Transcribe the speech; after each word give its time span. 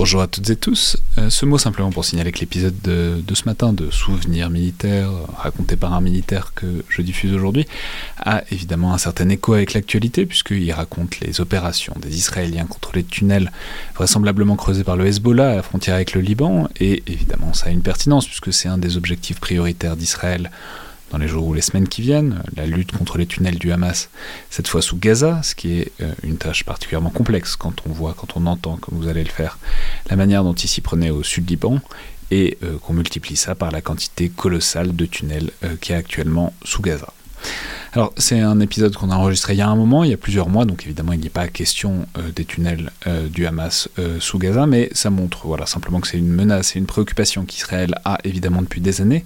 Bonjour 0.00 0.22
à 0.22 0.28
toutes 0.28 0.48
et 0.48 0.56
tous. 0.56 0.96
Euh, 1.18 1.28
ce 1.28 1.44
mot 1.44 1.58
simplement 1.58 1.90
pour 1.90 2.06
signaler 2.06 2.32
que 2.32 2.40
l'épisode 2.40 2.74
de, 2.82 3.34
ce 3.34 3.44
matin 3.44 3.74
de 3.74 3.90
Souvenirs 3.90 4.48
militaires, 4.48 5.10
raconté 5.36 5.76
par 5.76 5.92
un 5.92 6.00
militaire 6.00 6.54
que 6.54 6.82
je 6.88 7.02
diffuse 7.02 7.34
aujourd'hui, 7.34 7.66
a 8.16 8.42
évidemment 8.50 8.94
un 8.94 8.96
certain 8.96 9.28
écho 9.28 9.52
avec 9.52 9.74
l'actualité, 9.74 10.24
puisqu'il 10.24 10.72
raconte 10.72 11.20
les 11.20 11.42
opérations 11.42 11.94
des 12.00 12.16
Israéliens 12.16 12.64
contre 12.64 12.92
les 12.94 13.04
tunnels 13.04 13.52
vraisemblablement 13.94 14.56
creusés 14.56 14.84
par 14.84 14.96
le 14.96 15.06
Hezbollah 15.06 15.50
à 15.50 15.56
la 15.56 15.62
frontière 15.62 15.96
avec 15.96 16.14
le 16.14 16.22
Liban, 16.22 16.66
et 16.80 17.02
évidemment 17.06 17.52
ça 17.52 17.66
a 17.66 17.70
une 17.70 17.82
pertinence, 17.82 18.24
puisque 18.24 18.54
c'est 18.54 18.68
un 18.68 18.78
des 18.78 18.96
objectifs 18.96 19.38
prioritaires 19.38 19.96
d'Israël 19.96 20.50
dans 21.10 21.18
les 21.18 21.28
jours 21.28 21.46
ou 21.46 21.54
les 21.54 21.60
semaines 21.60 21.88
qui 21.88 22.02
viennent, 22.02 22.42
la 22.56 22.66
lutte 22.66 22.92
contre 22.92 23.18
les 23.18 23.26
tunnels 23.26 23.58
du 23.58 23.72
Hamas, 23.72 24.08
cette 24.48 24.68
fois 24.68 24.80
sous 24.80 24.96
Gaza, 24.96 25.42
ce 25.42 25.54
qui 25.54 25.80
est 25.80 25.92
euh, 26.00 26.12
une 26.22 26.36
tâche 26.36 26.64
particulièrement 26.64 27.10
complexe 27.10 27.56
quand 27.56 27.74
on 27.88 27.92
voit, 27.92 28.14
quand 28.16 28.36
on 28.36 28.46
entend, 28.46 28.76
comme 28.76 28.98
vous 28.98 29.08
allez 29.08 29.24
le 29.24 29.30
faire, 29.30 29.58
la 30.08 30.16
manière 30.16 30.44
dont 30.44 30.54
il 30.54 30.68
s'y 30.68 30.80
prenait 30.80 31.10
au 31.10 31.22
sud 31.22 31.48
Liban, 31.50 31.80
et 32.30 32.58
euh, 32.62 32.78
qu'on 32.78 32.94
multiplie 32.94 33.36
ça 33.36 33.54
par 33.54 33.70
la 33.70 33.80
quantité 33.80 34.28
colossale 34.28 34.94
de 34.94 35.06
tunnels 35.06 35.50
euh, 35.64 35.74
qui 35.80 35.92
est 35.92 35.96
actuellement 35.96 36.54
sous 36.64 36.82
Gaza. 36.82 37.12
Alors, 37.92 38.12
c'est 38.16 38.38
un 38.38 38.60
épisode 38.60 38.94
qu'on 38.94 39.10
a 39.10 39.16
enregistré 39.16 39.54
il 39.54 39.56
y 39.56 39.62
a 39.62 39.68
un 39.68 39.74
moment, 39.74 40.04
il 40.04 40.10
y 40.10 40.14
a 40.14 40.16
plusieurs 40.16 40.48
mois, 40.48 40.64
donc 40.64 40.84
évidemment, 40.84 41.12
il 41.12 41.18
n'est 41.18 41.28
pas 41.28 41.48
question 41.48 42.06
euh, 42.18 42.30
des 42.30 42.44
tunnels 42.44 42.92
euh, 43.08 43.26
du 43.26 43.46
Hamas 43.46 43.88
euh, 43.98 44.20
sous 44.20 44.38
Gaza, 44.38 44.66
mais 44.66 44.90
ça 44.92 45.10
montre 45.10 45.48
voilà, 45.48 45.66
simplement 45.66 46.00
que 46.00 46.06
c'est 46.06 46.18
une 46.18 46.30
menace 46.30 46.76
et 46.76 46.78
une 46.78 46.86
préoccupation 46.86 47.44
qu'Israël 47.44 47.96
a 48.04 48.18
évidemment 48.22 48.62
depuis 48.62 48.80
des 48.80 49.00
années, 49.00 49.24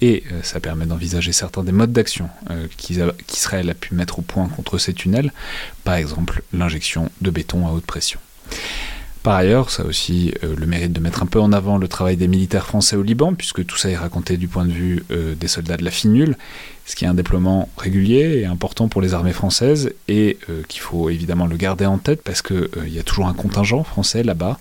et 0.00 0.22
ça 0.42 0.60
permet 0.60 0.86
d'envisager 0.86 1.32
certains 1.32 1.64
des 1.64 1.72
modes 1.72 1.92
d'action 1.92 2.28
qu'Israël 2.76 3.70
a 3.70 3.74
pu 3.74 3.94
mettre 3.94 4.18
au 4.20 4.22
point 4.22 4.48
contre 4.48 4.78
ces 4.78 4.94
tunnels, 4.94 5.32
par 5.82 5.94
exemple 5.94 6.42
l'injection 6.52 7.10
de 7.20 7.30
béton 7.30 7.66
à 7.66 7.70
haute 7.70 7.86
pression. 7.86 8.20
Par 9.24 9.36
ailleurs, 9.36 9.70
ça 9.70 9.84
a 9.84 9.86
aussi 9.86 10.34
euh, 10.44 10.54
le 10.54 10.66
mérite 10.66 10.92
de 10.92 11.00
mettre 11.00 11.22
un 11.22 11.26
peu 11.26 11.40
en 11.40 11.50
avant 11.54 11.78
le 11.78 11.88
travail 11.88 12.18
des 12.18 12.28
militaires 12.28 12.66
français 12.66 12.94
au 12.94 13.02
Liban, 13.02 13.32
puisque 13.32 13.64
tout 13.64 13.78
ça 13.78 13.88
est 13.88 13.96
raconté 13.96 14.36
du 14.36 14.48
point 14.48 14.66
de 14.66 14.70
vue 14.70 15.02
euh, 15.10 15.34
des 15.34 15.48
soldats 15.48 15.78
de 15.78 15.82
la 15.82 15.90
FINUL, 15.90 16.36
ce 16.84 16.94
qui 16.94 17.06
est 17.06 17.08
un 17.08 17.14
déploiement 17.14 17.70
régulier 17.78 18.40
et 18.40 18.44
important 18.44 18.88
pour 18.88 19.00
les 19.00 19.14
armées 19.14 19.32
françaises, 19.32 19.94
et 20.08 20.36
euh, 20.50 20.60
qu'il 20.68 20.82
faut 20.82 21.08
évidemment 21.08 21.46
le 21.46 21.56
garder 21.56 21.86
en 21.86 21.96
tête, 21.96 22.20
parce 22.22 22.42
qu'il 22.42 22.68
y 22.88 22.98
a 22.98 23.02
toujours 23.02 23.26
un 23.26 23.32
contingent 23.32 23.82
français 23.82 24.22
là-bas, 24.22 24.58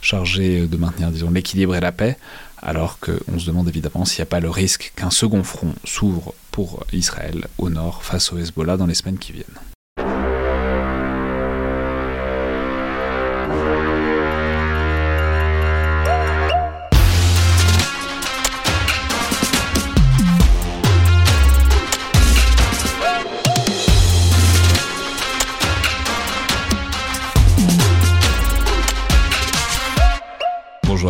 chargé 0.00 0.68
de 0.68 0.76
maintenir, 0.76 1.10
l'équilibre 1.32 1.74
et 1.74 1.80
la 1.80 1.90
paix, 1.90 2.16
alors 2.62 3.00
qu'on 3.00 3.40
se 3.40 3.46
demande 3.46 3.68
évidemment 3.68 4.04
s'il 4.04 4.20
n'y 4.20 4.28
a 4.28 4.30
pas 4.30 4.38
le 4.38 4.48
risque 4.48 4.92
qu'un 4.94 5.10
second 5.10 5.42
front 5.42 5.74
s'ouvre 5.82 6.34
pour 6.52 6.86
Israël 6.92 7.48
au 7.58 7.68
nord 7.68 8.04
face 8.04 8.32
au 8.32 8.38
Hezbollah 8.38 8.76
dans 8.76 8.86
les 8.86 8.94
semaines 8.94 9.18
qui 9.18 9.32
viennent. 9.32 9.73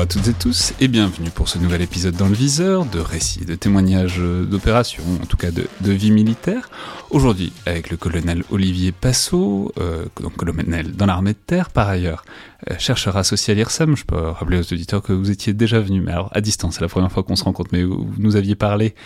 À 0.04 0.06
toutes 0.06 0.28
et 0.28 0.34
tous 0.34 0.74
et 0.80 0.88
bienvenue 0.88 1.30
pour 1.30 1.48
ce 1.48 1.56
nouvel 1.56 1.80
épisode 1.80 2.14
dans 2.14 2.28
le 2.28 2.34
viseur 2.34 2.84
de 2.84 2.98
récits, 2.98 3.46
de 3.46 3.54
témoignages 3.54 4.18
d'opérations, 4.18 5.02
en 5.22 5.24
tout 5.24 5.38
cas 5.38 5.50
de, 5.50 5.66
vie 5.80 6.10
militaire. 6.10 6.68
Aujourd'hui 7.14 7.52
avec 7.64 7.90
le 7.90 7.96
colonel 7.96 8.42
Olivier 8.50 8.90
Passot, 8.90 9.70
euh, 9.78 10.06
donc 10.20 10.34
colonel 10.34 10.96
dans 10.96 11.06
l'armée 11.06 11.34
de 11.34 11.38
terre 11.38 11.70
par 11.70 11.88
ailleurs, 11.88 12.24
euh, 12.68 12.74
chercheur 12.80 13.16
associé 13.16 13.52
à 13.52 13.54
l'IRSAM. 13.54 13.96
Je 13.96 14.04
peux 14.04 14.16
rappeler 14.16 14.58
aux 14.58 14.72
auditeurs 14.72 15.00
que 15.00 15.12
vous 15.12 15.30
étiez 15.30 15.52
déjà 15.52 15.78
venu, 15.78 16.00
mais 16.00 16.10
alors 16.10 16.28
à 16.32 16.40
distance, 16.40 16.74
c'est 16.74 16.80
la 16.80 16.88
première 16.88 17.12
fois 17.12 17.22
qu'on 17.22 17.36
se 17.36 17.44
rencontre, 17.44 17.70
mais 17.72 17.84
vous 17.84 18.12
nous 18.18 18.34
aviez 18.34 18.56
parlé 18.56 18.96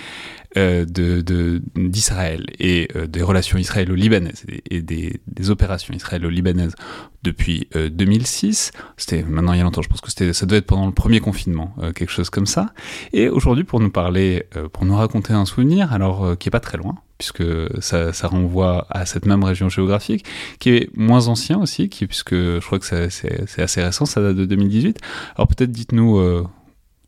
euh, 0.56 0.86
de 0.86 1.60
d'Israël 1.76 2.46
et 2.58 2.88
euh, 2.96 3.06
des 3.06 3.20
relations 3.20 3.58
israélo-libanaises 3.58 4.46
et, 4.70 4.80
des, 4.80 5.20
des, 5.26 5.50
opérations 5.50 5.92
israélo-libanaises 5.92 6.74
depuis 7.22 7.68
2006. 7.74 8.72
Euh, 8.74 8.80
c'était 8.96 9.22
maintenant 9.22 9.52
il 9.52 9.58
y 9.58 9.60
a 9.60 9.64
longtemps, 9.64 9.82
je 9.82 9.90
pense 9.90 10.00
que 10.00 10.32
ça 10.32 10.46
devait 10.46 10.60
être 10.60 10.66
pendant 10.66 10.86
le 10.86 10.92
premier 10.92 11.20
confinement, 11.20 11.74
quelque 11.94 12.10
chose 12.10 12.30
comme 12.30 12.46
ça. 12.46 12.72
Et 13.12 13.28
aujourd'hui 13.28 13.64
pour 13.64 13.80
nous 13.80 13.90
parler, 13.90 14.46
pour 14.72 14.86
nous 14.86 14.96
raconter 14.96 15.34
un 15.34 15.44
souvenir, 15.44 15.92
alors 15.92 16.38
qui 16.38 16.48
est 16.48 16.50
pas 16.50 16.60
très 16.60 16.78
loin, 16.78 16.94
puisque 17.18 17.44
ça, 17.80 18.12
renvoie 18.28 18.86
à 18.90 19.04
cette 19.04 19.26
même 19.26 19.44
région 19.44 19.68
géographique, 19.68 20.24
qui 20.60 20.70
est 20.70 20.96
moins 20.96 21.28
ancien 21.28 21.58
aussi, 21.58 21.88
qui, 21.88 22.06
puisque 22.06 22.34
je 22.34 22.64
crois 22.64 22.78
que 22.78 22.86
c'est 22.86 23.60
assez 23.60 23.82
récent, 23.82 24.06
ça 24.06 24.22
date 24.22 24.36
de 24.36 24.44
2018. 24.44 24.98
Alors 25.36 25.48
peut-être 25.48 25.72
dites-nous 25.72 26.46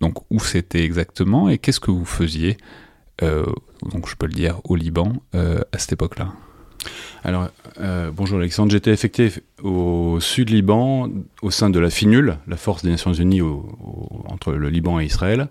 donc 0.00 0.15
où 0.31 0.41
c'était 0.41 0.82
exactement 0.82 1.49
et 1.49 1.59
qu'est-ce 1.59 1.81
que 1.81 1.91
vous 1.91 2.04
faisiez 2.04 2.56
euh, 3.22 3.44
donc 3.93 4.09
je 4.09 4.16
peux 4.16 4.26
le 4.26 4.32
dire, 4.32 4.60
au 4.65 4.76
Liban 4.76 5.12
euh, 5.34 5.60
à 5.72 5.78
cette 5.78 5.93
époque-là? 5.93 6.32
Alors, 7.22 7.49
euh, 7.81 8.10
bonjour 8.10 8.38
Alexandre, 8.38 8.72
j'étais 8.72 8.93
affecté 8.93 9.31
au 9.62 10.19
sud 10.20 10.49
Liban, 10.49 11.10
au 11.43 11.50
sein 11.50 11.69
de 11.69 11.78
la 11.78 11.91
FINUL, 11.91 12.38
la 12.47 12.56
force 12.56 12.82
des 12.82 12.91
Nations 12.91 13.12
Unies 13.12 13.43
entre 14.26 14.53
le 14.53 14.70
Liban 14.70 14.99
et 15.00 15.04
Israël. 15.04 15.49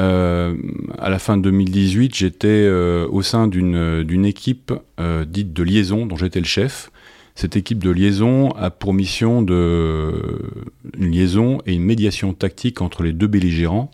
À 0.00 1.08
la 1.08 1.18
fin 1.18 1.36
de 1.36 1.42
2018, 1.42 2.14
j'étais 2.14 2.68
au 2.68 3.22
sein 3.22 3.48
d'une 3.48 4.24
équipe 4.24 4.72
dite 5.26 5.52
de 5.52 5.62
liaison, 5.62 6.06
dont 6.06 6.16
j'étais 6.16 6.40
le 6.40 6.46
chef. 6.46 6.90
Cette 7.34 7.56
équipe 7.56 7.82
de 7.82 7.90
liaison 7.90 8.50
a 8.50 8.70
pour 8.70 8.92
mission 8.92 9.40
de, 9.40 10.12
une 10.98 11.10
liaison 11.10 11.62
et 11.64 11.74
une 11.74 11.84
médiation 11.84 12.34
tactique 12.34 12.82
entre 12.82 13.02
les 13.02 13.12
deux 13.12 13.28
belligérants, 13.28 13.90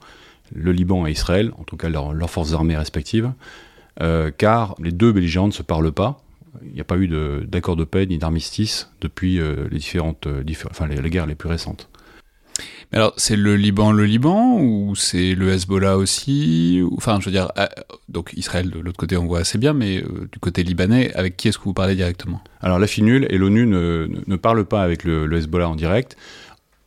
le 0.55 0.73
Liban 0.73 1.07
et 1.07 1.13
Israël, 1.13 1.53
en 1.59 1.65
tout 1.65 1.77
cas 1.77 1.89
leurs 1.89 2.31
forces 2.31 2.55
armées 2.55 2.77
respectives, 2.77 3.33
euh, 4.03 4.31
car 4.37 4.75
les 4.83 4.93
deux 4.93 5.13
belligérants 5.13 5.47
ne 5.47 5.53
se 5.53 5.63
parlent 5.63 5.93
pas. 5.93 6.21
Il 6.65 6.73
n'y 6.73 6.81
a 6.81 6.85
pas 6.85 6.97
eu 6.97 7.09
d'accord 7.47 7.77
de, 7.77 7.85
paix 7.85 8.07
ni 8.07 8.19
d'armistice 8.19 8.91
depuis 9.01 9.39
euh, 9.39 9.69
les 9.71 9.79
différentes, 9.79 10.27
euh, 10.27 10.43
les, 10.43 11.11
guerres 11.11 11.27
les 11.27 11.35
plus 11.35 11.49
récentes. 11.49 11.89
Mais 12.93 12.99
alors, 12.99 13.13
c'est 13.17 13.37
le 13.37 13.57
Liban, 13.57 13.93
le 13.93 14.05
Liban, 14.05 14.61
ou 14.61 14.95
c'est 14.95 15.35
le 15.35 15.51
Hezbollah 15.51 15.97
aussi 15.97 16.83
Enfin, 16.97 17.19
je 17.21 17.27
veux 17.27 17.33
dire, 17.33 17.51
donc 18.09 18.33
Israël 18.37 18.71
de 18.71 18.79
l'autre 18.79 18.97
côté, 18.97 19.17
on 19.17 19.27
voit 19.27 19.41
assez 19.41 19.59
bien, 19.59 19.73
mais 19.73 20.03
du 20.33 20.39
côté 20.39 20.63
libanais, 20.63 21.13
avec 21.15 21.37
qui 21.37 21.49
est-ce 21.49 21.59
que 21.59 21.65
vous 21.65 21.75
parlez 21.75 21.97
directement? 21.97 22.41
Alors, 22.61 22.79
la 22.79 22.87
FINUL 22.87 23.27
et 23.29 23.39
l'ONU 23.39 23.67
ne, 23.67 24.09
ne, 24.27 24.37
parlent 24.37 24.65
pas 24.65 24.83
avec 24.83 25.05
le, 25.05 25.31
Hezbollah 25.33 25.69
en 25.69 25.77
direct 25.77 26.17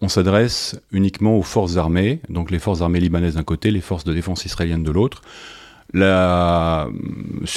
on 0.02 0.08
s'adresse 0.08 0.80
uniquement 0.92 1.38
aux 1.38 1.42
forces 1.42 1.76
armées, 1.78 2.22
donc 2.30 2.52
les 2.52 2.60
forces 2.60 2.82
armées 2.82 3.02
libanaises 3.02 3.36
d'un 3.36 3.44
côté, 3.44 3.70
les 3.70 3.82
forces 3.82 4.06
de 4.06 4.14
défense 4.14 4.46
israéliennes 4.46 4.84
de 4.84 4.92
l'autre. 4.92 5.22
sur 5.92 6.00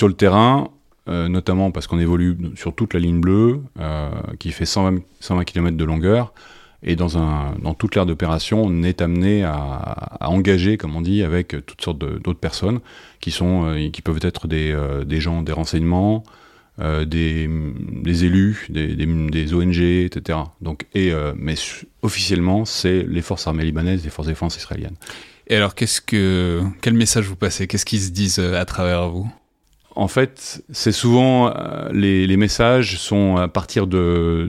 le 0.08 0.14
terrain, 0.14 0.68
euh, 1.08 1.28
notamment 1.28 1.72
parce 1.72 1.88
qu'on 1.88 1.98
évolue 1.98 2.36
sur 2.54 2.74
toute 2.74 2.94
la 2.94 3.00
ligne 3.00 3.20
bleue, 3.20 3.60
euh, 3.80 4.10
qui 4.38 4.52
fait 4.52 4.64
120, 4.64 5.02
120, 5.18 5.44
km 5.44 5.76
de 5.76 5.84
longueur, 5.84 6.32
et 6.82 6.96
dans, 6.96 7.18
un, 7.18 7.54
dans 7.62 7.74
toute 7.74 7.94
l'ère 7.94 8.06
d'opération, 8.06 8.62
on 8.64 8.82
est 8.82 9.00
amené 9.02 9.44
à, 9.44 10.28
engager, 10.28 10.76
comme 10.76 10.96
on 10.96 11.00
dit, 11.00 11.22
avec 11.22 11.54
toutes 11.66 11.82
sortes 11.82 11.98
d'autres 11.98 12.40
personnes 12.40 12.80
qui, 13.20 13.30
sont, 13.30 13.66
euh, 13.66 13.88
qui 13.90 14.02
peuvent 14.02 14.20
être 14.22 14.48
des, 14.48 14.76
des 15.06 15.20
gens 15.20 15.42
des 15.42 15.52
renseignements, 15.52 16.24
euh, 16.80 17.04
des, 17.04 18.24
élus, 18.24 18.66
des, 18.70 19.54
ONG, 19.54 19.78
etc. 19.78 20.38
Donc, 20.62 20.86
et, 20.94 21.12
euh, 21.12 21.34
mais 21.36 21.54
officiellement, 22.00 22.64
c'est 22.64 23.02
les 23.02 23.20
forces 23.20 23.46
armées 23.46 23.64
libanaises, 23.64 24.02
les 24.02 24.08
forces 24.08 24.26
de 24.26 24.32
défense 24.32 24.56
israéliennes. 24.56 24.96
Et 25.48 25.56
alors, 25.56 25.74
qu'est-ce 25.74 26.00
que, 26.00 26.62
quel 26.80 26.94
message 26.94 27.26
vous 27.26 27.36
passez? 27.36 27.66
Qu'est-ce 27.66 27.84
qu'ils 27.84 28.00
se 28.00 28.10
disent 28.10 28.38
euh, 28.38 28.58
à 28.58 28.64
travers 28.64 29.10
vous? 29.10 29.30
En 29.94 30.08
fait, 30.08 30.64
c'est 30.72 30.92
souvent 30.92 31.48
euh, 31.48 31.88
les, 31.92 32.36
messages 32.36 32.98
sont 32.98 33.36
à 33.36 33.48
partir 33.48 33.86
de, 33.86 34.48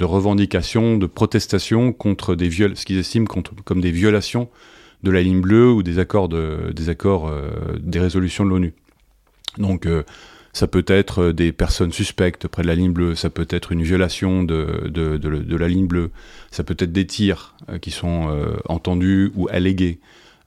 revendications, 0.00 0.96
de 0.96 1.06
protestations 1.06 1.92
contre 1.92 2.34
des 2.34 2.48
viols, 2.48 2.76
ce 2.76 2.84
qu'ils 2.84 2.98
estiment 2.98 3.26
comme 3.26 3.80
des 3.80 3.92
violations 3.92 4.48
de 5.02 5.10
la 5.10 5.22
ligne 5.22 5.40
bleue 5.40 5.70
ou 5.70 5.82
des 5.82 5.98
accords, 5.98 6.28
des, 6.28 6.88
accords 6.88 7.28
euh, 7.28 7.50
des 7.80 8.00
résolutions 8.00 8.44
de 8.44 8.50
l'ONU. 8.50 8.74
Donc, 9.58 9.86
euh, 9.86 10.02
ça 10.52 10.66
peut 10.66 10.84
être 10.88 11.30
des 11.30 11.52
personnes 11.52 11.92
suspectes 11.92 12.48
près 12.48 12.62
de 12.62 12.66
la 12.66 12.74
ligne 12.74 12.92
bleue, 12.92 13.14
ça 13.14 13.30
peut 13.30 13.46
être 13.50 13.70
une 13.70 13.82
violation 13.82 14.42
de 14.42 15.56
la 15.56 15.68
ligne 15.68 15.86
bleue, 15.86 16.10
ça 16.50 16.64
peut 16.64 16.74
être 16.76 16.90
des 16.90 17.06
tirs 17.06 17.54
qui 17.80 17.92
sont 17.92 18.36
entendus 18.68 19.30
ou 19.36 19.46
allégués. 19.48 20.00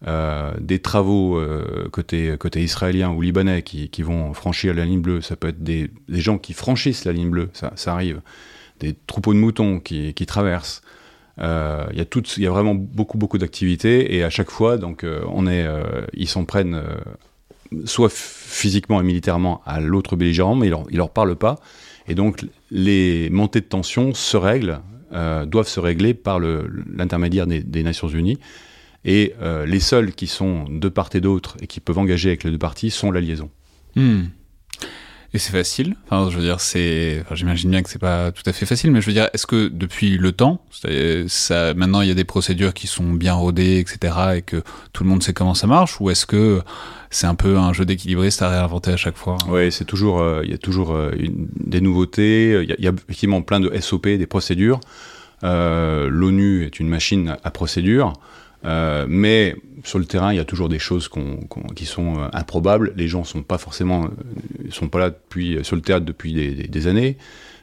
Euh, 0.06 0.52
des 0.60 0.80
travaux 0.80 1.38
euh, 1.38 1.88
côté, 1.90 2.36
côté 2.38 2.62
israélien 2.62 3.12
ou 3.12 3.22
libanais 3.22 3.62
qui, 3.62 3.88
qui, 3.88 4.02
vont 4.02 4.34
franchir 4.34 4.74
la 4.74 4.84
ligne 4.84 5.00
bleue, 5.00 5.22
ça 5.22 5.38
peut 5.38 5.48
être 5.48 5.64
des, 5.64 5.90
des, 6.10 6.20
gens 6.20 6.38
qui 6.38 6.52
franchissent 6.52 7.06
la 7.06 7.14
ligne 7.14 7.30
bleue, 7.30 7.50
ça, 7.54 7.72
arrive, 7.86 8.20
des 8.82 8.96
troupeaux 9.08 9.34
de 9.34 9.40
moutons 9.40 9.80
qui, 9.80 10.14
qui 10.14 10.26
traversent. 10.26 10.82
Euh, 11.40 11.86
il 11.94 12.00
y, 12.00 12.42
y, 12.42 12.48
a 12.48 12.52
vraiment 12.52 12.76
beaucoup, 12.76 13.18
beaucoup 13.18 13.38
d'activités 13.38 14.14
et 14.14 14.26
à 14.26 14.30
chaque 14.30 14.52
fois, 14.52 14.78
donc, 14.78 15.06
on 15.28 15.48
est, 15.48 15.66
ils 16.14 16.28
s'en 16.28 16.44
prennent 16.44 16.82
soit 17.86 18.12
physiquement 18.12 19.00
et 19.00 19.04
militairement 19.06 19.62
à 19.66 19.80
l'autre 19.80 20.18
belligérant, 20.18 20.56
mais 20.56 20.68
ils 20.68 20.72
leur, 20.72 20.86
leur 20.92 21.10
parlent 21.12 21.38
pas. 21.38 21.60
Et 22.10 22.16
donc, 22.16 22.46
les 22.72 23.30
montées 23.30 23.62
de 23.62 23.66
tension 23.66 24.14
se 24.14 24.36
règlent, 24.36 24.82
doivent 25.48 25.70
se 25.70 25.80
régler 25.80 26.14
par 26.14 26.42
l'intermédiaire 26.42 27.48
des 27.48 27.84
Nations 27.84 28.10
Unies. 28.10 28.38
Et 29.06 29.34
euh, 29.42 29.66
les 29.66 29.80
seuls 29.80 30.14
qui 30.14 30.28
sont 30.28 30.66
de 30.70 30.90
part 30.90 31.10
et 31.14 31.22
d'autre 31.22 31.58
et 31.62 31.68
qui 31.68 31.80
peuvent 31.80 31.98
engager 31.98 32.30
avec 32.30 32.44
les 32.44 32.52
deux 32.52 32.58
parties 32.58 32.90
sont 32.90 33.12
la 33.12 33.22
liaison. 33.22 33.50
Hmm. 33.96 34.24
Et 35.36 35.40
c'est 35.40 35.52
facile. 35.52 35.96
Enfin, 36.06 36.30
je 36.30 36.38
veux 36.38 36.44
dire, 36.44 36.60
c'est. 36.60 37.24
J'imagine 37.32 37.72
bien 37.72 37.82
que 37.82 37.90
c'est 37.90 37.98
pas 37.98 38.32
tout 38.32 38.44
à 38.46 38.54
fait 38.54 38.68
facile, 38.68 38.92
mais 38.92 39.02
je 39.02 39.08
veux 39.08 39.14
dire, 39.14 39.30
est-ce 39.34 39.48
que 39.48 39.68
depuis 39.68 40.18
le 40.18 40.32
temps, 40.32 40.64
ça, 41.28 41.74
maintenant 41.74 42.02
il 42.02 42.08
y 42.08 42.12
a 42.12 42.14
des 42.14 42.24
procédures 42.24 42.76
qui 42.76 42.86
sont 42.86 43.14
bien 43.14 43.34
rodées, 43.34 43.80
etc., 43.80 44.16
et 44.36 44.42
que 44.44 44.62
tout 44.94 45.04
le 45.04 45.10
monde 45.10 45.24
sait 45.24 45.34
comment 45.34 45.56
ça 45.56 45.66
marche, 45.66 46.00
ou 46.00 46.12
est-ce 46.12 46.28
que 46.28 46.62
c'est 47.10 47.26
un 47.26 47.34
peu 47.34 47.58
un 47.58 47.74
jeu 47.74 47.84
d'équilibriste 47.84 48.44
à 48.44 48.50
réinventer 48.50 48.92
à 48.92 48.98
chaque 48.98 49.18
fois? 49.18 49.40
Oui, 49.48 49.72
c'est 49.72 49.86
toujours. 49.86 50.22
Euh, 50.22 50.42
il 50.44 50.52
y 50.52 50.54
a 50.54 50.60
toujours 50.60 50.94
euh, 50.94 51.12
des 51.56 51.82
nouveautés. 51.82 52.62
Il 52.62 52.84
y, 52.84 52.88
a 52.88 52.92
effectivement 52.92 53.42
plein 53.42 53.60
de 53.60 53.76
SOP, 53.80 54.08
des 54.08 54.28
procédures. 54.28 54.82
L'ONU 55.42 56.64
est 56.64 56.80
une 56.80 56.90
machine 56.90 57.38
à 57.44 57.50
procédures. 57.50 58.14
Euh, 58.66 59.06
mais 59.08 59.56
sur 59.84 60.00
le 60.00 60.06
terrain, 60.06 60.32
il 60.34 60.38
y 60.38 60.40
a 60.40 60.46
toujours 60.46 60.70
des 60.70 60.80
choses 60.80 61.10
qui 61.76 61.86
sont 61.86 62.20
euh, 62.20 62.28
improbables. 62.34 62.94
Les 62.96 63.08
gens 63.08 63.24
sont 63.24 63.44
pas 63.44 63.58
forcément, 63.58 64.06
euh, 64.06 64.70
sont 64.70 64.88
pas 64.88 65.00
là 65.00 65.10
depuis 65.10 65.60
sur 65.64 65.76
le 65.76 65.82
théâtre 65.82 66.06
depuis 66.06 66.34
des, 66.34 66.88
années. 66.88 67.18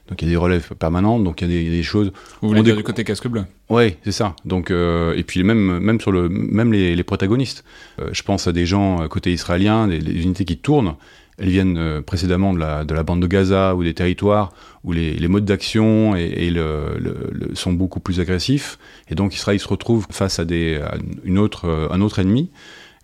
Donc 0.08 0.20
il 0.22 0.28
y 0.28 0.30
a 0.30 0.32
des 0.32 0.36
relèves 0.36 0.74
permanentes. 0.74 1.24
Donc 1.24 1.40
il 1.40 1.50
y 1.50 1.68
a 1.68 1.70
des, 1.70 1.82
choses. 1.82 2.12
Vous 2.42 2.48
voulez 2.48 2.62
dire 2.62 2.76
du 2.76 2.82
côté 2.82 3.04
casque 3.04 3.28
bleu? 3.28 3.44
Oui, 3.68 3.96
c'est 4.04 4.12
ça. 4.12 4.34
Donc 4.44 4.70
et 4.70 5.22
puis 5.26 5.42
même 5.44 5.78
même 5.78 6.00
sur 6.00 6.12
le 6.12 6.28
même 6.28 6.72
les, 6.72 7.02
protagonistes. 7.04 7.64
je 8.12 8.22
pense 8.22 8.46
à 8.46 8.52
des 8.52 8.66
gens 8.66 9.06
côté 9.08 9.32
israélien, 9.32 9.86
des 9.86 10.22
unités 10.22 10.44
qui 10.44 10.58
tournent 10.58 10.96
elles 11.40 11.48
viennent 11.48 11.78
euh, 11.78 12.02
précédemment 12.02 12.52
de 12.52 12.58
la, 12.58 12.84
de 12.84 12.94
la, 12.94 13.02
bande 13.02 13.20
de 13.20 13.26
Gaza 13.26 13.74
ou 13.74 13.82
des 13.82 13.94
territoires 13.94 14.52
où 14.84 14.92
les, 14.92 15.14
les 15.14 15.28
modes 15.28 15.46
d'action 15.46 16.14
et, 16.14 16.50
le, 16.50 17.50
sont 17.54 17.72
beaucoup 17.72 18.00
plus 18.00 18.20
agressifs. 18.20 18.78
Et 19.08 19.14
donc 19.14 19.34
Israël 19.34 19.58
se 19.58 19.68
retrouve 19.68 20.06
face 20.10 20.38
à, 20.38 20.44
des, 20.44 20.80
une 21.24 21.38
autre, 21.38 21.66
euh, 21.66 21.88
un 21.90 22.00
autre 22.02 22.18
ennemi. 22.18 22.50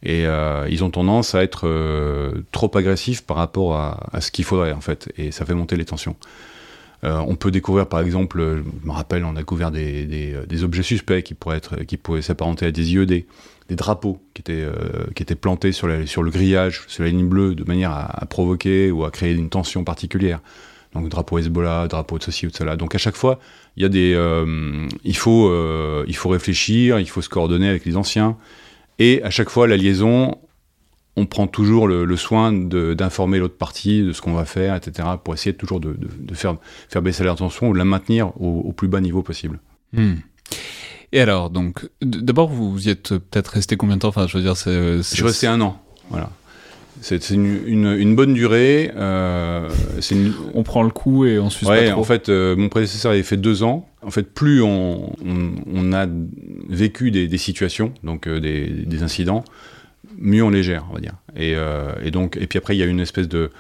Et 0.03 0.27
euh, 0.27 0.69
ils 0.71 0.85
ont 0.85 0.91
tendance 0.91 1.35
à 1.35 1.43
être 1.43 1.67
trop 2.53 2.71
agressifs 2.77 3.23
par 3.23 3.39
rapport 3.39 3.75
à, 3.77 4.21
ce 4.21 4.31
qu'il 4.31 4.45
faudrait, 4.45 4.73
en 4.73 4.83
fait. 4.83 5.11
Et 5.17 5.33
ça 5.33 5.47
fait 5.47 5.55
monter 5.55 5.77
les 5.77 5.87
tensions. 5.87 6.17
on 7.03 7.35
peut 7.35 7.51
découvrir, 7.51 7.89
par 7.89 8.01
exemple, 8.01 8.63
je 8.83 8.87
me 8.87 8.93
rappelle, 8.93 9.25
on 9.25 9.35
a 9.35 9.39
découvert 9.39 9.71
des, 9.71 10.05
des, 10.05 10.37
des 10.47 10.65
objets 10.65 10.83
suspects 10.83 11.23
qui 11.23 11.35
qui 11.89 11.97
pourraient 11.97 12.23
s'apparenter 12.23 12.67
à 12.67 12.71
des 12.71 12.93
IED 12.93 13.25
des 13.69 13.77
drapeaux 13.77 14.21
qui 14.35 14.43
étaient, 14.43 14.63
euh, 14.63 15.07
qui 15.15 15.23
étaient 15.23 15.35
plantés 15.35 15.73
sur, 15.73 15.89
sur 16.07 16.23
le 16.23 16.31
grillage, 16.31 16.83
sur 16.87 17.03
la 17.03 17.11
ligne 17.11 17.27
bleue, 17.27 17.55
de 17.55 17.65
manière 17.65 17.91
à, 17.93 18.25
provoquer 18.27 18.91
ou 18.91 19.05
à 19.05 19.11
créer 19.11 19.35
une 19.35 19.49
tension 19.49 19.85
particulière. 19.85 20.41
Donc 20.95 21.09
drapeau 21.09 21.39
Hezbollah, 21.39 21.89
drapeau 21.89 22.19
de 22.19 22.23
ceci 22.23 22.47
ou 22.47 22.51
de 22.51 22.57
cela. 22.57 22.77
Donc 22.77 22.95
à 22.95 22.99
chaque 22.99 23.17
fois, 23.17 23.39
il 23.77 23.83
y 23.83 23.87
a 23.87 23.89
des, 23.89 24.15
euh, 24.15 24.87
il 25.05 25.17
faut, 25.17 25.49
euh, 25.49 26.05
il 26.07 26.17
faut 26.17 26.29
réfléchir, 26.29 27.01
il 27.01 27.09
faut 27.09 27.23
se 27.23 27.29
coordonner 27.29 27.69
avec 27.69 27.85
les 27.85 27.97
anciens. 27.97 28.37
Et 28.99 29.23
à 29.23 29.31
chaque 29.31 29.51
fois, 29.51 29.67
la 29.67 29.77
liaison, 29.77 30.37
on 31.17 31.27
prend 31.27 31.47
toujours 31.47 31.89
le, 31.89 32.17
soin 32.17 32.53
d'informer 32.53 33.39
l'autre 33.39 33.57
partie 33.57 34.03
de 34.03 34.13
ce 34.13 34.23
qu'on 34.23 34.35
va 34.35 34.45
faire, 34.45 34.75
etc., 34.75 35.09
pour 35.23 35.35
essayer 35.35 35.55
toujours 35.55 35.81
de, 35.81 35.97
de, 35.99 36.35
faire, 36.35 36.57
faire 36.89 37.03
baisser 37.03 37.25
la 37.25 37.35
tension 37.35 37.69
ou 37.69 37.73
de 37.73 37.79
la 37.79 37.85
maintenir 37.85 38.33
au, 38.41 38.73
plus 38.73 38.89
bas 38.89 39.01
niveau 39.01 39.23
possible. 39.23 39.59
Hmm. 39.93 40.15
Et 41.13 41.21
alors, 41.21 41.51
donc, 41.51 41.89
d'abord, 42.03 42.49
vous 42.49 42.89
y 42.89 42.91
êtes 42.91 43.11
peut-être 43.11 43.49
resté 43.49 43.77
combien 43.77 43.97
de 43.97 44.01
temps? 44.01 44.09
Enfin, 44.09 44.27
je 44.27 44.37
veux 44.37 44.43
dire, 44.43 44.57
c'est. 44.57 44.99
Je 44.99 45.03
suis 45.03 45.23
resté 45.23 45.47
un 45.47 45.61
an. 45.61 45.81
Voilà. 46.11 46.31
C'est 47.03 47.31
une, 47.31 47.63
une, 47.67 48.17
bonne 48.17 48.35
durée. 48.35 48.91
Euh, 48.97 49.69
On 50.55 50.63
prend 50.63 50.83
le 50.83 50.91
coup 50.91 51.27
et 51.27 51.39
on 51.39 51.51
suit 51.51 51.67
ouais, 51.67 51.93
En 51.93 52.05
fait, 52.05 52.29
euh, 52.29 52.57
mon 52.57 52.69
prédécesseur 52.69 53.13
avait 53.13 53.23
fait 53.23 53.37
deux 53.37 53.63
ans. 53.63 53.89
En 54.03 54.11
fait, 54.11 54.23
plus 54.23 54.63
on, 54.63 55.13
on, 55.25 55.93
a 55.93 56.07
vécu 56.69 57.11
des, 57.11 57.29
des 57.29 57.39
situations, 57.39 57.93
donc 58.03 58.27
euh, 58.27 58.41
des, 58.41 58.67
des, 58.69 59.03
incidents, 59.03 59.45
mieux 60.19 60.43
on 60.43 60.51
les 60.51 60.63
gère, 60.63 60.87
on 60.91 60.95
va 60.95 61.01
dire. 61.01 61.15
Et, 61.37 61.55
euh, 61.55 61.93
et, 62.03 62.11
donc, 62.11 62.37
et 62.41 62.47
puis 62.47 62.59
après, 62.59 62.77
il 62.77 62.79
y 62.79 62.83
a 62.83 62.87
une 62.87 63.01
espèce 63.01 63.29
de 63.29 63.51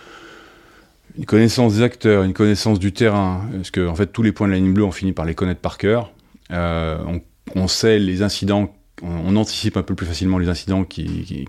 une 1.18 1.24
connaissance 1.26 1.74
des 1.74 1.82
acteurs, 1.82 2.24
une 2.24 2.34
connaissance 2.34 2.78
du 2.78 2.92
terrain, 2.92 3.48
parce 3.54 3.70
que 3.70 3.86
en 3.86 3.94
fait, 3.94 4.06
tous 4.06 4.22
les 4.22 4.32
points 4.32 4.46
de 4.46 4.52
la 4.52 4.58
ligne 4.58 4.72
bleue, 4.72 4.84
on 4.84 4.92
finit 4.92 5.12
par 5.12 5.24
les 5.24 5.34
connaître 5.34 5.60
par 5.60 5.78
cœur. 5.78 6.12
on 6.50 7.20
on 7.54 7.68
sait 7.68 7.98
les 7.98 8.22
incidents, 8.22 8.74
on, 9.02 9.36
anticipe 9.36 9.76
un 9.76 9.82
peu 9.82 9.94
plus 9.94 10.06
facilement 10.06 10.38
les 10.38 10.48
incidents 10.48 10.84
qui, 10.84 11.46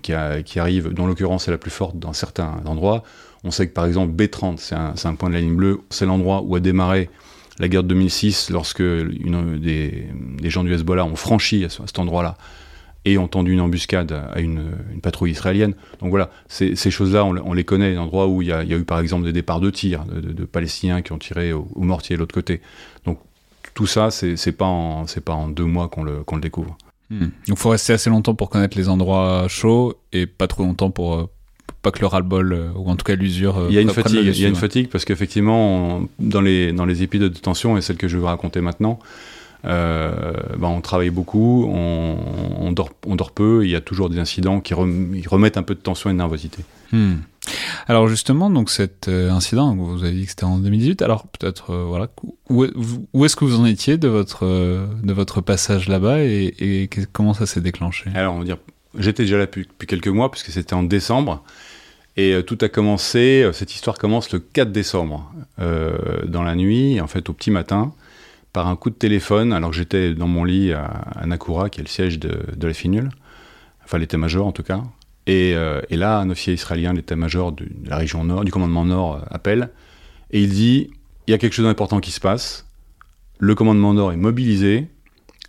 arrivent, 0.56 0.92
dont 0.92 1.06
l'occurrence 1.06 1.48
est 1.48 1.50
la 1.50 1.58
plus 1.58 1.70
forte 1.70 1.98
dans 1.98 2.12
certains 2.12 2.60
endroits. 2.64 3.02
On 3.44 3.50
sait 3.50 3.68
que 3.68 3.72
par 3.72 3.86
exemple 3.86 4.12
B30, 4.12 4.58
c'est 4.58 5.08
un, 5.08 5.14
point 5.14 5.28
de 5.28 5.34
la 5.34 5.40
ligne 5.40 5.56
bleue, 5.56 5.80
c'est 5.90 6.06
l'endroit 6.06 6.42
où 6.42 6.54
a 6.56 6.60
démarré 6.60 7.08
la 7.58 7.68
guerre 7.68 7.82
de 7.82 7.88
2006 7.88 8.50
lorsque 8.50 8.82
des, 8.82 10.08
gens 10.44 10.64
du 10.64 10.72
Hezbollah 10.72 11.04
ont 11.04 11.16
franchi 11.16 11.64
à, 11.64 11.68
cet 11.68 11.98
endroit-là 11.98 12.36
et 13.04 13.16
ont 13.16 13.28
tendu 13.28 13.52
une 13.52 13.60
embuscade 13.60 14.12
à 14.12 14.40
une, 14.40 14.72
patrouille 15.02 15.30
israélienne. 15.30 15.74
Donc 16.00 16.10
voilà, 16.10 16.30
ces, 16.48 16.76
choses-là, 16.76 17.24
on, 17.24 17.52
les 17.52 17.64
connaît, 17.64 17.94
l'endroit 17.94 18.26
où 18.26 18.42
il 18.42 18.48
y, 18.48 18.52
a, 18.52 18.64
eu 18.64 18.84
par 18.84 19.00
exemple 19.00 19.24
des 19.24 19.32
départs 19.32 19.60
de 19.60 19.70
tirs 19.70 20.04
de, 20.04 20.44
Palestiniens 20.44 21.02
qui 21.02 21.12
ont 21.12 21.18
tiré 21.18 21.52
au, 21.52 21.68
au 21.74 21.82
mortier 21.82 22.16
de 22.16 22.20
l'autre 22.20 22.34
côté. 22.34 22.60
Donc 23.04 23.18
tout 23.78 23.86
ça, 23.86 24.10
c'est 24.10 24.50
pas 24.50 24.64
en 24.64 25.04
pas 25.24 25.34
en 25.34 25.46
deux 25.46 25.64
mois 25.64 25.86
qu'on 25.86 26.02
le, 26.02 26.24
le 26.28 26.40
découvre. 26.40 26.76
Hmm. 27.10 27.28
Il 27.46 27.54
faut 27.54 27.68
rester 27.68 27.92
assez 27.92 28.10
longtemps 28.10 28.34
pour 28.34 28.50
connaître 28.50 28.76
les 28.76 28.88
endroits 28.88 29.46
chauds 29.46 29.94
et 30.12 30.26
pas 30.26 30.48
trop 30.48 30.64
longtemps 30.64 30.90
pour 30.90 31.14
euh, 31.14 31.30
pas 31.80 31.92
que 31.92 32.00
le 32.00 32.08
ras-le-bol 32.08 32.52
euh, 32.52 32.70
ou 32.74 32.90
en 32.90 32.96
tout 32.96 33.04
cas 33.04 33.14
l'usure. 33.14 33.56
Euh, 33.56 33.66
il 33.68 33.76
y 33.76 33.78
a 33.78 33.80
une 33.80 33.90
fatigue. 33.90 34.18
Il 34.24 34.40
y 34.40 34.44
a 34.44 34.48
une 34.48 34.56
fatigue 34.56 34.88
parce 34.88 35.04
qu'effectivement, 35.04 36.02
dans 36.18 36.40
les 36.40 36.72
dans 36.72 36.86
les 36.86 37.04
épisodes 37.04 37.32
de 37.32 37.38
tension 37.38 37.78
et 37.78 37.80
celle 37.80 37.98
que 37.98 38.08
je 38.08 38.18
vais 38.18 38.26
raconter 38.26 38.60
maintenant, 38.60 38.98
ben, 39.62 40.34
on 40.60 40.80
travaille 40.80 41.10
beaucoup, 41.10 41.64
on, 41.70 42.72
dort, 42.72 42.90
on 43.06 43.14
dort 43.14 43.30
peu, 43.30 43.64
il 43.64 43.70
y 43.70 43.76
a 43.76 43.80
toujours 43.80 44.10
des 44.10 44.18
incidents 44.18 44.58
qui 44.58 44.74
remettent 44.74 45.56
un 45.56 45.62
peu 45.62 45.76
de 45.76 45.80
tension 45.80 46.10
et 46.10 46.14
de 46.14 46.18
nervosité. 46.18 46.64
Hmm. 46.90 47.18
Alors 47.86 48.08
justement, 48.08 48.50
donc 48.50 48.70
cet 48.70 49.08
euh, 49.08 49.30
incident, 49.30 49.74
vous 49.74 50.04
avez 50.04 50.12
dit 50.12 50.24
que 50.24 50.30
c'était 50.30 50.44
en 50.44 50.58
2018. 50.58 51.02
Alors 51.02 51.26
peut-être, 51.26 51.70
euh, 51.70 51.84
voilà, 51.84 52.08
où, 52.50 52.64
est-ce 53.24 53.36
que 53.36 53.44
vous 53.44 53.58
en 53.58 53.64
étiez 53.64 53.96
de 53.96 54.08
votre 54.08 54.44
euh, 54.44 54.86
de 55.02 55.12
votre 55.12 55.40
passage 55.40 55.88
là-bas 55.88 56.20
et, 56.20 56.88
comment 57.12 57.34
ça 57.34 57.46
s'est 57.46 57.60
déclenché? 57.60 58.10
Alors 58.14 58.34
on 58.34 58.38
va 58.40 58.44
dire, 58.44 58.58
j'étais 58.98 59.22
déjà 59.24 59.38
là 59.38 59.46
depuis, 59.46 59.66
quelques 59.86 60.08
mois 60.08 60.30
puisque 60.30 60.50
c'était 60.50 60.74
en 60.74 60.82
décembre. 60.82 61.42
Et 62.16 62.42
tout 62.44 62.58
a 62.62 62.68
commencé, 62.68 63.48
cette 63.52 63.72
histoire 63.72 63.96
commence 63.96 64.32
le 64.32 64.40
4 64.40 64.72
décembre, 64.72 65.32
dans 65.56 66.42
la 66.42 66.56
nuit, 66.56 67.00
en 67.00 67.06
fait 67.06 67.28
au 67.28 67.32
petit 67.32 67.52
matin, 67.52 67.92
par 68.52 68.66
un 68.66 68.74
coup 68.74 68.90
de 68.90 68.96
téléphone, 68.96 69.52
alors 69.52 69.70
que 69.70 69.76
j'étais 69.76 70.14
dans 70.14 70.26
mon 70.26 70.42
lit 70.42 70.72
à, 70.72 71.24
Nakura, 71.26 71.70
qui 71.70 71.78
est 71.78 71.84
le 71.84 71.88
siège 71.88 72.18
de, 72.18 72.40
la 72.60 72.74
FINUL, 72.74 73.10
enfin 73.84 73.98
l'état-major 73.98 74.44
en 74.44 74.50
tout 74.50 74.64
cas, 74.64 74.82
euh, 75.28 75.82
et, 75.90 75.96
là, 75.96 76.18
un 76.18 76.30
officier 76.30 76.54
israélien 76.54 76.92
l'état-major 76.92 77.52
de 77.52 77.66
la 77.84 77.96
région 77.96 78.24
nord, 78.24 78.44
du 78.44 78.52
commandement 78.52 78.84
nord, 78.84 79.16
euh, 79.16 79.20
appelle 79.30 79.70
et 80.30 80.42
il 80.42 80.50
dit 80.50 80.90
il 81.26 81.30
y 81.30 81.34
a 81.34 81.38
quelque 81.38 81.52
chose 81.52 81.66
d'important 81.66 82.00
qui 82.00 82.10
se 82.10 82.20
passe. 82.20 82.66
Le 83.38 83.54
commandement 83.54 83.92
nord 83.92 84.12
est 84.12 84.16
mobilisé 84.16 84.88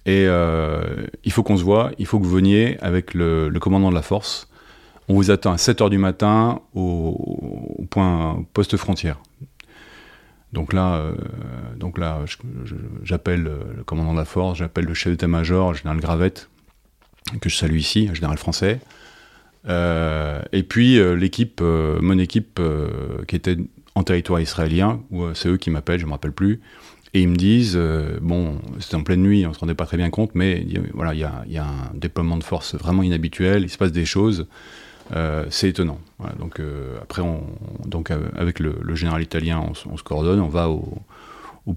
et 0.05 0.25
euh, 0.27 1.07
il 1.23 1.31
faut 1.31 1.43
qu'on 1.43 1.57
se 1.57 1.63
voit. 1.63 1.91
Il 1.97 2.05
faut 2.05 2.19
que 2.19 2.25
vous 2.25 2.35
veniez 2.35 2.77
avec 2.81 3.13
le, 3.13 3.49
commandant 3.59 3.89
de 3.89 3.95
la 3.95 4.01
force. 4.01 4.49
On 5.07 5.13
vous 5.13 5.31
attend 5.31 5.53
à 5.53 5.57
7 5.57 5.79
h 5.79 5.89
du 5.89 5.97
matin 5.97 6.61
au, 6.75 7.85
point 7.89 8.45
poste 8.53 8.77
frontière. 8.77 9.19
Donc 10.51 10.73
là, 10.73 11.03
donc 11.77 11.97
là, 11.97 12.19
j'appelle 13.03 13.43
le 13.43 13.83
commandant 13.83 14.13
de 14.13 14.17
la 14.17 14.25
force, 14.25 14.59
j'appelle 14.59 14.85
le 14.85 14.93
chef 14.93 15.13
d'état-major, 15.13 15.71
le 15.71 15.77
général 15.77 15.99
Gravette, 15.99 16.49
que 17.39 17.49
je 17.49 17.55
salue 17.55 17.77
ici, 17.77 18.07
un 18.09 18.13
général 18.13 18.37
français. 18.37 18.79
Et 19.67 20.63
puis 20.63 20.99
l'équipe, 21.15 21.61
mon 21.61 22.17
équipe 22.17 22.59
qui 23.27 23.35
était 23.35 23.57
en 23.95 24.03
territoire 24.03 24.39
israélien, 24.39 25.01
c'est 25.33 25.49
eux 25.49 25.57
qui 25.57 25.69
m'appellent, 25.69 25.99
je 25.99 26.05
ne 26.05 26.09
me 26.09 26.13
rappelle 26.13 26.31
plus, 26.31 26.61
et 27.13 27.21
ils 27.21 27.27
me 27.27 27.35
disent, 27.35 27.79
bon, 28.21 28.59
c'était 28.79 28.95
en 28.95 29.03
pleine 29.03 29.21
nuit, 29.21 29.45
on 29.45 29.49
ne 29.49 29.53
se 29.53 29.59
rendait 29.59 29.75
pas 29.75 29.85
très 29.85 29.97
bien 29.97 30.09
compte, 30.09 30.31
mais 30.35 30.65
voilà, 30.93 31.13
il 31.13 31.19
y 31.19 31.57
a, 31.57 31.65
un 31.65 31.93
déploiement 31.93 32.37
de 32.37 32.43
force 32.43 32.75
vraiment 32.75 33.03
inhabituel, 33.03 33.63
il 33.63 33.69
se 33.69 33.77
passe 33.77 33.91
des 33.91 34.05
choses, 34.05 34.47
c'est 35.49 35.69
étonnant. 35.69 35.99
donc 36.39 36.61
après, 37.01 37.21
on, 37.21 37.41
donc 37.85 38.11
avec 38.35 38.59
le, 38.59 38.95
général 38.95 39.21
italien, 39.21 39.63
on, 39.91 39.97
se 39.97 40.03
coordonne, 40.03 40.39
on 40.39 40.49
va 40.49 40.69
au, 40.69 41.01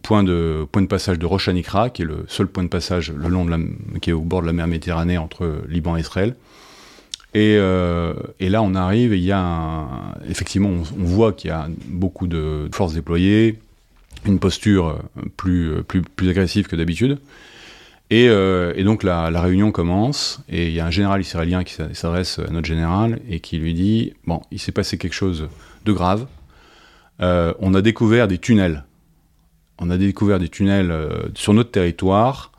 point 0.02 0.22
de, 0.22 0.66
passage 0.88 1.18
de 1.18 1.26
Rosh 1.26 1.48
Hanikra, 1.48 1.90
qui 1.90 2.02
est 2.02 2.06
le 2.06 2.24
seul 2.28 2.46
point 2.46 2.62
de 2.62 2.68
passage 2.68 3.10
le 3.10 3.28
long 3.28 3.44
de 3.44 3.58
qui 4.00 4.10
est 4.10 4.14
au 4.14 4.20
bord 4.20 4.42
de 4.42 4.46
la 4.46 4.52
mer 4.52 4.66
Méditerranée 4.66 5.18
entre 5.18 5.62
Liban 5.68 5.96
et 5.96 6.00
Israël. 6.00 6.36
Et, 7.34 7.56
euh, 7.58 8.14
et 8.40 8.48
là, 8.48 8.62
on 8.62 8.74
arrive 8.74 9.12
et 9.12 9.16
il 9.16 9.24
y 9.24 9.32
a 9.32 9.86
effectivement, 10.28 10.68
on, 10.68 11.04
voit 11.04 11.32
qu'il 11.32 11.48
y 11.48 11.52
a 11.52 11.68
beaucoup 11.86 12.26
de 12.26 12.68
forces 12.72 12.92
déployées, 12.94 13.58
une 14.26 14.38
posture 14.38 14.98
plus, 15.36 15.82
plus, 15.84 16.02
plus 16.02 16.28
agressive 16.28 16.66
que 16.66 16.76
d'habitude. 16.76 17.18
Et, 18.10 18.28
euh, 18.28 18.74
donc 18.84 19.02
la, 19.02 19.28
réunion 19.40 19.72
commence 19.72 20.42
et 20.50 20.68
il 20.68 20.74
y 20.74 20.80
a 20.80 20.86
un 20.86 20.90
général 20.90 21.22
israélien 21.22 21.64
qui 21.64 21.74
s'adresse 21.94 22.38
à 22.38 22.50
notre 22.50 22.66
général 22.66 23.20
et 23.28 23.40
qui 23.40 23.56
lui 23.56 23.72
dit 23.72 24.12
bon, 24.26 24.42
il 24.50 24.58
s'est 24.58 24.72
passé 24.72 24.98
quelque 24.98 25.14
chose 25.14 25.48
de 25.86 25.92
grave. 25.92 26.26
Euh, 27.20 27.54
on 27.60 27.72
a 27.72 27.80
découvert 27.80 28.28
des 28.28 28.38
tunnels 28.38 28.84
on 29.82 29.90
a 29.90 29.98
découvert 29.98 30.38
des 30.38 30.48
tunnels 30.48 30.90
euh, 30.90 31.28
sur 31.34 31.54
notre 31.54 31.70
territoire. 31.70 32.52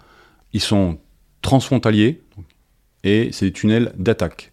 Ils 0.51 0.61
sont 0.61 0.99
transfrontaliers 1.41 2.21
et 3.03 3.29
c'est 3.31 3.47
des 3.47 3.53
tunnels 3.53 3.93
d'attaque. 3.97 4.52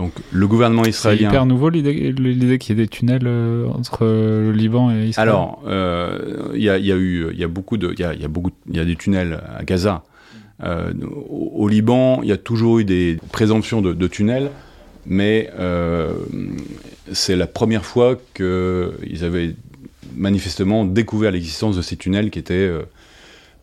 Donc 0.00 0.12
le 0.32 0.46
gouvernement 0.46 0.84
israélien. 0.84 1.28
C'est 1.28 1.34
hyper 1.34 1.46
nouveau 1.46 1.68
l'idée 1.68 2.58
qu'il 2.58 2.76
y 2.76 2.80
ait 2.80 2.82
des 2.82 2.88
tunnels 2.88 3.26
euh, 3.26 3.68
entre 3.68 4.04
le 4.04 4.50
Liban 4.50 4.90
et 4.90 5.06
Israël? 5.06 5.28
Alors 5.28 5.62
euh, 5.66 6.52
il 6.54 6.62
y, 6.62 6.70
a 6.70 6.78
eu, 6.78 7.28
il 7.32 7.38
y 7.38 7.44
a 7.44 7.48
beaucoup 7.48 7.76
de, 7.76 7.92
il 7.92 8.00
y 8.00 8.24
a, 8.24 8.28
beaucoup, 8.28 8.50
il 8.68 8.76
y 8.76 8.80
a 8.80 8.84
des 8.84 8.96
tunnels 8.96 9.40
à 9.56 9.62
Gaza. 9.64 10.02
au, 10.62 11.68
Liban, 11.68 12.22
il 12.22 12.28
y 12.28 12.32
a 12.32 12.36
toujours 12.36 12.78
eu 12.78 12.84
des 12.84 13.18
présomptions 13.30 13.82
de, 13.82 14.06
tunnels, 14.06 14.50
mais 15.06 15.50
c'est 17.12 17.36
la 17.36 17.46
première 17.46 17.84
fois 17.84 18.16
qu'ils 18.34 19.24
avaient 19.24 19.54
manifestement 20.16 20.84
découvert 20.84 21.30
l'existence 21.30 21.76
de 21.76 21.82
ces 21.82 21.96
tunnels 21.96 22.30
qui 22.30 22.38
étaient 22.38 22.54
euh, 22.54 22.82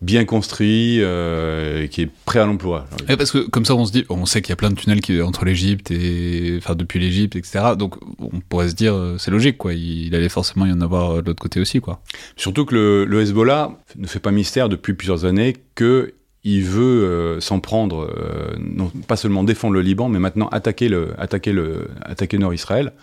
bien 0.02 0.26
construits, 0.26 1.00
euh, 1.02 1.88
qui 1.88 2.02
est 2.02 2.10
prêt 2.26 2.40
à 2.40 2.46
l'emploi. 2.46 2.88
parce 3.08 3.32
que 3.32 3.40
comme 3.40 3.66
ça, 3.66 3.76
on 3.76 3.86
se 3.86 3.92
dit, 3.92 4.06
on 4.10 4.26
sait 4.26 4.42
qu'il 4.42 4.50
y 4.50 4.54
a 4.54 4.56
plein 4.56 4.70
de 4.70 4.76
tunnels 4.76 5.02
qui, 5.02 5.22
entre 5.22 5.46
l'Égypte 5.46 5.92
et, 5.92 6.56
enfin, 6.58 6.76
depuis 6.76 7.00
l'Égypte, 7.00 7.36
etc. 7.36 7.76
Donc, 7.78 7.96
on 8.20 8.40
pourrait 8.42 8.70
se 8.70 8.76
dire, 8.76 8.94
euh, 8.94 9.18
c'est 9.18 9.32
logique, 9.32 9.58
quoi. 9.58 9.74
Il, 9.74 10.14
allait 10.16 10.30
forcément 10.30 10.66
y 10.66 10.72
en 10.72 10.82
avoir 10.82 11.22
de 11.22 11.28
l'autre 11.28 11.42
côté 11.42 11.60
aussi, 11.60 11.80
quoi. 11.80 12.02
Surtout 12.36 12.66
que 12.66 13.06
le, 13.08 13.22
Hezbollah 13.22 13.72
ne 13.98 14.08
fait 14.08 14.20
pas 14.20 14.32
mystère 14.32 14.70
depuis 14.70 14.94
plusieurs 14.94 15.26
années 15.26 15.56
que 15.76 16.14
il 16.44 16.64
veut 16.64 17.40
s'en 17.42 17.60
prendre, 17.60 18.10
non 18.58 18.90
pas 19.06 19.18
seulement 19.18 19.44
défendre 19.44 19.74
le 19.74 19.82
Liban, 19.82 20.08
mais 20.08 20.20
maintenant 20.20 20.48
attaquer 20.48 20.88
le, 20.88 21.14
attaquer 21.20 21.52
le, 21.52 21.90
attaquer 22.06 22.38
Nord-Israël 22.38 22.94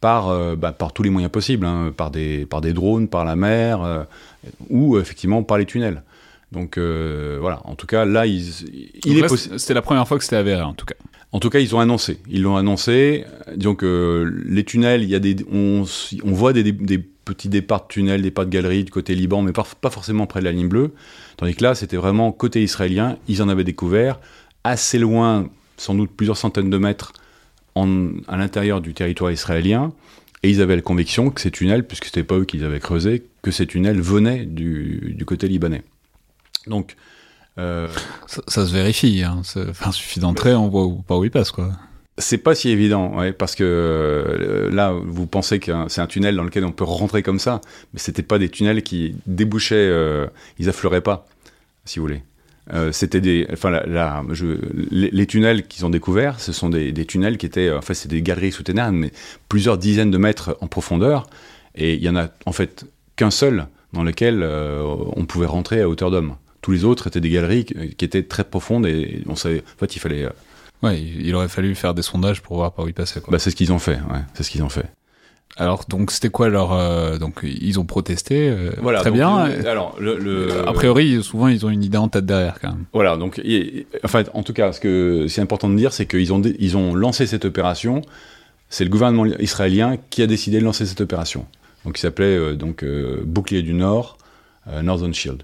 par, 0.00 0.28
euh, 0.28 0.56
bah, 0.56 0.72
par 0.72 0.92
tous 0.92 1.02
les 1.02 1.10
moyens 1.10 1.30
possibles, 1.30 1.66
hein, 1.66 1.92
par, 1.96 2.10
des, 2.10 2.46
par 2.46 2.60
des 2.60 2.72
drones, 2.72 3.08
par 3.08 3.24
la 3.24 3.36
mer, 3.36 3.82
euh, 3.82 4.04
ou 4.70 4.98
effectivement 4.98 5.42
par 5.42 5.58
les 5.58 5.66
tunnels. 5.66 6.02
Donc 6.52 6.78
euh, 6.78 7.38
voilà, 7.40 7.60
en 7.64 7.74
tout 7.74 7.86
cas, 7.86 8.04
là, 8.04 8.26
il 8.26 8.38
est 8.38 9.58
C'était 9.58 9.74
la 9.74 9.82
première 9.82 10.06
fois 10.08 10.18
que 10.18 10.24
c'était 10.24 10.36
avéré, 10.36 10.62
en 10.62 10.74
tout 10.74 10.86
cas. 10.86 10.94
En 11.32 11.40
tout 11.40 11.50
cas, 11.50 11.58
ils 11.58 11.74
ont 11.76 11.80
annoncé. 11.80 12.20
Ils 12.30 12.42
l'ont 12.42 12.56
annoncé. 12.56 13.26
Disons 13.54 13.74
que 13.74 14.32
les 14.46 14.64
tunnels, 14.64 15.02
il 15.02 15.10
y 15.10 15.14
a 15.14 15.18
des, 15.18 15.36
on, 15.52 15.84
on 16.24 16.32
voit 16.32 16.54
des, 16.54 16.72
des, 16.72 16.98
petits 16.98 17.50
départs 17.50 17.82
de 17.82 17.88
tunnels, 17.88 18.22
des 18.22 18.30
pas 18.30 18.46
de 18.46 18.50
galeries 18.50 18.84
du 18.84 18.90
côté 18.90 19.14
Liban, 19.14 19.42
mais 19.42 19.52
pas, 19.52 19.66
pas 19.82 19.90
forcément 19.90 20.26
près 20.26 20.40
de 20.40 20.46
la 20.46 20.52
ligne 20.52 20.68
bleue. 20.68 20.94
Tandis 21.36 21.54
que 21.54 21.62
là, 21.62 21.74
c'était 21.74 21.98
vraiment 21.98 22.32
côté 22.32 22.62
israélien. 22.62 23.18
Ils 23.28 23.42
en 23.42 23.50
avaient 23.50 23.64
découvert 23.64 24.18
assez 24.64 24.98
loin, 24.98 25.50
sans 25.76 25.94
doute 25.94 26.10
plusieurs 26.16 26.38
centaines 26.38 26.70
de 26.70 26.78
mètres 26.78 27.12
à 28.26 28.36
l'intérieur 28.36 28.80
du 28.80 28.94
territoire 28.94 29.30
israélien, 29.30 29.92
et 30.42 30.50
ils 30.50 30.60
avaient 30.60 30.76
la 30.76 30.82
conviction 30.82 31.30
que 31.30 31.40
ces 31.40 31.50
tunnels, 31.50 31.86
puisque 31.86 32.06
ce 32.06 32.10
n'était 32.10 32.24
pas 32.24 32.36
eux 32.36 32.44
qui 32.44 32.58
les 32.58 32.64
avaient 32.64 32.80
creusés, 32.80 33.24
que 33.42 33.50
ces 33.50 33.66
tunnels 33.66 34.00
venaient 34.00 34.44
du, 34.44 35.14
du 35.16 35.24
côté 35.24 35.48
libanais. 35.48 35.82
Donc. 36.68 36.96
Euh, 37.58 37.88
ça, 38.26 38.66
se 38.66 38.72
vérifie, 38.72 39.24
hein. 39.24 39.42
Enfin, 39.68 39.90
suffit 39.90 40.20
d'entrer, 40.20 40.54
on 40.54 40.68
voit 40.68 40.88
pas 41.08 41.18
où 41.18 41.24
il 41.24 41.30
passe, 41.32 41.50
quoi. 41.50 41.72
C'est 42.20 42.38
pas 42.38 42.56
si 42.56 42.68
évident, 42.70 43.16
ouais, 43.16 43.32
parce 43.32 43.54
que 43.54 43.62
euh, 43.62 44.70
là, 44.72 44.92
vous 44.92 45.26
pensez 45.26 45.60
que 45.60 45.70
c'est 45.86 46.00
un 46.00 46.08
tunnel 46.08 46.34
dans 46.34 46.42
lequel 46.42 46.64
on 46.64 46.72
peut 46.72 46.84
rentrer 46.84 47.22
comme 47.22 47.38
ça, 47.38 47.60
mais 47.92 48.00
c'était 48.00 48.24
pas 48.24 48.40
des 48.40 48.48
tunnels 48.48 48.82
qui 48.82 49.14
débouchaient, 49.26 49.76
euh, 49.76 50.26
ils 50.58 50.68
affleuraient 50.68 51.00
pas, 51.00 51.28
si 51.84 52.00
vous 52.00 52.06
voulez. 52.06 52.22
Euh, 52.74 52.90
c'était 52.90 53.20
des, 53.20 53.46
enfin, 53.52 53.70
la, 53.70 54.24
je, 54.32 54.46
les, 54.90 55.26
tunnels 55.26 55.68
qu'ils 55.68 55.86
ont 55.86 55.90
découverts, 55.90 56.40
ce 56.40 56.52
sont 56.52 56.68
des, 56.68 56.90
des, 56.90 57.06
tunnels 57.06 57.38
qui 57.38 57.46
étaient, 57.46 57.70
en 57.70 57.82
fait, 57.82 57.94
c'est 57.94 58.08
des 58.08 58.20
galeries 58.20 58.50
souterraines, 58.50 58.96
mais 58.96 59.12
plusieurs 59.48 59.78
dizaines 59.78 60.10
de 60.10 60.18
mètres 60.18 60.58
en 60.60 60.66
profondeur, 60.66 61.28
et 61.76 61.94
il 61.94 62.02
y 62.02 62.08
en 62.08 62.16
a 62.16 62.30
en 62.46 62.52
fait 62.52 62.84
qu'un 63.14 63.30
seul 63.30 63.68
dans 63.92 64.02
lequel 64.02 64.42
on 64.42 65.24
pouvait 65.24 65.46
rentrer 65.46 65.80
à 65.80 65.88
hauteur 65.88 66.10
d'homme. 66.10 66.34
Tous 66.60 66.72
les 66.72 66.84
autres 66.84 67.06
étaient 67.06 67.20
des 67.20 67.30
galeries 67.30 67.64
qui 67.64 68.04
étaient 68.04 68.22
très 68.22 68.44
profondes 68.44 68.86
et 68.86 69.22
on 69.28 69.36
savait, 69.36 69.60
en 69.60 69.78
fait, 69.78 69.96
il 69.96 69.98
fallait. 70.00 70.24
Euh, 70.24 70.30
ouais, 70.82 71.00
il 71.00 71.34
aurait 71.34 71.48
fallu 71.48 71.74
faire 71.74 71.94
des 71.94 72.02
sondages 72.02 72.42
pour 72.42 72.56
voir 72.56 72.72
par 72.72 72.84
où 72.84 72.88
il 72.88 72.94
passait. 72.94 73.22
Bah, 73.28 73.38
c'est 73.38 73.50
ce 73.50 73.56
qu'ils 73.56 73.72
ont 73.72 73.78
fait. 73.78 74.00
Ouais, 74.10 74.20
c'est 74.34 74.42
ce 74.42 74.50
qu'ils 74.50 74.62
ont 74.62 74.68
fait. 74.68 74.86
Alors 75.58 75.86
donc 75.88 76.12
c'était 76.12 76.28
quoi 76.28 76.48
leur 76.48 76.72
euh, 76.72 77.18
donc 77.18 77.40
ils 77.42 77.80
ont 77.80 77.84
protesté 77.84 78.48
euh, 78.48 78.70
voilà, 78.80 79.00
très 79.00 79.10
bien. 79.10 79.36
alors 79.66 79.96
le, 79.98 80.68
a 80.68 80.72
priori 80.72 81.20
souvent 81.22 81.48
ils 81.48 81.66
ont 81.66 81.70
une 81.70 81.82
idée 81.82 81.98
en 81.98 82.08
tête 82.08 82.26
derrière 82.26 82.60
quand 82.60 82.68
même. 82.68 82.84
Voilà 82.92 83.16
donc 83.16 83.40
enfin 84.04 84.22
en 84.34 84.44
tout 84.44 84.52
cas 84.52 84.72
ce 84.72 84.78
que 84.78 85.26
c'est 85.28 85.40
important 85.40 85.68
de 85.68 85.76
dire 85.76 85.92
c'est 85.92 86.06
qu'ils 86.06 86.32
ont 86.32 86.40
ils 86.42 86.76
ont 86.76 86.94
lancé 86.94 87.26
cette 87.26 87.44
opération. 87.44 88.02
C'est 88.68 88.84
le 88.84 88.90
gouvernement 88.90 89.24
israélien 89.24 89.96
qui 90.10 90.22
a 90.22 90.26
décidé 90.26 90.60
de 90.60 90.64
lancer 90.64 90.86
cette 90.86 91.00
opération. 91.00 91.46
Donc 91.84 91.94
qui 91.94 92.02
s'appelait 92.02 92.36
euh, 92.36 92.54
donc 92.54 92.84
bouclier 93.24 93.62
du 93.62 93.74
Nord, 93.74 94.18
Northern 94.82 95.14
Shield. 95.14 95.42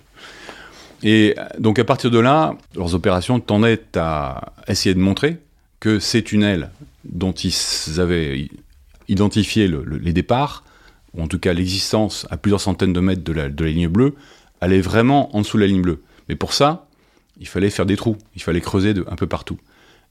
Et 1.05 1.37
donc 1.59 1.79
à 1.79 1.85
partir 1.85 2.11
de 2.11 2.19
là, 2.19 2.57
leurs 2.75 2.95
opérations 2.95 3.39
tendaient 3.39 3.83
à 3.95 4.55
essayer 4.67 4.95
de 4.95 5.01
montrer 5.01 5.37
que 5.79 5.99
ces 5.99 6.25
tunnels 6.25 6.71
dont 7.05 7.33
ils 7.33 8.01
avaient 8.01 8.49
identifier 9.09 9.71
les 10.01 10.13
départs, 10.15 10.65
ou 11.13 11.23
en 11.23 11.29
tout 11.29 11.39
cas 11.39 11.53
l'existence 11.53 12.27
à 12.31 12.39
plusieurs 12.39 12.63
centaines 12.63 12.95
de 12.95 13.01
mètres 13.01 13.23
de 13.23 13.33
la, 13.33 13.49
ligne 13.49 13.89
bleue, 13.89 14.15
allait 14.63 14.81
vraiment 14.81 15.37
en 15.37 15.43
dessous 15.43 15.59
de 15.59 15.63
la 15.63 15.69
ligne 15.69 15.83
bleue. 15.83 16.03
Mais 16.31 16.37
pour 16.37 16.55
ça, 16.55 16.89
il 17.39 17.47
fallait 17.47 17.69
faire 17.69 17.85
des 17.85 17.97
trous, 17.97 18.17
il 18.35 18.43
fallait 18.43 18.63
creuser 18.63 18.95
un 19.07 19.17
peu 19.17 19.27
partout. 19.27 19.59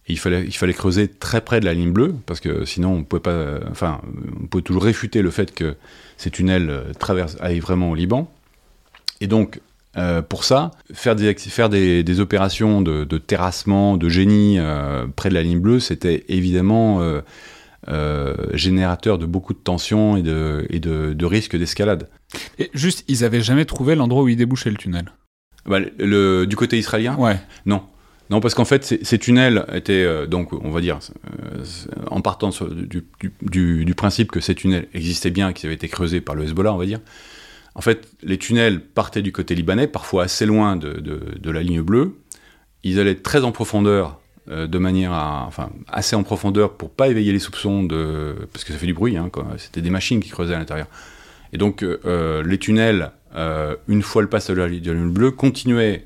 Et 0.07 0.13
il 0.13 0.19
fallait, 0.19 0.43
il 0.43 0.55
fallait 0.55 0.73
creuser 0.73 1.07
très 1.07 1.41
près 1.41 1.59
de 1.59 1.65
la 1.65 1.73
ligne 1.73 1.91
bleue, 1.91 2.13
parce 2.27 2.39
que 2.39 2.65
sinon 2.65 2.93
on 2.93 3.03
pouvait 3.03 3.21
pas, 3.21 3.61
enfin, 3.71 3.99
on 4.43 4.45
pouvait 4.45 4.61
toujours 4.61 4.83
réfuter 4.83 5.23
le 5.23 5.31
fait 5.31 5.55
que 5.55 5.75
ces 6.17 6.29
tunnels 6.29 6.69
euh, 6.69 6.93
traversent, 6.99 7.37
aillent 7.39 7.61
vraiment 7.61 7.89
au 7.89 7.95
Liban. 7.95 8.31
Et 9.21 9.27
donc, 9.27 9.59
euh, 9.95 10.23
pour 10.23 10.43
ça, 10.43 10.71
faire 10.91 11.15
des, 11.15 11.35
faire 11.35 11.69
des, 11.69 12.19
opérations 12.19 12.81
de, 12.81 13.17
terrassement, 13.19 13.95
de 13.95 14.09
génie 14.09 14.57
euh, 14.57 15.05
près 15.15 15.29
de 15.29 15.35
la 15.35 15.43
ligne 15.43 15.59
bleue, 15.59 15.79
c'était 15.79 16.25
évidemment 16.29 16.99
euh, 17.89 18.35
générateur 18.53 19.19
de 19.19 19.27
beaucoup 19.27 19.53
de 19.53 19.59
tensions 19.59 20.17
et 20.17 20.23
de, 20.23 20.65
et 20.71 20.79
de, 20.79 21.25
risques 21.25 21.55
d'escalade. 21.55 22.09
Et 22.57 22.71
juste, 22.73 23.05
ils 23.07 23.23
avaient 23.23 23.41
jamais 23.41 23.65
trouvé 23.65 23.93
l'endroit 23.93 24.23
où 24.23 24.27
il 24.27 24.35
débouchait 24.35 24.71
le 24.71 24.77
tunnel 24.77 25.11
bah, 25.67 25.79
le, 25.99 26.45
Du 26.45 26.55
côté 26.55 26.79
israélien? 26.79 27.15
Ouais. 27.17 27.39
Non. 27.67 27.83
Non, 28.31 28.39
parce 28.39 28.55
qu'en 28.55 28.65
fait, 28.65 28.83
ces, 28.83 29.19
tunnels 29.19 29.63
étaient, 29.73 30.25
donc, 30.25 30.53
on 30.53 30.71
va 30.71 30.81
dire, 30.81 30.97
en 32.09 32.21
partant 32.21 32.49
du, 32.49 33.05
du, 33.41 33.85
du, 33.85 33.93
principe 33.93 34.31
que 34.31 34.39
ces 34.39 34.55
tunnels 34.55 34.87
existaient 34.95 35.29
bien, 35.29 35.53
qu'ils 35.53 35.67
avaient 35.67 35.75
été 35.75 35.87
creusés 35.87 36.19
par 36.19 36.33
le 36.33 36.45
Hezbollah, 36.45 36.73
on 36.73 36.77
va 36.77 36.87
dire, 36.87 36.99
en 37.75 37.81
fait, 37.81 38.07
les 38.21 38.37
tunnels 38.37 38.81
partaient 38.81 39.21
du 39.21 39.31
côté 39.31 39.55
libanais, 39.55 39.87
parfois 39.87 40.23
assez 40.23 40.45
loin 40.45 40.75
de, 40.75 41.51
la 41.51 41.63
ligne 41.63 41.81
bleue. 41.81 42.15
Ils 42.83 42.99
allaient 42.99 43.15
très 43.15 43.43
en 43.43 43.51
profondeur 43.51 44.19
euh, 44.49 44.67
de 44.67 44.77
manière 44.77 45.13
à, 45.13 45.45
enfin, 45.47 45.69
assez 45.87 46.15
en 46.15 46.23
profondeur 46.23 46.73
pour 46.73 46.89
pas 46.89 47.07
éveiller 47.07 47.31
les 47.31 47.39
soupçons 47.39 47.83
de, 47.83 48.35
parce 48.51 48.65
que 48.65 48.73
ça 48.73 48.79
fait 48.79 48.85
du 48.85 48.93
bruit, 48.93 49.17
hein, 49.17 49.31
C'était 49.57 49.81
des 49.81 49.89
machines 49.89 50.19
qui 50.19 50.29
creusaient 50.29 50.53
à 50.53 50.59
l'intérieur. 50.59 50.87
Et 51.53 51.57
donc 51.57 51.83
euh, 51.83 51.99
euh, 52.05 52.43
les 52.43 52.57
tunnels, 52.57 53.11
une 53.87 54.01
fois 54.01 54.21
le 54.21 54.29
passage 54.29 54.55
de 54.55 54.61
la 54.61 54.67
ligne 54.67 55.09
bleue, 55.09 55.31
continuaient 55.31 56.05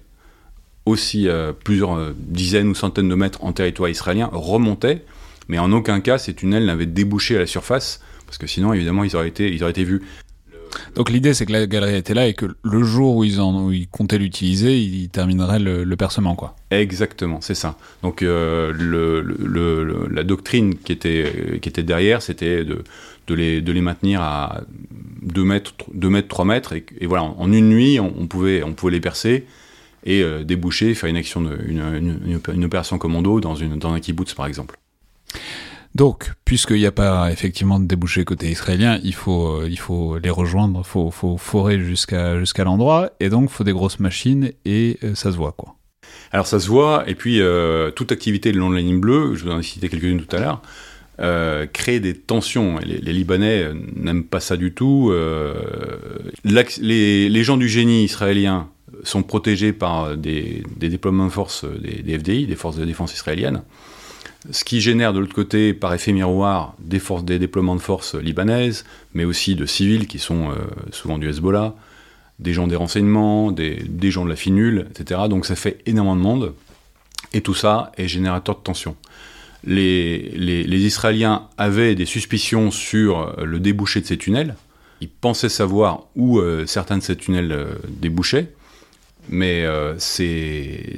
aussi 0.85 1.27
plusieurs 1.65 2.13
dizaines 2.15 2.69
ou 2.69 2.75
centaines 2.75 3.09
de 3.09 3.15
mètres 3.15 3.43
en 3.43 3.51
territoire 3.51 3.89
israélien, 3.89 4.29
remontaient, 4.31 5.03
mais 5.49 5.59
en 5.59 5.73
aucun 5.73 5.99
cas 5.99 6.17
ces 6.17 6.33
tunnels 6.33 6.65
n'avaient 6.65 6.85
débouché 6.85 7.35
à 7.35 7.39
la 7.39 7.45
surface, 7.45 8.01
parce 8.25 8.37
que 8.37 8.47
sinon 8.47 8.71
évidemment 8.71 9.03
ils 9.03 9.17
auraient 9.17 9.27
été 9.27 9.83
vus. 9.83 10.03
Donc 10.95 11.09
l'idée, 11.09 11.33
c'est 11.33 11.45
que 11.45 11.51
la 11.51 11.67
galerie 11.67 11.95
était 11.95 12.13
là 12.13 12.27
et 12.27 12.33
que 12.33 12.45
le 12.63 12.83
jour 12.83 13.15
où 13.17 13.23
ils, 13.23 13.39
en, 13.39 13.71
ils 13.71 13.87
comptaient 13.87 14.17
l'utiliser, 14.17 14.77
ils 14.77 15.09
termineraient 15.09 15.59
le, 15.59 15.95
percement, 15.95 16.35
quoi. 16.35 16.55
Exactement, 16.69 17.41
c'est 17.41 17.55
ça. 17.55 17.75
Donc 18.03 18.21
euh, 18.21 18.71
le, 18.71 19.21
le, 19.21 20.07
la 20.11 20.23
doctrine 20.23 20.75
qui 20.75 20.91
était, 20.91 21.59
qui 21.61 21.69
était 21.69 21.83
derrière, 21.83 22.21
c'était 22.21 22.63
de, 22.63 22.83
de, 23.27 23.33
les, 23.33 23.61
de 23.61 23.71
les 23.71 23.81
maintenir 23.81 24.21
à 24.21 24.61
2 25.23 25.43
mètres, 25.43 25.73
2 25.93 26.09
mètres 26.09 26.27
3 26.27 26.45
mètres, 26.45 26.73
et, 26.73 27.05
voilà, 27.05 27.23
en 27.23 27.51
une 27.51 27.69
nuit, 27.69 27.99
on, 27.99 28.27
pouvait, 28.27 28.63
on 28.63 28.73
pouvait 28.73 28.93
les 28.93 28.99
percer 28.99 29.45
et 30.05 30.21
euh, 30.21 30.43
déboucher, 30.43 30.93
faire 30.93 31.09
une 31.09 31.17
action, 31.17 31.41
une, 31.41 32.19
une, 32.25 32.39
une, 32.53 32.65
opération 32.65 32.97
commando 32.97 33.39
dans, 33.39 33.55
une, 33.55 33.77
dans 33.77 33.91
un 33.91 33.99
kibbutz, 33.99 34.33
par 34.33 34.45
exemple. 34.45 34.77
Donc, 35.95 36.31
puisqu'il 36.45 36.77
n'y 36.77 36.85
a 36.85 36.91
pas 36.91 37.31
effectivement 37.31 37.79
de 37.79 37.85
débouché 37.85 38.23
côté 38.25 38.49
israélien, 38.49 38.99
il 39.03 39.13
faut, 39.13 39.61
euh, 39.61 40.19
les 40.21 40.29
rejoindre, 40.29 40.81
il 40.85 41.11
faut, 41.11 41.37
forer 41.37 41.79
jusqu'à 41.79 42.63
l'endroit, 42.63 43.11
et 43.19 43.29
donc 43.29 43.49
il 43.49 43.53
faut 43.53 43.63
des 43.63 43.71
grosses 43.71 43.99
machines, 43.99 44.51
et 44.65 44.97
euh, 45.03 45.15
ça 45.15 45.31
se 45.31 45.37
voit, 45.37 45.53
quoi. 45.53 45.75
Alors 46.31 46.47
ça 46.47 46.59
se 46.59 46.67
voit, 46.67 47.03
et 47.07 47.15
puis 47.15 47.41
euh, 47.41 47.91
toute 47.91 48.11
activité 48.11 48.51
le 48.51 48.59
long 48.59 48.69
de 48.69 48.75
la 48.75 48.81
ligne 48.81 48.99
bleue, 48.99 49.35
je 49.35 49.45
vous 49.45 49.51
en 49.51 49.59
ai 49.59 49.63
cité 49.63 49.89
quelques-unes 49.89 50.21
tout 50.21 50.35
à 50.35 50.39
l'heure, 50.39 50.61
crée 51.73 51.99
des 51.99 52.13
tensions. 52.13 52.77
Les, 52.79 52.99
les 52.99 53.13
Libanais 53.13 53.71
n'aiment 53.95 54.23
pas 54.23 54.39
ça 54.39 54.55
du 54.55 54.73
tout. 54.73 55.11
Les, 56.43 57.43
gens 57.43 57.57
du 57.57 57.67
génie 57.67 58.03
israélien 58.03 58.69
sont 59.03 59.23
protégés 59.23 59.73
par 59.73 60.15
des, 60.15 60.63
des 60.75 60.89
déploiements 60.89 61.25
de 61.25 61.31
force 61.31 61.65
des, 61.65 62.03
des, 62.03 62.19
FDI, 62.19 62.45
des 62.45 62.55
forces 62.55 62.77
de 62.77 62.85
défense 62.85 63.13
israéliennes 63.13 63.63
ce 64.51 64.63
qui 64.63 64.81
génère 64.81 65.13
de 65.13 65.19
l'autre 65.19 65.33
côté, 65.33 65.73
par 65.73 65.93
effet 65.93 66.11
miroir, 66.11 66.75
des, 66.79 66.99
déploiements 67.39 67.75
de 67.75 67.81
forces 67.81 68.15
libanaises, 68.15 68.85
mais 69.13 69.25
aussi 69.25 69.55
de 69.55 69.65
civils 69.65 70.07
qui 70.07 70.19
sont 70.19 70.49
euh, 70.51 70.55
souvent 70.91 71.17
du 71.17 71.29
Hezbollah, 71.29 71.75
des 72.39 72.53
gens 72.53 72.67
des 72.67 72.75
renseignements, 72.75 73.51
des, 73.51 74.11
gens 74.11 74.25
de 74.25 74.29
la 74.29 74.35
finule, 74.35 74.87
etc. 74.91 75.21
Donc 75.29 75.45
ça 75.45 75.55
fait 75.55 75.79
énormément 75.85 76.15
de 76.15 76.21
monde, 76.21 76.53
et 77.33 77.41
tout 77.41 77.55
ça 77.55 77.91
est 77.97 78.07
générateur 78.07 78.55
de 78.55 78.61
tension. 78.61 78.95
Les, 79.63 80.31
Israéliens 80.37 81.47
avaient 81.57 81.95
des 81.95 82.05
suspicions 82.05 82.71
sur 82.71 83.35
le 83.43 83.59
débouché 83.59 84.01
de 84.01 84.05
ces 84.05 84.17
tunnels, 84.17 84.55
ils 85.01 85.09
pensaient 85.09 85.49
savoir 85.49 86.05
où 86.15 86.39
euh, 86.39 86.65
certains 86.65 86.97
de 86.97 87.03
ces 87.03 87.15
tunnels 87.15 87.51
euh, 87.51 87.75
débouchaient, 87.89 88.51
mais 89.29 89.65
euh, 89.65 89.97
ces, 89.99 90.97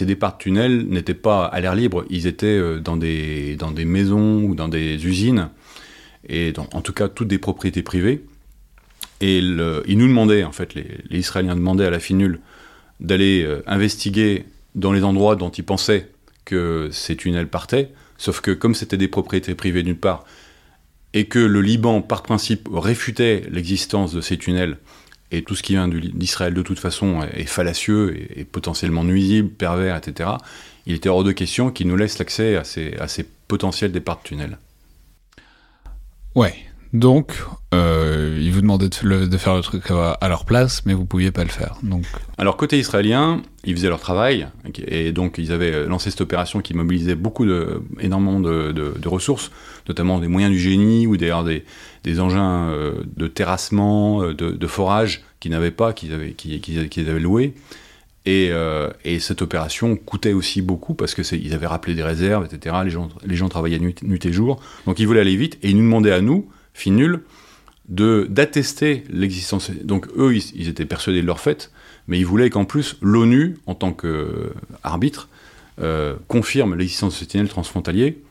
départs 0.00 0.34
de 0.34 0.38
tunnels 0.38 0.86
n'étaient 0.88 1.14
pas 1.14 1.44
à 1.46 1.60
l'air 1.60 1.74
libre, 1.74 2.04
ils 2.10 2.26
étaient 2.26 2.46
euh, 2.46 2.78
dans 2.78 2.96
des, 2.96 3.56
maisons 3.84 4.42
ou 4.42 4.54
dans 4.54 4.68
des 4.68 5.06
usines, 5.06 5.50
et 6.28 6.52
en 6.72 6.80
tout 6.80 6.92
cas 6.92 7.08
toutes 7.08 7.28
des 7.28 7.38
propriétés 7.38 7.82
privées. 7.82 8.24
Et 9.20 9.38
ils 9.38 9.98
nous 9.98 10.06
demandaient, 10.06 10.44
en 10.44 10.52
fait, 10.52 10.74
les, 10.74 10.86
les, 11.10 11.18
Israéliens 11.18 11.56
demandaient 11.56 11.86
à 11.86 11.90
la 11.90 11.98
FINUL 11.98 12.40
d'aller 13.00 13.42
euh, 13.44 13.62
investiguer 13.66 14.44
dans 14.74 14.92
les 14.92 15.02
endroits 15.02 15.36
dont 15.36 15.50
ils 15.50 15.64
pensaient 15.64 16.10
que 16.44 16.88
ces 16.92 17.16
tunnels 17.16 17.48
partaient, 17.48 17.90
sauf 18.16 18.40
que 18.40 18.50
comme 18.52 18.74
c'était 18.74 18.96
des 18.96 19.08
propriétés 19.08 19.54
privées 19.54 19.82
d'une 19.82 19.96
part, 19.96 20.24
et 21.14 21.26
que 21.26 21.38
le 21.38 21.62
Liban, 21.62 22.02
par 22.02 22.22
principe, 22.22 22.68
réfutait 22.72 23.44
l'existence 23.50 24.12
de 24.12 24.20
ces 24.20 24.36
tunnels, 24.36 24.78
et 25.30 25.42
tout 25.42 25.54
ce 25.54 25.62
qui 25.62 25.72
vient 25.72 25.88
d'Israël 25.88 26.54
de 26.54 26.62
toute 26.62 26.78
façon 26.78 27.22
est, 27.22 27.44
fallacieux 27.44 28.16
et, 28.38 28.44
potentiellement 28.44 29.04
nuisible, 29.04 29.50
pervers, 29.50 29.96
etc., 29.96 30.30
il 30.86 30.94
était 30.94 31.10
hors 31.10 31.24
de 31.24 31.32
question 31.32 31.70
qu'ils 31.70 31.86
nous 31.86 31.96
laissent 31.96 32.18
l'accès 32.18 32.56
à 32.56 32.64
ces, 32.64 32.94
à 32.96 33.08
ces 33.08 33.24
potentiels 33.24 33.92
départs 33.92 34.18
de 34.18 34.22
tunnels. 34.22 34.58
Ouais, 36.34 36.54
donc 36.92 37.32
euh, 37.74 38.38
ils 38.40 38.52
vous 38.52 38.60
demandaient 38.62 38.88
de, 38.88 39.36
faire 39.36 39.54
le 39.54 39.62
truc 39.62 39.90
à, 39.90 40.28
leur 40.28 40.44
place, 40.44 40.82
mais 40.86 40.94
vous 40.94 41.04
pouviez 41.04 41.30
pas 41.30 41.44
le 41.44 41.50
faire. 41.50 41.76
Donc... 41.82 42.04
Alors 42.38 42.56
côté 42.56 42.78
israélien, 42.78 43.42
ils 43.64 43.74
faisaient 43.74 43.88
leur 43.88 44.00
travail, 44.00 44.48
et 44.86 45.12
donc 45.12 45.36
ils 45.38 45.52
avaient 45.52 45.86
lancé 45.86 46.10
cette 46.10 46.20
opération 46.22 46.60
qui 46.60 46.74
mobilisait 46.74 47.14
beaucoup 47.14 47.46
énormément 48.00 48.40
de, 48.40 49.08
ressources, 49.08 49.50
notamment 49.88 50.18
des 50.18 50.28
moyens 50.28 50.52
du 50.52 50.58
génie 50.58 51.06
ou 51.06 51.16
des, 51.16 51.30
engins 51.32 52.68
euh, 52.70 53.02
de 53.16 53.26
terrassement, 53.26 54.22
de, 54.22 54.32
de 54.32 54.66
forage 54.66 55.22
qu'ils 55.40 55.50
n'avaient 55.50 55.70
pas, 55.70 55.92
qu'ils 55.92 56.12
avaient, 56.12 57.20
loués. 57.20 57.54
Et, 58.26 58.48
euh, 58.50 58.90
et, 59.04 59.20
cette 59.20 59.40
opération 59.42 59.96
coûtait 59.96 60.32
aussi 60.32 60.60
beaucoup 60.60 60.94
parce 60.94 61.14
qu'ils 61.14 61.54
avaient 61.54 61.66
rappelé 61.66 61.94
des 61.94 62.02
réserves, 62.02 62.44
etc. 62.44 62.76
Les 62.84 63.36
gens, 63.36 63.48
travaillaient 63.48 63.78
nuit, 63.78 63.94
et 64.24 64.32
jour. 64.32 64.60
Donc 64.86 64.98
ils 64.98 65.06
voulaient 65.06 65.20
aller 65.20 65.36
vite 65.36 65.58
et 65.62 65.70
ils 65.70 65.76
nous 65.76 65.84
demandaient 65.84 66.12
à 66.12 66.20
nous, 66.20 66.48
FINUL, 66.78 67.22
d'attester 67.88 69.04
l'existence. 69.10 69.70
Donc 69.70 70.06
eux, 70.16 70.34
ils, 70.34 70.68
étaient 70.68 70.84
persuadés 70.84 71.22
de 71.22 71.26
leur 71.26 71.40
fait, 71.40 71.70
mais 72.06 72.18
ils 72.18 72.26
voulaient 72.26 72.50
qu'en 72.50 72.64
plus 72.64 72.96
l'ONU, 73.00 73.58
en 73.66 73.74
tant 73.74 73.92
qu'arbitre, 73.92 75.28
euh, 75.80 76.16
confirme 76.28 76.74
l'existence 76.74 77.14
de 77.14 77.18
ce 77.18 77.24
tunnel 77.24 77.48
transfrontalier, 77.48 78.22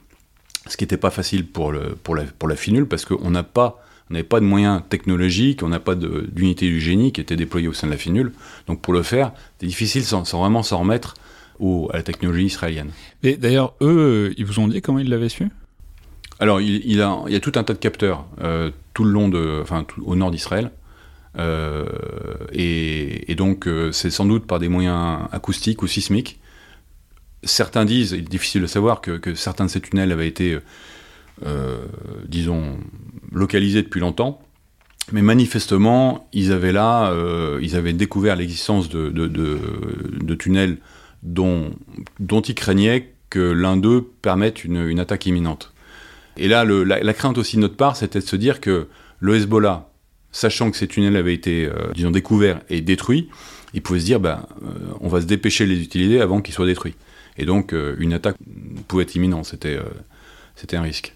ce 0.68 0.78
qui 0.78 0.84
n'était 0.84 0.98
pas 0.98 1.12
facile 1.12 1.46
pour, 1.46 1.72
le, 1.72 1.96
pour, 2.02 2.16
la, 2.16 2.24
pour 2.24 2.48
la 2.48 2.56
parce 2.90 3.06
qu'on 3.06 3.32
n'a 3.32 3.44
pas 3.44 3.84
n'avait 4.10 4.24
pas 4.24 4.40
de 4.40 4.46
moyens 4.46 4.82
technologiques, 4.88 5.64
on 5.64 5.70
n'a 5.70 5.82
pas 5.82 5.96
d'unité 5.96 6.68
du 6.68 6.80
génie 6.80 7.12
qui 7.12 7.20
était 7.20 7.36
déployée 7.36 7.68
au 7.68 7.74
sein 7.74 7.88
de 7.88 7.92
la 7.92 7.98
FINUL. 7.98 8.32
Donc 8.68 8.82
pour 8.82 8.94
le 8.94 9.04
faire, 9.04 9.34
c'est 9.60 9.68
difficile 9.68 10.04
sans, 10.04 10.24
sans, 10.24 10.40
vraiment 10.40 10.64
s'en 10.64 10.80
remettre 10.80 11.16
au, 11.60 11.90
à 11.92 11.98
la 11.98 12.04
technologie 12.04 12.46
israélienne. 12.46 12.92
Et 13.24 13.36
d'ailleurs, 13.36 13.74
eux, 13.82 14.34
ils 14.38 14.46
vous 14.46 14.60
ont 14.60 14.70
dit 14.70 14.82
comment 14.82 15.00
ils 15.00 15.10
l'avaient 15.10 15.28
su? 15.28 15.50
Alors, 16.40 16.62
il, 16.62 16.96
y 16.96 17.02
a 17.02 17.40
tout 17.40 17.54
un 17.56 17.64
tas 17.64 17.74
de 17.74 17.80
capteurs 17.80 18.26
euh, 18.42 18.70
tout 18.94 19.04
le 19.04 19.12
long 19.12 19.28
de, 19.28 19.60
enfin, 19.62 19.86
au 20.04 20.16
nord 20.16 20.32
d'Israël. 20.32 20.72
Euh, 21.40 21.86
et, 22.52 23.34
donc, 23.36 23.68
euh, 23.68 23.92
c'est 23.92 24.12
sans 24.12 24.26
doute 24.26 24.46
par 24.46 24.60
des 24.60 24.70
moyens 24.70 25.22
acoustiques 25.32 25.82
ou 25.82 25.88
sismiques. 25.88 26.40
Certains 27.44 27.86
disent, 27.86 28.12
il 28.12 28.20
est 28.20 28.30
difficile 28.30 28.62
de 28.62 28.68
savoir, 28.68 29.02
que, 29.02 29.34
certains 29.34 29.66
de 29.66 29.70
ces 29.70 29.82
tunnels 29.82 30.12
avaient 30.12 30.28
été 30.28 30.58
disons, 32.28 32.78
localisés 33.32 33.84
depuis 33.84 34.00
longtemps. 34.00 34.42
Mais 35.12 35.22
manifestement, 35.22 36.28
ils 36.34 36.52
avaient 36.52 36.72
là, 36.72 37.14
ils 37.62 37.76
avaient 37.76 37.94
découvert 37.94 38.36
l'existence 38.36 38.90
de, 38.90 40.36
tunnels 40.36 40.78
dont, 41.24 41.72
ils 42.20 42.56
craignaient 42.56 43.14
que 43.30 43.40
l'un 43.40 43.78
d'eux 43.78 44.10
permette 44.22 44.64
une, 44.66 45.00
attaque 45.00 45.28
imminente. 45.28 45.74
Et 46.38 46.48
là, 46.48 46.64
le, 46.64 46.84
la, 46.84 47.00
la, 47.00 47.14
crainte 47.14 47.38
aussi 47.38 47.56
de 47.56 47.62
notre 47.62 47.76
part, 47.76 47.96
c'était 47.96 48.20
de 48.20 48.26
se 48.26 48.36
dire 48.36 48.62
que 48.62 48.88
le 49.20 49.36
Hezbollah, 49.36 49.90
sachant 50.32 50.72
que 50.72 50.78
ces 50.78 50.88
tunnels 50.88 51.16
avaient 51.16 51.34
été, 51.34 51.66
euh, 51.66 51.92
disons, 51.94 52.12
découverts 52.12 52.62
et 52.70 52.82
détruits, 52.82 53.30
il 53.74 53.82
pouvait 53.82 54.00
se 54.00 54.06
dire, 54.06 54.20
ben, 54.20 54.46
euh, 54.64 54.94
on 55.02 55.08
va 55.08 55.22
se 55.22 55.26
dépêcher 55.26 55.66
de 55.66 55.72
les 55.72 55.82
utiliser 55.82 56.22
avant 56.22 56.42
qu'ils 56.42 56.54
soient 56.54 56.66
détruits. 56.66 56.96
Et 57.38 57.46
donc, 57.46 57.74
euh, 57.74 57.96
une 58.00 58.14
attaque 58.14 58.36
pouvait 58.88 59.04
être 59.04 59.16
imminente, 59.16 59.46
c'était 59.46 59.80
c'était 60.56 60.76
un 60.76 60.82
risque. 60.82 61.14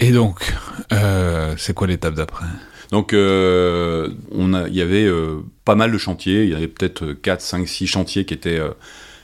Et 0.00 0.12
donc, 0.12 0.54
euh, 0.92 1.54
c'est 1.56 1.74
quoi 1.74 1.86
l'étape 1.86 2.14
d'après? 2.14 2.46
Donc, 2.90 3.12
euh, 3.12 4.08
on 4.32 4.54
a, 4.54 4.68
il 4.68 4.74
y 4.74 4.80
avait 4.80 5.04
euh, 5.04 5.40
pas 5.64 5.74
mal 5.74 5.92
de 5.92 5.98
chantiers. 5.98 6.44
Il 6.44 6.50
y 6.50 6.54
avait 6.54 6.68
peut-être 6.68 7.12
4, 7.12 7.40
5, 7.40 7.68
6 7.68 7.86
chantiers 7.86 8.24
qui 8.24 8.32
étaient, 8.32 8.58
euh, 8.58 8.70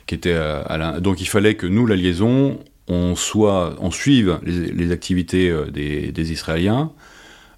qui 0.06 0.14
étaient 0.14 0.34
à 0.34 0.76
la... 0.76 1.00
Donc, 1.00 1.20
il 1.20 1.28
fallait 1.28 1.54
que 1.54 1.66
nous, 1.66 1.86
la 1.86 1.96
liaison, 1.96 2.60
on, 2.88 3.16
soit, 3.16 3.76
on 3.80 3.90
suive 3.90 4.38
les, 4.44 4.70
les 4.72 4.92
activités 4.92 5.50
euh, 5.50 5.70
des, 5.70 6.12
des 6.12 6.32
Israéliens. 6.32 6.92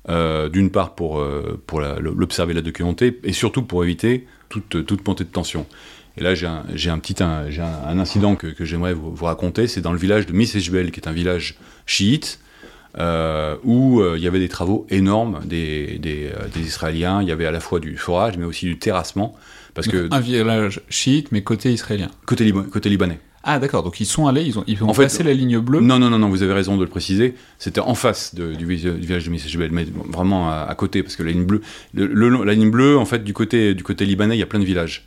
Euh, 0.09 0.49
d'une 0.49 0.71
part 0.71 0.95
pour, 0.95 1.21
pour 1.67 1.81
l'observer, 1.81 2.55
la, 2.55 2.61
la 2.61 2.63
documenter, 2.63 3.19
et 3.25 3.33
surtout 3.33 3.63
pour 3.63 3.83
éviter 3.83 4.29
toute, 4.49 4.87
toute 4.87 5.05
montée 5.05 5.25
de 5.25 5.29
tension. 5.31 5.67
Et 6.17 6.23
là, 6.23 6.35
j'ai 6.35 6.47
un, 6.47 6.65
un, 6.65 6.99
petit 6.99 7.23
un, 7.23 7.47
un, 7.47 7.89
un 7.89 7.99
incident 7.99 8.37
que, 8.37 8.47
que 8.47 8.65
j'aimerais 8.65 8.95
vous, 8.95 9.15
vous, 9.15 9.25
raconter. 9.25 9.67
C'est 9.67 9.81
dans 9.81 9.93
le 9.93 9.99
village 9.99 10.27
de 10.27 10.33
Miseshbel, 10.33 10.91
qui 10.91 11.01
est 11.01 11.09
un 11.09 11.13
village 11.13 11.59
chiite, 11.85 12.41
euh, 12.99 13.57
où 13.65 14.01
euh, 14.01 14.15
il 14.17 14.23
y 14.23 14.27
avait 14.27 14.39
des 14.39 14.49
travaux 14.49 14.87
énormes 14.89 15.41
des, 15.45 15.99
des, 15.99 16.31
euh, 16.33 16.49
des, 16.55 16.61
Israéliens. 16.61 17.21
Il 17.21 17.29
y 17.29 17.33
avait 17.33 17.45
à 17.45 17.51
la 17.51 17.61
fois 17.61 17.81
du 17.81 17.99
forage, 17.99 18.39
mais 18.39 18.47
aussi 18.47 18.65
du 18.65 18.79
terrassement. 18.79 19.37
Parce 19.75 19.89
Donc, 19.89 20.09
que, 20.09 20.15
un 20.15 20.21
village 20.21 20.81
chiite, 20.89 21.33
mais 21.33 21.43
côté 21.43 21.71
israélien. 21.73 22.11
Côté 22.25 22.45
libanais. 22.89 23.21
Ah 23.49 23.61
d'accord, 23.61 23.85
donc 23.85 24.01
ils 24.01 24.07
sont 24.07 24.27
allés, 24.27 24.43
ils 24.43 24.59
ont, 24.59 24.65
ils 24.67 24.83
ont 24.83 24.89
en 24.89 24.93
passé 24.93 25.19
fait, 25.19 25.23
la 25.23 25.33
ligne 25.33 25.61
bleue 25.61 25.79
Non, 25.79 26.01
non, 26.01 26.11
non, 26.11 26.19
non, 26.19 26.29
vous 26.29 26.43
avez 26.43 26.53
raison 26.53 26.77
de 26.77 26.83
le 26.83 26.91
préciser. 26.91 27.37
C'était 27.61 27.81
en 27.81 27.95
face 27.95 28.35
de, 28.35 28.55
du, 28.55 28.67
du, 28.67 28.91
village 28.91 29.25
de 29.25 29.31
Mississippi, 29.31 29.69
mais 29.71 29.87
vraiment 30.09 30.51
à, 30.51 30.67
à, 30.69 30.75
côté, 30.75 31.05
parce 31.05 31.15
que 31.15 31.23
la 31.23 31.31
ligne 31.31 31.45
bleue, 31.45 31.61
le, 31.95 32.07
le, 32.09 32.43
la 32.43 32.55
ligne 32.55 32.73
bleue, 32.73 32.99
en 32.99 33.05
fait, 33.05 33.23
du 33.23 33.33
côté, 33.33 33.75
du 33.75 33.85
côté 33.85 34.05
libanais, 34.05 34.35
il 34.35 34.41
y 34.41 34.43
a 34.43 34.47
plein 34.47 34.59
de 34.59 34.65
villages. 34.65 35.07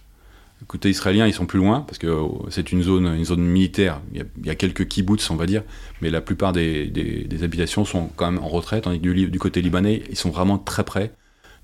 Côté 0.67 0.89
israélien, 0.89 1.27
ils 1.27 1.33
sont 1.33 1.45
plus 1.45 1.59
loin 1.59 1.81
parce 1.81 1.97
que 1.97 2.07
oh, 2.07 2.45
c'est 2.49 2.71
une 2.71 2.81
zone, 2.81 3.07
une 3.07 3.25
zone 3.25 3.41
militaire. 3.41 3.99
Il 4.13 4.19
y, 4.19 4.21
a, 4.21 4.25
il 4.37 4.45
y, 4.45 4.49
a, 4.49 4.55
quelques 4.55 4.87
kibbutz, 4.87 5.29
on 5.31 5.35
va 5.35 5.45
dire, 5.45 5.63
mais 6.01 6.09
la 6.09 6.21
plupart 6.21 6.53
des, 6.53 6.87
des, 6.87 7.25
des, 7.25 7.43
habitations 7.43 7.83
sont 7.83 8.09
quand 8.15 8.31
même 8.31 8.41
en 8.41 8.47
retrait. 8.47 8.79
Tandis 8.79 8.99
que 8.99 9.09
du, 9.09 9.27
du, 9.27 9.39
côté 9.39 9.61
libanais, 9.61 10.03
ils 10.09 10.17
sont 10.17 10.31
vraiment 10.31 10.57
très 10.57 10.85
près 10.85 11.13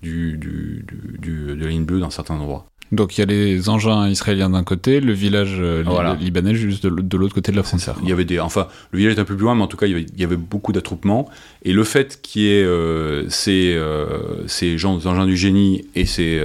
du, 0.01 0.37
du, 0.37 0.85
de 0.87 1.53
la 1.53 1.69
ligne 1.69 1.85
bleue 1.85 1.99
dans 1.99 2.09
certains 2.09 2.35
endroits. 2.35 2.67
Donc 2.91 3.17
il 3.17 3.21
y 3.21 3.23
a 3.23 3.25
les 3.25 3.67
engins 3.67 4.07
israéliens 4.07 4.49
d'un 4.49 4.63
côté, 4.63 4.99
le 4.99 5.11
village 5.11 5.57
euh, 5.59 5.83
libanais 6.19 6.53
juste 6.53 6.85
de, 6.85 7.17
l'autre 7.17 7.33
côté 7.33 7.51
de 7.51 7.57
la 7.57 7.63
frontière. 7.63 7.95
Il 8.03 8.09
y 8.09 8.11
avait 8.11 8.25
des, 8.25 8.39
enfin, 8.39 8.67
le 8.91 8.99
village 8.99 9.15
est 9.15 9.19
un 9.19 9.25
peu 9.25 9.35
plus 9.35 9.43
loin, 9.43 9.55
mais 9.55 9.63
en 9.63 9.67
tout 9.67 9.77
cas, 9.77 9.87
il 9.87 10.07
y 10.15 10.23
avait, 10.23 10.37
beaucoup 10.37 10.71
d'attroupements. 10.71 11.27
Et 11.63 11.73
le 11.73 11.83
fait 11.83 12.21
qu'il 12.21 12.43
y 12.43 12.47
ait 12.49 12.63
euh, 12.63 13.27
ces, 13.29 13.73
euh, 13.75 14.47
ces 14.47 14.77
gens, 14.77 14.93
engins 15.05 15.25
du 15.25 15.35
génie 15.35 15.85
et 15.95 16.05
ces, 16.05 16.41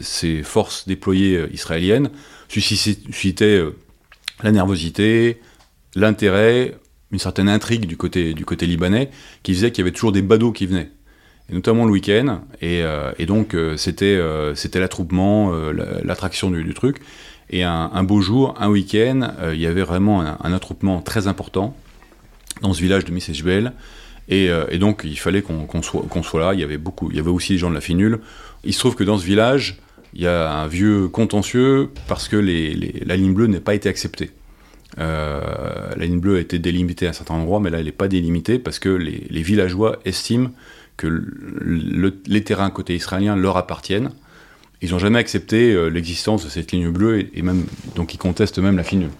ces 0.00 0.42
forces 0.42 0.88
déployées 0.88 1.44
israéliennes 1.52 2.10
suscitait 2.48 3.62
la 4.42 4.52
nervosité, 4.52 5.40
l'intérêt, 5.94 6.78
une 7.12 7.18
certaine 7.18 7.48
intrigue 7.48 7.86
du 7.86 7.96
côté, 7.96 8.34
du 8.34 8.44
côté 8.44 8.66
libanais, 8.66 9.10
qui 9.42 9.54
faisait 9.54 9.70
qu'il 9.70 9.84
y 9.84 9.86
avait 9.86 9.94
toujours 9.94 10.12
des 10.12 10.22
badauds 10.22 10.52
qui 10.52 10.66
venaient 10.66 10.90
notamment 11.50 11.84
le 11.84 11.92
week-end. 11.92 12.40
Et, 12.60 12.82
euh, 12.82 13.12
donc, 13.26 13.54
euh, 13.54 13.76
c'était 13.76 14.04
euh, 14.04 14.54
c'était 14.54 14.80
l'attroupement, 14.80 15.52
l'attraction 16.04 16.50
du, 16.50 16.74
truc. 16.74 16.98
Et 17.50 17.62
un, 17.62 18.02
beau 18.02 18.20
jour, 18.20 18.54
un 18.58 18.68
week-end, 18.68 19.32
il 19.52 19.60
y 19.60 19.66
avait 19.66 19.82
vraiment 19.82 20.22
un, 20.22 20.52
attroupement 20.52 21.00
très 21.00 21.28
important 21.28 21.76
dans 22.62 22.72
ce 22.72 22.80
village 22.80 23.04
de 23.04 23.12
Missesbel. 23.12 23.72
Et, 24.28 24.48
donc, 24.78 25.02
il 25.04 25.18
fallait 25.18 25.42
qu'on 25.42 25.82
soit, 25.82 26.04
qu'on 26.08 26.22
soit 26.22 26.40
là. 26.40 26.54
Il 26.54 26.60
y 26.60 26.64
avait 26.64 26.78
beaucoup, 26.78 27.10
il 27.10 27.16
y 27.16 27.20
avait 27.20 27.30
aussi 27.30 27.52
des 27.52 27.58
gens 27.58 27.70
de 27.70 27.74
la 27.74 27.80
finule. 27.80 28.18
Il 28.64 28.74
se 28.74 28.80
trouve 28.80 28.96
que 28.96 29.04
dans 29.04 29.18
ce 29.18 29.24
village, 29.24 29.78
il 30.14 30.22
y 30.22 30.26
a 30.26 30.52
un 30.52 30.66
vieux 30.66 31.08
contentieux 31.08 31.90
parce 32.08 32.26
que 32.26 32.36
la 32.36 33.16
ligne 33.16 33.34
bleue 33.34 33.46
n'a 33.46 33.60
pas 33.60 33.74
été 33.74 33.88
acceptée. 33.88 34.32
la 34.96 35.94
ligne 35.96 36.18
bleue 36.18 36.38
a 36.38 36.40
été 36.40 36.58
délimitée 36.58 37.06
à 37.06 37.10
un 37.10 37.12
certain 37.12 37.34
endroit, 37.34 37.60
mais 37.60 37.70
là, 37.70 37.78
elle 37.78 37.84
n'est 37.84 37.92
pas 37.92 38.08
délimitée 38.08 38.58
parce 38.58 38.80
que 38.80 38.88
les 38.88 39.42
villageois 39.42 40.00
estiment 40.04 40.50
que 40.96 41.22
les 42.26 42.44
terrains 42.44 42.70
côté 42.70 42.94
israélien 42.94 43.36
leur 43.36 43.56
appartiennent. 43.56 44.10
Ils 44.82 44.90
n'ont 44.90 44.98
jamais 44.98 45.18
accepté 45.18 45.72
euh, 45.72 45.88
l'existence 45.88 46.44
de 46.44 46.50
cette 46.50 46.72
ligne 46.72 46.90
bleue 46.90 47.28
et, 47.34 47.42
même 47.42 47.64
donc 47.94 48.14
ils 48.14 48.18
contestent 48.18 48.58
même 48.58 48.76
la 48.76 48.84
finule. 48.84 49.10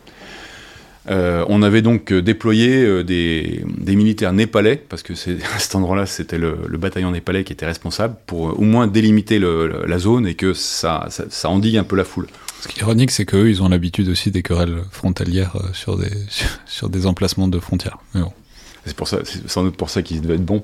Euh, 1.09 1.45
on 1.49 1.63
avait 1.63 1.83
donc 1.83 2.13
euh, 2.13 2.21
déployé 2.21 3.05
des, 3.05 3.65
militaires 3.87 4.33
népalais, 4.33 4.77
parce 4.77 5.03
que 5.03 5.13
à 5.55 5.59
cet 5.59 5.75
endroit-là, 5.75 6.07
c'était 6.07 6.39
le, 6.39 6.57
bataillon 6.79 7.13
népalais 7.13 7.45
qui 7.45 7.53
était 7.53 7.67
responsable, 7.67 8.17
pour 8.27 8.59
au 8.59 8.65
moins 8.65 8.87
délimiter 8.87 9.39
la 9.39 9.99
zone 9.99 10.27
et 10.27 10.35
que 10.35 10.53
ça, 10.53 11.07
ça, 11.09 11.49
endigue 11.49 11.79
un 11.79 11.85
peu 11.85 11.97
la 11.97 12.05
foule. 12.05 12.27
Ce 12.61 12.69
qui 12.69 12.81
est 12.81 12.83
ironique, 12.83 13.11
c'est 13.11 13.25
qu'eux, 13.25 13.49
ils 13.49 13.63
ont 13.63 13.69
l'habitude 13.69 14.09
aussi 14.09 14.31
des 14.31 14.43
querelles 14.43 14.83
frontalières 14.91 15.57
sur 15.73 15.97
des, 15.97 16.11
sur 16.67 16.89
des 16.89 17.07
emplacements 17.07 17.49
de 17.49 17.59
frontières. 17.61 17.99
Bon. 18.15 18.33
C'est 18.87 18.95
pour 18.95 19.09
ça, 19.09 19.19
c'est 19.25 19.49
sans 19.51 19.65
doute 19.65 19.77
pour 19.77 19.91
ça 19.91 20.03
qu'ils 20.03 20.21
devaient 20.21 20.35
être 20.35 20.45
bons. 20.45 20.63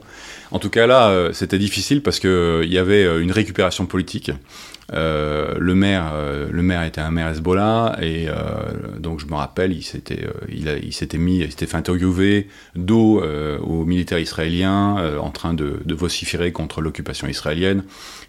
En 0.53 0.59
tout 0.59 0.69
cas, 0.69 0.87
là, 0.87 1.09
euh, 1.09 1.33
c'était 1.33 1.59
difficile 1.59 2.03
parce 2.03 2.21
qu'il 2.21 2.29
euh, 2.29 2.65
y 2.67 2.77
avait 2.77 3.05
euh, 3.05 3.23
une 3.23 3.33
récupération 3.33 3.87
politique. 3.87 4.31
le 4.93 5.73
maire, 5.75 6.13
le 6.51 6.63
maire 6.63 6.83
était 6.83 7.01
un 7.01 7.11
maire 7.11 7.29
Hezbollah 7.29 7.97
et 8.03 8.27
donc 8.99 9.21
je 9.21 9.27
me 9.27 9.35
rappelle, 9.35 9.73
il 9.73 9.83
s'était, 9.83 10.19
mis, 11.17 11.39
il 11.39 11.51
fait 11.51 11.75
interviewer 11.75 12.49
dos 12.77 13.23
aux 13.23 13.87
militaires 13.87 14.19
israéliens 14.19 15.19
en 15.19 15.31
train 15.31 15.55
de, 15.55 15.95
vociférer 15.95 16.53
contre 16.53 16.83
l'occupation 16.83 17.27
israélienne. 17.27 17.85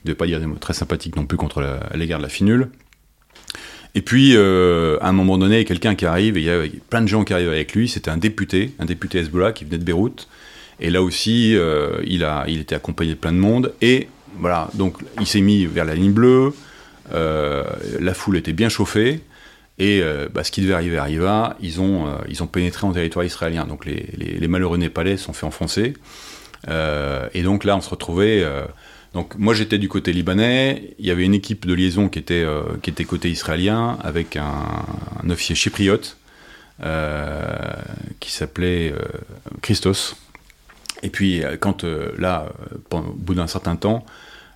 Devait 0.06 0.16
pas 0.16 0.26
dire 0.26 0.40
des 0.40 0.46
mots 0.46 0.56
très 0.56 0.74
sympathiques 0.74 1.18
non 1.18 1.26
plus 1.26 1.38
contre 1.38 1.66
l'égard 1.96 2.20
de 2.20 2.24
la 2.24 2.30
finule. 2.30 2.70
Et 3.94 4.02
puis, 4.02 4.38
à 4.38 5.08
un 5.10 5.12
moment 5.12 5.38
donné, 5.38 5.66
quelqu'un 5.66 5.96
qui 5.96 6.06
arrive, 6.06 6.38
et 6.38 6.42
il 6.42 6.46
y 6.46 6.50
a 6.50 6.64
plein 6.90 7.02
de 7.02 7.10
gens 7.10 7.26
qui 7.26 7.34
arrivent 7.34 7.50
avec 7.50 7.74
lui. 7.76 7.90
C'était 7.90 8.12
un 8.12 8.18
député, 8.18 8.72
un 8.80 8.86
député 8.86 9.20
Hezbollah 9.20 9.52
qui 9.52 9.66
venait 9.66 9.80
de 9.80 9.84
Beyrouth. 9.84 10.30
Et 10.80 10.90
là 10.90 11.02
aussi, 11.02 11.56
euh, 11.56 12.02
il, 12.06 12.24
a, 12.24 12.46
il 12.48 12.60
était 12.60 12.76
accompagné 12.76 13.12
de 13.12 13.20
plein 13.20 13.32
de 13.32 13.38
monde. 13.38 13.74
Et 13.82 14.08
voilà, 14.38 14.70
donc 14.74 14.98
il 15.20 15.28
s'est 15.28 15.42
mis 15.42 15.66
vers 15.66 15.86
la 15.86 15.96
ligne 15.96 16.12
bleue. 16.12 16.54
Euh, 17.14 17.64
la 18.00 18.14
foule 18.14 18.38
était 18.38 18.54
bien 18.54 18.70
chauffée. 18.70 19.22
Et 19.80 20.04
bah, 20.32 20.44
ce 20.44 20.52
qui 20.52 20.62
devait 20.62 20.76
arriver 20.76 20.98
arriva. 20.98 21.58
Ils 21.60 21.82
ont, 21.82 22.06
ils 22.30 22.44
ont 22.44 22.48
pénétré 22.48 22.86
en 22.86 22.92
territoire 22.92 23.26
israélien. 23.26 23.66
Donc 23.66 23.86
les, 23.86 24.08
les, 24.18 24.48
malheureux 24.48 24.78
Népalais 24.78 25.18
sont 25.18 25.34
fait 25.34 25.48
enfoncer. 25.48 25.96
et 26.70 27.42
donc 27.42 27.64
là, 27.64 27.76
on 27.76 27.82
se 27.82 27.90
retrouvait 27.90 28.46
donc 29.14 29.36
moi 29.36 29.54
j'étais 29.54 29.78
du 29.78 29.90
côté 29.90 30.12
libanais, 30.12 30.96
il 30.98 31.06
y 31.06 31.12
avait 31.12 31.24
une 31.24 31.36
équipe 31.36 31.68
de 31.68 31.74
liaison 31.74 32.10
qui 32.10 32.18
était, 32.18 32.44
euh, 32.44 32.64
qui 32.82 32.90
était 32.90 33.06
côté 33.06 33.30
israélien 33.30 34.00
avec 34.04 34.38
un, 34.38 34.84
officier 35.30 35.56
chypriote 35.56 36.18
euh, 36.84 37.46
qui 38.20 38.32
s'appelait 38.32 38.92
euh, 38.92 39.00
Christos. 39.62 40.16
Et 41.04 41.10
puis 41.10 41.44
quand 41.60 41.84
là, 42.18 42.52
au 42.92 43.02
bout 43.02 43.36
d'un 43.36 43.48
certain 43.48 43.76
temps, 43.76 44.06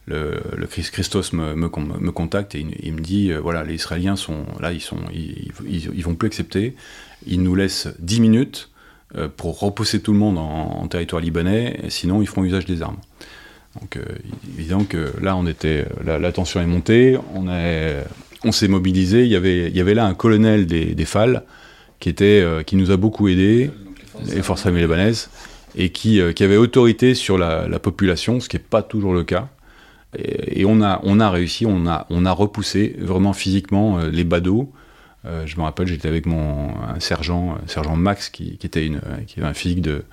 le, 0.08 0.40
Christos 0.68 1.34
me, 1.34 1.54
me, 1.54 1.68
me, 1.68 2.12
contacte 2.12 2.56
et 2.56 2.66
il, 2.82 2.94
me 2.94 3.02
dit 3.02 3.34
voilà 3.34 3.66
les 3.66 3.76
Israéliens 3.76 4.16
sont 4.16 4.46
là 4.62 4.72
ils 4.72 4.80
sont 4.80 5.00
ils, 5.14 5.52
ils, 5.68 6.04
vont 6.04 6.16
plus 6.16 6.28
accepter, 6.28 6.76
ils 7.26 7.44
nous 7.44 7.56
laissent 7.56 7.90
10 8.00 8.22
minutes 8.22 8.70
pour 9.36 9.60
repousser 9.60 10.02
tout 10.02 10.14
le 10.14 10.20
monde 10.20 10.38
en, 10.38 10.82
en 10.82 10.88
territoire 10.88 11.22
libanais, 11.22 11.82
sinon 11.90 12.22
ils 12.22 12.28
feront 12.28 12.46
usage 12.46 12.66
des 12.66 12.82
armes. 12.82 13.00
Donc, 13.82 13.98
euh, 13.98 14.04
évidemment 14.58 14.86
que 14.86 15.14
là, 15.22 15.36
on 15.36 15.46
était, 15.46 15.86
la, 16.04 16.32
tension 16.32 16.60
est 16.62 16.66
montée, 16.66 17.18
on, 17.36 17.48
on 18.44 18.52
s'est 18.52 18.68
mobilisé. 18.68 19.24
Il 19.24 19.30
y, 19.30 19.36
avait, 19.36 19.68
il 19.68 19.76
y 19.76 19.82
avait 19.82 19.94
là 19.94 20.06
un 20.06 20.14
colonel 20.14 20.66
des, 20.66 20.96
des 20.96 21.06
FAL 21.06 21.44
qui, 22.00 22.10
était, 22.10 22.42
euh, 22.42 22.64
qui 22.64 22.76
nous 22.76 22.92
a 22.92 22.98
beaucoup 22.98 23.28
aidés, 23.28 23.70
les 24.26 24.42
forces 24.42 24.66
armées 24.66 24.82
libanaises, 24.82 25.30
et 25.76 25.90
qui, 25.90 26.22
euh, 26.22 26.34
qui, 26.34 26.44
avait 26.44 26.58
autorité 26.58 27.16
sur 27.16 27.38
la, 27.38 27.80
population, 27.80 28.40
ce 28.40 28.50
qui 28.50 28.56
n'est 28.56 28.64
pas 28.64 28.82
toujours 28.82 29.14
le 29.14 29.24
cas. 29.24 29.50
Et, 30.18 30.66
on, 30.66 30.82
a, 30.82 31.00
on 31.04 31.20
a 31.20 31.30
réussi, 31.30 31.66
on 31.66 31.86
a, 31.86 32.06
on 32.10 32.26
a 32.26 32.32
repoussé 32.32 32.96
vraiment 33.00 33.34
physiquement 33.34 34.00
les 34.00 34.24
badauds. 34.24 34.72
je 35.26 35.58
me 35.58 35.64
rappelle, 35.64 35.88
j'étais 35.88 36.08
avec 36.08 36.26
mon 36.26 36.70
un 36.82 37.00
sergent, 37.00 37.58
sergent 37.68 37.96
Max, 37.96 38.30
qui, 38.30 38.58
était 38.64 38.90
avait 39.38 39.46
un 39.46 39.54
physique 39.54 39.82
de, 39.82 40.06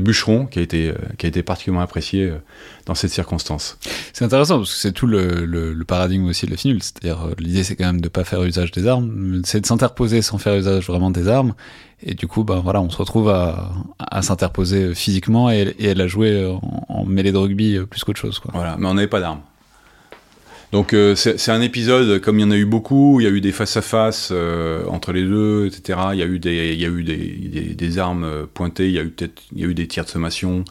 bûcheron 0.00 0.46
qui 0.46 0.58
a 0.58 0.62
été, 0.62 0.88
euh, 0.88 1.42
particulièrement 1.42 1.82
apprécié 1.82 2.24
euh, 2.24 2.38
dans 2.86 2.94
cette 2.94 3.10
circonstance. 3.10 3.78
C'est 4.12 4.24
intéressant 4.24 4.58
parce 4.58 4.74
que 4.74 4.80
c'est 4.80 4.92
tout 4.92 5.06
le, 5.06 5.82
paradigme 5.86 6.26
aussi 6.26 6.46
de 6.46 6.50
la 6.50 6.56
finule. 6.56 6.82
C'est-à-dire, 6.82 7.26
euh, 7.26 7.34
l'idée 7.38 7.64
c'est 7.64 7.76
quand 7.76 7.86
même 7.86 8.00
de 8.00 8.08
pas 8.08 8.24
faire 8.24 8.42
usage 8.42 8.72
des 8.72 8.86
armes, 8.86 9.42
c'est 9.44 9.60
de 9.60 9.66
s'interposer 9.66 10.22
sans 10.22 10.38
faire 10.38 10.54
usage 10.54 10.86
vraiment 10.86 11.10
des 11.10 11.28
armes. 11.28 11.54
Et 12.06 12.14
du 12.14 12.26
coup, 12.26 12.44
ben 12.44 12.60
voilà, 12.60 12.80
on 12.82 12.90
se 12.90 12.98
retrouve 12.98 13.30
à, 13.30 14.22
s'interposer 14.22 14.94
physiquement 14.94 15.50
et, 15.50 15.74
elle 15.80 16.00
a 16.00 16.06
joué 16.06 16.44
en, 16.88 17.04
mêlée 17.04 17.32
de 17.32 17.38
rugby 17.38 17.78
plus 17.88 18.04
qu'autre 18.04 18.20
chose. 18.20 18.40
Voilà, 18.52 18.76
mais 18.78 18.86
on 18.86 18.94
n'avait 18.94 19.08
pas 19.08 19.20
d'armes. 19.20 19.40
Donc 20.74 20.92
euh, 20.92 21.14
c'est 21.14 21.52
un 21.52 21.60
épisode, 21.60 22.20
comme 22.20 22.40
il 22.40 22.42
y 22.42 22.44
en 22.44 22.50
a 22.50 22.56
eu 22.56 22.64
beaucoup, 22.64 23.20
il 23.20 23.24
y 23.24 23.26
a 23.28 23.30
eu 23.30 23.40
des 23.40 23.52
face-à-face 23.52 24.30
euh, 24.32 24.84
entre 24.88 25.12
les 25.12 25.22
deux, 25.22 25.66
etc. 25.66 26.00
Il 26.14 26.18
y 26.18 26.22
a 26.22 26.26
eu 26.26 26.40
des, 26.40 26.72
il 26.72 26.80
y 26.80 26.84
a 26.84 26.88
eu 26.88 27.04
des, 27.04 27.74
des, 27.76 27.98
armes 28.00 28.24
euh, 28.24 28.44
pointées, 28.52 28.88
il 28.88 28.92
y 28.92 28.98
a 28.98 29.02
eu 29.02 29.10
peut-être 29.10 29.40
il 29.52 29.60
y 29.60 29.64
a 29.64 29.68
eu 29.68 29.74
des 29.74 29.86
tirs 29.86 30.04
de 30.04 30.08
sommation. 30.08 30.64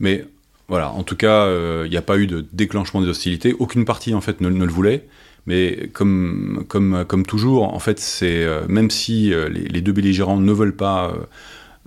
Mais 0.00 0.24
voilà, 0.68 0.90
en 0.90 1.02
tout 1.02 1.16
cas, 1.16 1.46
il 1.84 1.90
n'y 1.90 1.98
a 1.98 2.02
pas 2.02 2.16
eu 2.16 2.26
de 2.26 2.46
déclenchement 2.54 3.02
des 3.02 3.08
hostilités. 3.08 3.54
Aucune 3.58 3.84
partie, 3.84 4.14
en 4.14 4.22
fait, 4.22 4.40
ne 4.40 4.48
le 4.48 4.72
voulait. 4.72 5.06
Mais 5.46 5.90
comme, 5.92 6.64
comme, 6.68 7.04
comme 7.06 7.24
toujours, 7.24 7.72
en 7.72 7.78
fait, 7.78 8.00
c'est 8.00 8.46
même 8.68 8.90
si 8.90 9.30
les, 9.30 9.68
les, 9.68 9.80
deux 9.80 9.92
belligérants 9.92 10.38
ne 10.38 10.52
veulent 10.52 10.74
pas 10.74 11.14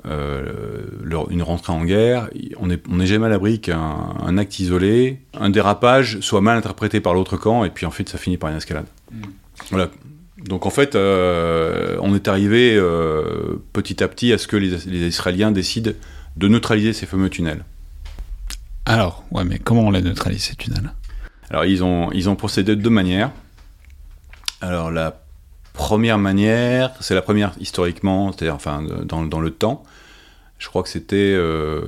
euh, 0.05 0.83
une 1.29 1.43
rentrée 1.43 1.73
en 1.73 1.83
guerre, 1.83 2.29
on 2.57 2.67
n'est 2.67 2.79
on 2.89 2.99
est 2.99 3.05
jamais 3.05 3.25
à 3.25 3.29
l'abri 3.29 3.59
qu'un 3.59 4.37
acte 4.37 4.59
isolé, 4.59 5.19
un 5.33 5.49
dérapage 5.49 6.19
soit 6.21 6.39
mal 6.41 6.57
interprété 6.57 7.01
par 7.01 7.13
l'autre 7.13 7.35
camp, 7.35 7.65
et 7.65 7.69
puis 7.69 7.85
en 7.85 7.91
fait 7.91 8.07
ça 8.07 8.17
finit 8.17 8.37
par 8.37 8.49
une 8.49 8.57
escalade. 8.57 8.85
Mm. 9.11 9.21
Voilà. 9.71 9.89
Donc 10.37 10.65
en 10.65 10.69
fait, 10.69 10.95
euh, 10.95 11.97
on 12.01 12.15
est 12.15 12.29
arrivé 12.29 12.75
euh, 12.75 13.61
petit 13.73 14.01
à 14.01 14.07
petit 14.07 14.31
à 14.31 14.37
ce 14.37 14.47
que 14.47 14.55
les, 14.55 14.77
les, 14.85 15.07
Israéliens 15.07 15.51
décident 15.51 15.91
de 16.37 16.47
neutraliser 16.47 16.93
ces 16.93 17.05
fameux 17.05 17.29
tunnels. 17.29 17.65
Alors, 18.85 19.25
ouais, 19.31 19.43
mais 19.43 19.59
comment 19.59 19.81
on 19.81 19.91
les 19.91 20.01
neutralise 20.01 20.43
ces 20.43 20.55
tunnels? 20.55 20.93
Alors 21.49 21.65
ils 21.65 21.83
ont, 21.83 22.11
ils 22.13 22.29
ont 22.29 22.35
procédé 22.35 22.75
de 22.75 22.81
deux 22.81 22.89
manières. 22.89 23.31
Alors 24.61 24.91
la 24.91 25.21
première 25.73 26.17
manière, 26.17 26.91
c'est 26.99 27.15
la 27.15 27.21
première 27.21 27.53
historiquement, 27.59 28.31
c'est-à-dire 28.31 28.55
enfin 28.55 28.83
dans, 29.03 29.41
le 29.41 29.51
temps. 29.51 29.83
Je 30.57 30.67
crois 30.67 30.83
que 30.83 30.89
c'était 30.89 31.15
euh, 31.15 31.81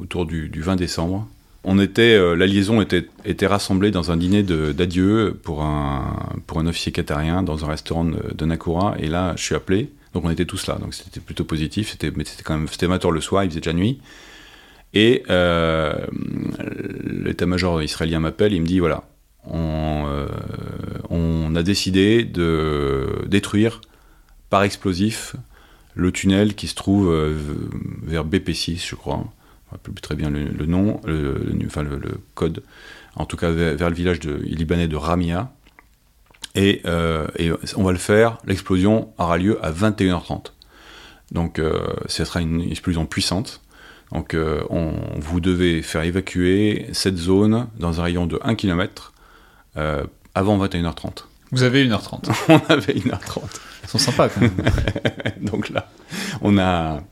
autour 0.00 0.26
du, 0.26 0.48
20 0.54 0.76
décembre. 0.76 1.26
On 1.64 1.78
était, 1.78 2.14
euh, 2.14 2.34
la 2.34 2.46
liaison 2.46 2.80
était, 2.80 3.06
rassemblée 3.46 3.90
dans 3.90 4.10
un 4.10 4.16
dîner 4.16 4.42
d'adieu 4.42 5.38
pour 5.42 5.62
un, 5.62 6.36
officier 6.66 6.92
qatarien 6.92 7.42
dans 7.42 7.64
un 7.64 7.68
restaurant 7.68 8.04
de, 8.04 8.44
Nakura. 8.44 8.94
Et 8.98 9.08
là, 9.08 9.34
je 9.36 9.42
suis 9.42 9.54
appelé. 9.54 9.90
Donc 10.14 10.24
on 10.24 10.30
était 10.30 10.44
tous 10.44 10.66
là. 10.66 10.76
Donc 10.76 10.94
c'était 10.94 11.20
plutôt 11.20 11.44
positif. 11.44 11.90
C'était, 11.90 12.12
mais 12.14 12.24
quand 12.44 12.56
même, 12.56 12.68
c'était 12.68 12.86
le 12.86 13.20
soir. 13.20 13.42
Il 13.42 13.50
faisait 13.50 13.60
déjà 13.60 13.72
nuit. 13.72 14.00
Et 14.94 15.24
euh, 15.30 15.94
l'état-major 17.04 17.82
israélien 17.82 18.20
m'appelle. 18.20 18.52
Il 18.52 18.60
me 18.60 18.66
dit 18.66 18.78
voilà, 18.78 19.04
on, 19.44 20.26
on 21.10 21.54
a 21.54 21.62
décidé 21.62 22.24
de 22.24 23.24
détruire 23.26 23.80
par 24.50 24.62
explosif 24.62 25.36
le 25.94 26.12
tunnel 26.12 26.54
qui 26.54 26.68
se 26.68 26.74
trouve 26.74 27.10
euh, 27.10 27.36
vers 28.02 28.24
BP6, 28.24 28.86
je 28.88 28.94
crois. 28.94 29.24
Je 29.70 29.76
ne 29.76 29.78
plus 29.78 30.02
très 30.02 30.14
bien 30.14 30.30
le, 30.30 30.66
nom, 30.66 31.00
le, 31.04 32.20
code. 32.34 32.62
En 33.16 33.24
tout 33.24 33.36
cas, 33.36 33.50
vers, 33.50 33.88
le 33.88 33.94
village 33.94 34.20
libanais 34.20 34.88
de 34.88 34.96
Ramia. 34.96 35.52
Et, 36.54 36.82
et, 37.38 37.50
on 37.76 37.82
va 37.82 37.92
le 37.92 37.98
faire, 37.98 38.36
l'explosion 38.44 39.14
aura 39.16 39.38
lieu 39.38 39.58
à 39.64 39.72
21h30. 39.72 40.52
Donc 41.30 41.58
ce 42.06 42.24
sera 42.26 42.42
une 42.42 42.60
explosion 42.60 43.06
puissante. 43.06 43.62
Donc 44.12 44.36
on, 44.68 44.92
vous 45.16 45.40
devez 45.40 45.80
faire 45.80 46.02
évacuer 46.02 46.88
cette 46.92 47.16
zone 47.16 47.68
dans 47.78 48.00
un 48.00 48.02
rayon 48.02 48.26
de 48.26 48.38
1 48.42 48.54
km 48.54 49.11
avant 49.74 50.64
21h30. 50.64 51.24
Vous 51.52 51.62
avez 51.62 51.86
1h30 51.86 52.30
On 52.48 52.60
avait 52.72 52.94
1h30. 52.94 53.42
Ils 53.84 53.88
sont 53.88 53.98
sympas 53.98 54.28
quand 54.28 54.40
même. 54.40 54.52
Donc 55.40 55.68
là, 55.68 55.88
on 56.40 56.56
a, 56.58 57.02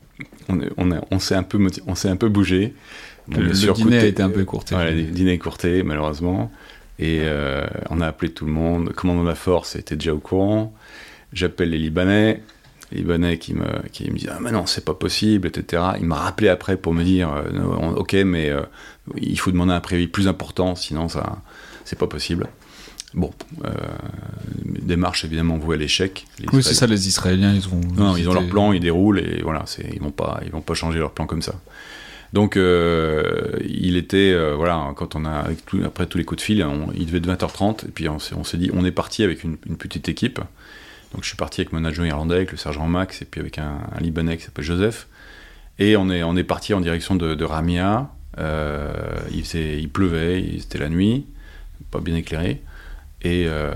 on, 0.49 0.59
on, 0.77 1.01
on 1.11 1.19
s'est 1.19 1.35
un 1.35 1.43
peu, 1.43 1.59
on 1.85 1.95
s'est 1.95 2.09
un 2.09 2.15
peu 2.15 2.29
bougé. 2.29 2.73
le, 3.29 3.43
le 3.43 3.73
dîner 3.73 3.99
a 3.99 4.05
été 4.05 4.23
un 4.23 4.29
peu 4.29 4.41
écourté. 4.41 4.73
Voilà, 4.75 4.91
le 4.91 5.03
dîner 5.03 5.33
écourté 5.33 5.83
malheureusement. 5.83 6.51
Et 6.97 7.21
euh, 7.23 7.65
on 7.89 8.01
a 8.01 8.07
appelé 8.07 8.31
tout 8.31 8.45
le 8.45 8.51
monde. 8.51 8.87
Le 8.87 8.93
commandant 8.93 9.23
de 9.23 9.27
la 9.27 9.35
force 9.35 9.75
était 9.75 9.95
déjà 9.95 10.13
au 10.13 10.19
courant. 10.19 10.73
J'appelle 11.33 11.69
les 11.71 11.77
Libanais. 11.77 12.41
Les 12.91 12.99
Libanais 12.99 13.37
qui 13.37 13.53
me, 13.53 13.65
qui 13.91 14.09
me 14.11 14.17
disent 14.17 14.29
Ah, 14.31 14.39
mais 14.41 14.51
non, 14.51 14.65
c'est 14.65 14.85
pas 14.85 14.93
possible, 14.93 15.47
etc. 15.47 15.83
Il 15.99 16.05
m'a 16.05 16.17
rappelé 16.17 16.49
après 16.49 16.77
pour 16.77 16.93
me 16.93 17.03
dire 17.03 17.31
euh, 17.33 17.93
Ok, 17.95 18.13
mais 18.13 18.49
euh, 18.49 18.61
il 19.17 19.39
faut 19.39 19.51
demander 19.51 19.73
un 19.73 19.79
préavis 19.79 20.07
plus 20.07 20.27
important, 20.27 20.75
sinon 20.75 21.09
ça, 21.09 21.41
c'est 21.91 21.99
pas 21.99 22.07
possible. 22.07 22.47
Bon, 23.13 23.31
euh, 23.65 23.69
démarche 24.81 25.25
évidemment 25.25 25.57
vouée 25.57 25.75
à 25.75 25.77
l'échec. 25.77 26.25
Oui, 26.53 26.63
c'est 26.63 26.73
ça, 26.73 26.87
les 26.87 27.09
Israéliens, 27.09 27.53
ils 27.53 27.67
ont. 27.67 27.81
Non, 27.97 28.15
ils 28.15 28.29
ont 28.29 28.33
leur 28.33 28.47
plan, 28.47 28.71
ils 28.71 28.79
déroulent 28.79 29.19
et 29.19 29.41
voilà, 29.41 29.65
ils 29.93 29.99
vont 29.99 30.11
pas, 30.11 30.39
ils 30.45 30.51
vont 30.51 30.61
pas 30.61 30.73
changer 30.73 30.99
leur 30.99 31.11
plan 31.11 31.25
comme 31.25 31.41
ça. 31.41 31.55
Donc, 32.31 32.55
euh, 32.55 33.57
il 33.67 33.97
était, 33.97 34.31
euh, 34.31 34.55
voilà, 34.55 34.93
quand 34.95 35.15
on 35.15 35.25
a, 35.25 35.31
avec 35.31 35.59
après 35.83 36.05
tous 36.05 36.17
les 36.17 36.23
coups 36.23 36.41
de 36.41 36.45
fil, 36.45 36.65
il 36.95 37.05
devait 37.05 37.17
être 37.17 37.27
20h30, 37.27 37.87
et 37.87 37.91
puis 37.91 38.07
on, 38.07 38.19
s'est 38.19 38.57
dit, 38.57 38.71
on 38.73 38.85
est 38.85 38.91
parti 38.91 39.23
avec 39.23 39.43
une, 39.43 39.57
petite 39.57 40.07
équipe. 40.07 40.39
Donc, 41.13 41.23
je 41.23 41.27
suis 41.27 41.35
parti 41.35 41.59
avec 41.59 41.73
mon 41.73 41.83
adjoint 41.83 42.07
irlandais, 42.07 42.35
avec 42.35 42.51
le 42.53 42.57
sergent 42.57 42.87
Max, 42.87 43.21
et 43.21 43.25
puis 43.25 43.41
avec 43.41 43.57
un, 43.57 43.81
Libanais 43.99 44.37
qui 44.37 44.45
s'appelle 44.45 44.63
Joseph. 44.63 45.09
Et 45.77 45.97
on 45.97 46.09
est, 46.09 46.23
on 46.23 46.37
est 46.37 46.45
parti 46.45 46.73
en 46.73 46.79
direction 46.79 47.15
de, 47.15 47.35
de 47.35 47.43
Ramia. 47.43 48.09
il, 48.37 49.43
il 49.53 49.89
pleuvait, 49.89 50.55
c'était 50.57 50.77
la 50.77 50.87
nuit, 50.87 51.25
pas 51.89 51.99
bien 51.99 52.15
éclairé. 52.15 52.61
Et 53.23 53.45
euh, 53.47 53.71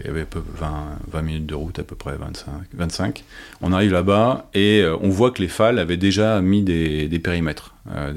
il 0.00 0.06
y 0.06 0.10
avait 0.10 0.26
20, 0.34 0.98
20, 1.12 1.22
minutes 1.22 1.46
de 1.46 1.54
route 1.54 1.78
à 1.78 1.84
peu 1.84 1.94
près, 1.94 2.16
25. 2.16 2.52
25. 2.74 3.24
On 3.60 3.72
arrive 3.72 3.92
là-bas 3.92 4.48
et 4.54 4.80
euh, 4.80 4.96
on 5.00 5.08
voit 5.08 5.30
que 5.30 5.40
les 5.40 5.48
FAL 5.48 5.78
avaient 5.78 5.96
déjà 5.96 6.40
mis 6.40 6.62
des, 6.62 7.06
des 7.06 7.18
périmètres 7.20 7.74
euh, 7.94 8.12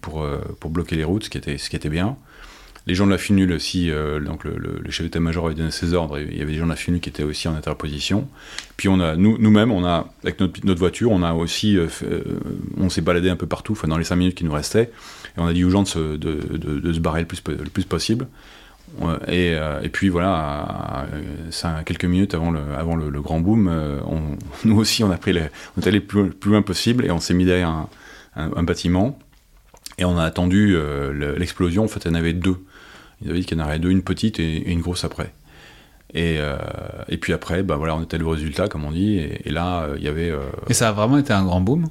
pour, 0.00 0.26
pour 0.60 0.70
bloquer 0.70 0.96
les 0.96 1.04
routes, 1.04 1.24
ce 1.24 1.30
qui 1.30 1.36
était, 1.36 1.58
ce 1.58 1.68
qui 1.68 1.76
était 1.76 1.90
bien. 1.90 2.16
Les 2.86 2.94
gens 2.94 3.06
de 3.06 3.10
la 3.10 3.18
FINUL 3.18 3.50
aussi, 3.52 3.90
donc 4.22 4.44
le, 4.44 4.82
chef 4.90 5.06
d'état-major 5.06 5.46
avait 5.46 5.54
donné 5.54 5.70
ses 5.70 5.94
ordres, 5.94 6.18
il 6.18 6.36
y 6.36 6.42
avait 6.42 6.52
des 6.52 6.58
gens 6.58 6.66
de 6.66 6.70
la 6.70 6.76
FINUL 6.76 7.00
qui 7.00 7.08
étaient 7.08 7.22
aussi 7.22 7.48
en 7.48 7.54
interposition. 7.54 8.28
Puis 8.76 8.90
nous-mêmes, 8.90 9.72
on 9.72 9.86
avec 9.86 10.38
notre, 10.38 10.66
notre, 10.66 10.80
voiture, 10.80 11.10
on 11.10 11.22
a 11.22 11.32
on 11.32 12.90
s'est 12.90 13.00
baladé 13.00 13.30
un 13.30 13.36
peu 13.36 13.46
partout, 13.46 13.72
enfin 13.72 13.88
dans 13.88 13.96
les 13.96 14.04
5 14.04 14.16
minutes 14.16 14.34
qui 14.34 14.44
nous 14.44 14.52
restaient, 14.52 14.90
et 15.34 15.40
on 15.40 15.46
a 15.46 15.54
dit 15.54 15.64
aux 15.64 15.70
gens 15.70 15.82
de 15.82 15.88
se, 15.88 16.16
de 16.16 16.92
se 16.92 17.00
barrer 17.00 17.20
le 17.20 17.26
plus, 17.26 17.42
le 17.48 17.70
plus 17.70 17.84
possible. 17.84 18.26
Et, 19.28 19.54
euh, 19.54 19.80
et, 19.82 19.88
puis 19.88 20.08
voilà, 20.08 21.06
quelques 21.84 22.04
minutes 22.04 22.34
avant 22.34 22.50
le, 22.50 23.20
grand 23.20 23.40
boom, 23.40 23.68
euh, 23.68 24.00
nous 24.64 24.76
aussi 24.78 25.02
on 25.02 25.10
a 25.10 25.16
pris 25.16 25.34
on 25.76 25.80
est 25.80 25.86
allé 25.86 26.00
plus, 26.00 26.30
plus 26.30 26.50
loin 26.50 26.62
possible 26.62 27.04
et 27.04 27.10
on 27.10 27.20
s'est 27.20 27.34
mis 27.34 27.44
derrière 27.44 27.86
un, 28.36 28.62
bâtiment 28.62 29.18
et 29.98 30.04
on 30.04 30.16
a 30.16 30.24
attendu 30.24 30.74
euh, 30.76 31.36
l'explosion. 31.38 31.84
En 31.84 31.88
fait, 31.88 32.04
il 32.04 32.08
y 32.08 32.10
en 32.10 32.14
avait 32.14 32.32
deux. 32.32 32.64
Il 33.22 33.30
avait 33.30 33.40
dit 33.40 33.46
qu'il 33.46 33.58
y 33.58 33.60
en 33.60 33.64
avait 33.64 33.78
deux, 33.78 33.90
une 33.90 34.02
petite 34.02 34.38
et, 34.38 34.70
une 34.70 34.80
grosse 34.80 35.04
après. 35.04 35.32
Et, 36.16 36.38
puis 37.20 37.32
après, 37.32 37.64
bah 37.64 37.76
voilà, 37.76 37.96
on 37.96 38.02
était 38.02 38.14
allé 38.14 38.24
au 38.24 38.30
résultat, 38.30 38.68
comme 38.68 38.84
on 38.84 38.92
dit, 38.92 39.18
et, 39.18 39.50
là, 39.50 39.88
il 39.96 40.04
y 40.04 40.08
avait. 40.08 40.32
Et 40.68 40.74
ça 40.74 40.90
a 40.90 40.92
vraiment 40.92 41.18
été 41.18 41.32
un 41.32 41.44
grand 41.44 41.60
boom? 41.60 41.88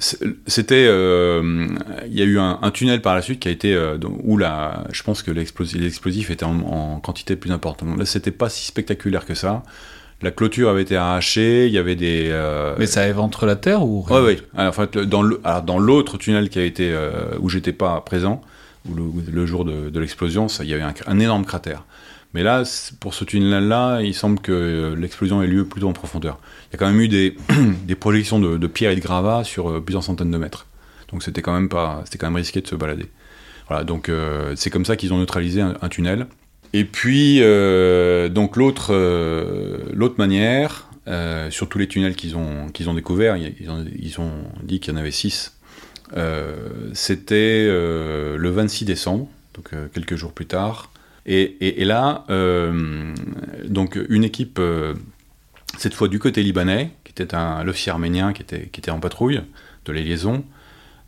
C'était, 0.00 0.86
euh, 0.88 1.68
il 2.06 2.18
y 2.18 2.22
a 2.22 2.24
eu 2.24 2.38
un, 2.38 2.70
tunnel 2.72 3.02
par 3.02 3.14
la 3.14 3.22
suite 3.22 3.40
qui 3.40 3.48
a 3.48 3.50
été 3.50 3.74
euh, 3.74 3.98
où 4.22 4.38
la, 4.38 4.84
je 4.92 5.02
pense 5.02 5.22
que 5.22 5.30
l'explosif 5.30 6.30
était 6.30 6.44
en, 6.44 7.00
quantité 7.00 7.36
plus 7.36 7.52
importante. 7.52 7.98
Là, 7.98 8.06
c'était 8.06 8.30
pas 8.30 8.48
si 8.48 8.66
spectaculaire 8.66 9.26
que 9.26 9.34
ça. 9.34 9.62
La 10.22 10.30
clôture 10.30 10.68
avait 10.68 10.82
été 10.82 10.96
arrachée, 10.96 11.66
il 11.66 11.72
y 11.72 11.78
avait 11.78 11.96
des. 11.96 12.28
Euh, 12.30 12.74
Mais 12.78 12.86
ça 12.86 13.06
éventre 13.08 13.46
la 13.46 13.56
terre 13.56 13.82
ou 13.82 14.04
Oui, 14.10 14.20
oui. 14.22 14.42
En 14.56 14.72
fait, 14.72 14.98
dans 14.98 15.78
l'autre 15.78 16.18
tunnel 16.18 16.48
qui 16.48 16.58
a 16.58 16.64
été 16.64 16.94
où 17.38 17.48
j'étais 17.48 17.72
pas 17.72 18.00
présent, 18.00 18.42
où 18.88 18.94
le, 18.94 19.46
jour 19.46 19.64
de, 19.64 19.98
l'explosion, 19.98 20.46
il 20.60 20.66
y 20.66 20.74
avait 20.74 20.84
un, 21.06 21.18
énorme 21.18 21.44
cratère. 21.44 21.84
Mais 22.32 22.42
là, 22.44 22.62
pour 23.00 23.14
ce 23.14 23.24
tunnel-là, 23.24 24.02
il 24.02 24.14
semble 24.14 24.38
que 24.38 24.94
l'explosion 24.96 25.42
ait 25.42 25.48
lieu 25.48 25.64
plutôt 25.64 25.88
en 25.88 25.92
profondeur. 25.92 26.38
Il 26.68 26.74
y 26.74 26.76
a 26.76 26.78
quand 26.78 26.86
même 26.86 27.00
eu 27.00 27.08
des, 27.08 27.34
projections 28.00 28.38
de, 28.38 28.66
pierres 28.68 28.92
et 28.92 28.96
de 28.96 29.00
gravats 29.00 29.42
sur 29.42 29.68
euh, 29.68 29.80
plusieurs 29.80 30.04
centaines 30.04 30.30
de 30.30 30.38
mètres. 30.38 30.66
Donc 31.10 31.24
c'était 31.24 31.42
quand 31.42 31.52
même 31.52 31.68
pas, 31.68 32.02
c'était 32.04 32.18
quand 32.18 32.32
risqué 32.36 32.60
de 32.60 32.68
se 32.68 32.76
balader. 32.76 33.06
Voilà, 33.66 33.82
donc 33.82 34.08
euh, 34.08 34.54
c'est 34.56 34.70
comme 34.70 34.84
ça 34.84 34.96
qu'ils 34.96 35.12
ont 35.12 35.18
neutralisé 35.18 35.60
un, 35.60 35.88
tunnel. 35.88 36.26
Et 36.72 36.84
puis, 36.84 37.38
euh, 37.40 38.28
donc 38.28 38.56
l'autre, 38.56 38.94
manière, 40.18 40.88
sur 41.50 41.68
tous 41.68 41.78
les 41.78 41.88
tunnels 41.88 42.14
qu'ils 42.14 42.36
ont, 42.36 42.68
qu'ils 42.68 42.88
découverts, 42.94 43.36
ils 43.36 43.70
ont, 43.70 43.84
ils 43.98 44.20
ont 44.20 44.30
dit 44.62 44.78
qu'il 44.78 44.92
y 44.92 44.96
en 44.96 45.00
avait 45.00 45.10
six. 45.10 45.56
c'était 46.92 47.66
le 47.66 48.50
26 48.50 48.84
décembre, 48.84 49.28
donc 49.54 49.70
quelques 49.92 50.14
jours 50.14 50.32
plus 50.32 50.46
tard. 50.46 50.90
Et, 51.32 51.84
là, 51.84 52.24
euh, 52.28 53.14
donc 53.64 53.96
une 54.08 54.24
équipe, 54.24 54.58
euh, 54.58 54.94
cette 55.78 55.94
fois 55.94 56.08
du 56.08 56.18
côté 56.18 56.42
libanais, 56.42 56.90
qui 57.04 57.12
était 57.12 57.36
un 57.36 57.62
l'officier 57.62 57.92
arménien 57.92 58.32
qui 58.32 58.42
était, 58.42 58.90
en 58.90 58.98
patrouille 58.98 59.40
de 59.84 59.92
la 59.92 60.00
liaison, 60.00 60.44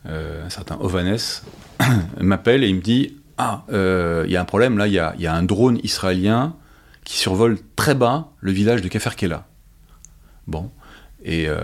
euh, 0.07 0.47
un 0.47 0.49
certain 0.49 0.77
Ovanes, 0.77 1.43
m'appelle 2.21 2.63
et 2.63 2.69
il 2.69 2.77
me 2.77 2.81
dit 2.81 3.17
Ah, 3.37 3.65
il 3.69 4.31
y 4.31 4.37
a 4.37 4.41
un 4.41 4.45
problème, 4.45 4.79
là, 4.79 4.87
il 4.87 4.93
y 4.93 5.01
a, 5.01 5.13
y 5.19 5.27
a, 5.27 5.35
un 5.35 5.43
drone 5.43 5.81
israélien 5.83 6.55
qui 7.03 7.19
survole 7.19 7.59
très 7.75 7.97
bas 7.97 8.31
le 8.39 8.53
village 8.53 8.81
de 8.81 8.87
Kaferkela. 8.87 9.49
Bon. 10.47 10.71
Et 11.25 11.49
euh, 11.49 11.61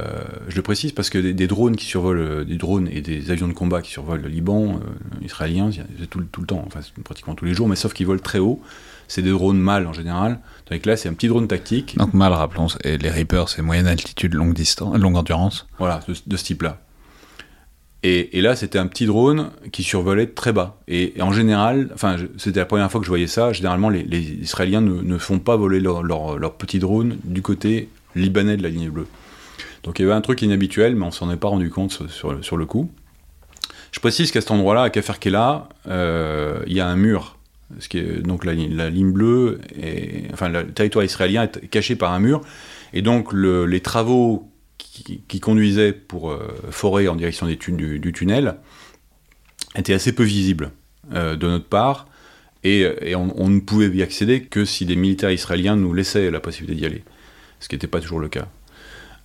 je 0.48 0.56
le 0.56 0.62
précise 0.62 0.92
parce 0.92 1.10
que 1.10 1.18
des, 1.18 1.46
drones 1.48 1.74
qui 1.74 1.84
survolent, 1.84 2.20
euh, 2.20 2.44
des 2.44 2.56
drones 2.56 2.88
et 2.92 3.00
des 3.00 3.30
avions 3.32 3.48
de 3.48 3.52
combat 3.52 3.82
qui 3.82 3.90
survolent 3.90 4.20
le 4.20 4.28
Liban, 4.28 4.76
euh, 4.76 5.24
israélien, 5.24 5.70
tout, 6.10 6.22
tout, 6.30 6.40
le 6.40 6.46
temps, 6.46 6.62
enfin 6.66 6.80
pratiquement 7.02 7.34
tous 7.34 7.44
les 7.44 7.54
jours, 7.54 7.68
mais 7.68 7.74
sauf 7.74 7.92
qu'ils 7.92 8.06
volent 8.06 8.22
très 8.22 8.38
haut. 8.38 8.60
C'est 9.08 9.22
des 9.22 9.30
drones 9.30 9.58
mâles 9.58 9.86
en 9.86 9.92
général. 9.92 10.38
Donc 10.70 10.84
là, 10.86 10.96
c'est 10.96 11.08
un 11.08 11.14
petit 11.14 11.28
drone 11.28 11.48
tactique. 11.48 11.96
Donc 11.96 12.14
mâle, 12.14 12.32
rappelons, 12.32 12.66
et 12.84 12.98
les 12.98 13.10
Reapers, 13.10 13.48
c'est 13.48 13.62
moyenne 13.62 13.86
altitude, 13.86 14.34
longue 14.34 14.54
distance, 14.54 14.96
longue 14.98 15.16
endurance. 15.16 15.66
Voilà, 15.78 16.00
de, 16.06 16.36
ce 16.36 16.44
type-là. 16.44 16.82
Et, 18.04 18.38
et, 18.38 18.42
là, 18.42 18.54
c'était 18.54 18.78
un 18.78 18.86
petit 18.86 19.06
drone 19.06 19.50
qui 19.72 19.82
survolait 19.82 20.26
très 20.26 20.52
bas. 20.52 20.78
Et, 20.86 21.14
en 21.20 21.32
général, 21.32 21.90
enfin, 21.94 22.16
c'était 22.36 22.60
la 22.60 22.66
première 22.66 22.90
fois 22.92 23.00
que 23.00 23.06
je 23.06 23.10
voyais 23.10 23.26
ça. 23.26 23.52
Généralement, 23.52 23.88
les, 23.88 24.04
les 24.04 24.20
Israéliens 24.20 24.82
ne, 24.82 25.00
ne, 25.00 25.18
font 25.18 25.38
pas 25.38 25.56
voler 25.56 25.80
leur, 25.80 26.02
leur, 26.02 26.38
leur 26.38 26.54
petit 26.54 26.78
drone 26.78 27.16
du 27.24 27.40
côté 27.40 27.88
libanais 28.14 28.58
de 28.58 28.62
la 28.62 28.68
ligne 28.68 28.90
bleue. 28.90 29.06
Donc 29.88 29.98
il 29.98 30.02
y 30.02 30.04
avait 30.04 30.14
un 30.14 30.20
truc 30.20 30.42
inhabituel, 30.42 30.96
mais 30.96 31.06
on 31.06 31.10
s'en 31.10 31.30
est 31.30 31.38
pas 31.38 31.48
rendu 31.48 31.70
compte 31.70 32.10
sur, 32.10 32.44
sur 32.44 32.58
le 32.58 32.66
coup. 32.66 32.90
Je 33.90 34.00
précise 34.00 34.30
qu'à 34.30 34.42
cet 34.42 34.50
endroit-là, 34.50 34.82
à 34.82 34.90
Kaferkela, 34.90 35.70
euh, 35.86 36.62
il 36.66 36.74
y 36.74 36.80
a 36.80 36.86
un 36.86 36.96
mur. 36.96 37.38
Ce 37.78 37.88
qui 37.88 37.96
est, 37.96 38.20
donc 38.20 38.44
la, 38.44 38.52
ligne 38.52 39.12
bleue, 39.12 39.62
enfin 40.30 40.50
le 40.50 40.70
territoire 40.72 41.06
israélien 41.06 41.44
est 41.44 41.68
caché 41.68 41.96
par 41.96 42.12
un 42.12 42.18
mur. 42.18 42.42
Et 42.92 43.00
donc 43.00 43.32
les 43.32 43.80
travaux 43.80 44.52
qui, 44.76 45.40
conduisaient 45.40 45.94
pour 45.94 46.32
euh, 46.32 46.54
forer 46.68 47.08
en 47.08 47.16
direction 47.16 47.46
des 47.46 47.56
du, 47.56 48.12
tunnel 48.12 48.56
étaient 49.74 49.94
assez 49.94 50.14
peu 50.14 50.22
visibles 50.22 50.70
euh, 51.14 51.34
de 51.34 51.46
notre 51.46 51.66
part. 51.66 52.08
Et, 52.62 53.14
on, 53.14 53.48
ne 53.48 53.60
pouvait 53.60 53.88
y 53.88 54.02
accéder 54.02 54.42
que 54.42 54.66
si 54.66 54.84
des 54.84 54.96
militaires 54.96 55.30
israéliens 55.30 55.76
nous 55.76 55.94
laissaient 55.94 56.30
la 56.30 56.40
possibilité 56.40 56.78
d'y 56.78 56.84
aller. 56.84 57.04
Ce 57.58 57.68
qui 57.68 57.74
n'était 57.74 57.86
pas 57.86 58.02
toujours 58.02 58.20
le 58.20 58.28
cas. 58.28 58.48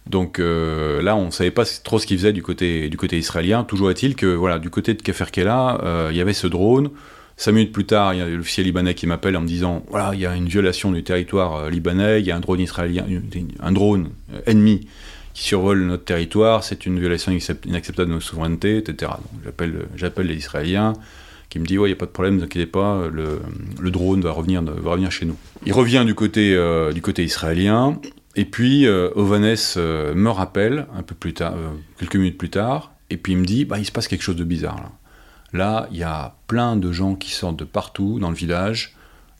Donc 0.07 0.39
euh, 0.39 1.01
là, 1.01 1.15
on 1.15 1.27
ne 1.27 1.31
savait 1.31 1.51
pas 1.51 1.65
trop 1.83 1.97
ce 1.99 2.05
qu'il 2.05 2.17
faisait 2.17 2.33
du 2.33 2.43
côté, 2.43 2.89
du 2.89 2.97
côté 2.97 3.17
israélien. 3.17 3.63
Toujours 3.63 3.89
est-il 3.89 4.15
que 4.15 4.25
voilà, 4.25 4.59
du 4.59 4.69
côté 4.69 4.93
de 4.93 5.01
Keferkela, 5.01 5.79
euh, 5.83 6.09
il 6.11 6.17
y 6.17 6.21
avait 6.21 6.33
ce 6.33 6.47
drone. 6.47 6.89
Cinq 7.35 7.53
minutes 7.53 7.71
plus 7.71 7.85
tard, 7.85 8.13
il 8.13 8.19
y 8.19 8.21
a 8.21 8.27
l'officier 8.27 8.63
libanais 8.63 8.93
qui 8.93 9.07
m'appelle 9.07 9.35
en 9.35 9.41
me 9.41 9.47
disant 9.47 9.83
voilà, 9.89 10.11
il 10.13 10.19
y 10.19 10.25
a 10.25 10.35
une 10.35 10.47
violation 10.47 10.91
du 10.91 11.03
territoire 11.03 11.55
euh, 11.55 11.69
libanais, 11.69 12.19
il 12.19 12.27
y 12.27 12.31
a 12.31 12.35
un 12.35 12.39
drone 12.39 12.59
israélien, 12.59 13.05
un 13.59 13.71
drone 13.71 14.09
ennemi 14.45 14.87
qui 15.33 15.43
survole 15.43 15.83
notre 15.85 16.03
territoire, 16.03 16.63
c'est 16.63 16.85
une 16.85 16.99
violation 16.99 17.31
inacceptable 17.65 18.09
de 18.09 18.13
notre 18.13 18.25
souveraineté, 18.25 18.77
etc. 18.77 19.13
J'appelle, 19.43 19.87
j'appelle 19.95 20.27
les 20.27 20.35
Israéliens 20.35 20.93
qui 21.49 21.57
me 21.57 21.65
dit 21.65 21.79
ouais, 21.79 21.89
il 21.89 21.93
n'y 21.93 21.97
a 21.97 21.99
pas 21.99 22.05
de 22.05 22.11
problème, 22.11 22.35
ne 22.35 22.39
vous 22.39 22.45
inquiétez 22.45 22.67
pas, 22.67 23.07
le, 23.11 23.41
le, 23.79 23.91
drone 23.91 24.21
va 24.21 24.31
revenir, 24.31 24.61
va 24.61 24.91
revenir 24.91 25.11
chez 25.11 25.25
nous. 25.25 25.35
Il 25.65 25.73
revient 25.73 26.03
du 26.05 26.13
côté, 26.13 26.55
du 26.93 27.01
côté 27.01 27.23
israélien. 27.23 27.99
Et 28.35 28.45
puis, 28.45 28.87
euh, 28.87 29.09
Ovanes 29.15 29.55
euh, 29.77 30.15
me 30.15 30.29
rappelle, 30.29 30.87
un 30.95 31.03
peu 31.03 31.13
plus 31.13 31.33
tard, 31.33 31.53
euh, 31.55 31.69
quelques 31.99 32.15
minutes 32.15 32.37
plus 32.37 32.49
tard, 32.49 32.93
et 33.09 33.17
puis 33.17 33.33
il 33.33 33.37
me 33.37 33.45
dit, 33.45 33.65
bah, 33.65 33.77
il 33.77 33.85
se 33.85 33.91
passe 33.91 34.07
quelque 34.07 34.23
chose 34.23 34.35
de 34.35 34.43
bizarre 34.43 34.77
là. 34.77 34.91
Là, 35.55 35.87
il 35.91 35.97
y 35.97 36.03
a 36.03 36.35
plein 36.47 36.75
de 36.75 36.91
gens 36.91 37.13
qui 37.13 37.29
sortent 37.29 37.57
de 37.57 37.63
partout 37.63 38.17
dans 38.17 38.29
le 38.29 38.35
village, 38.35 38.95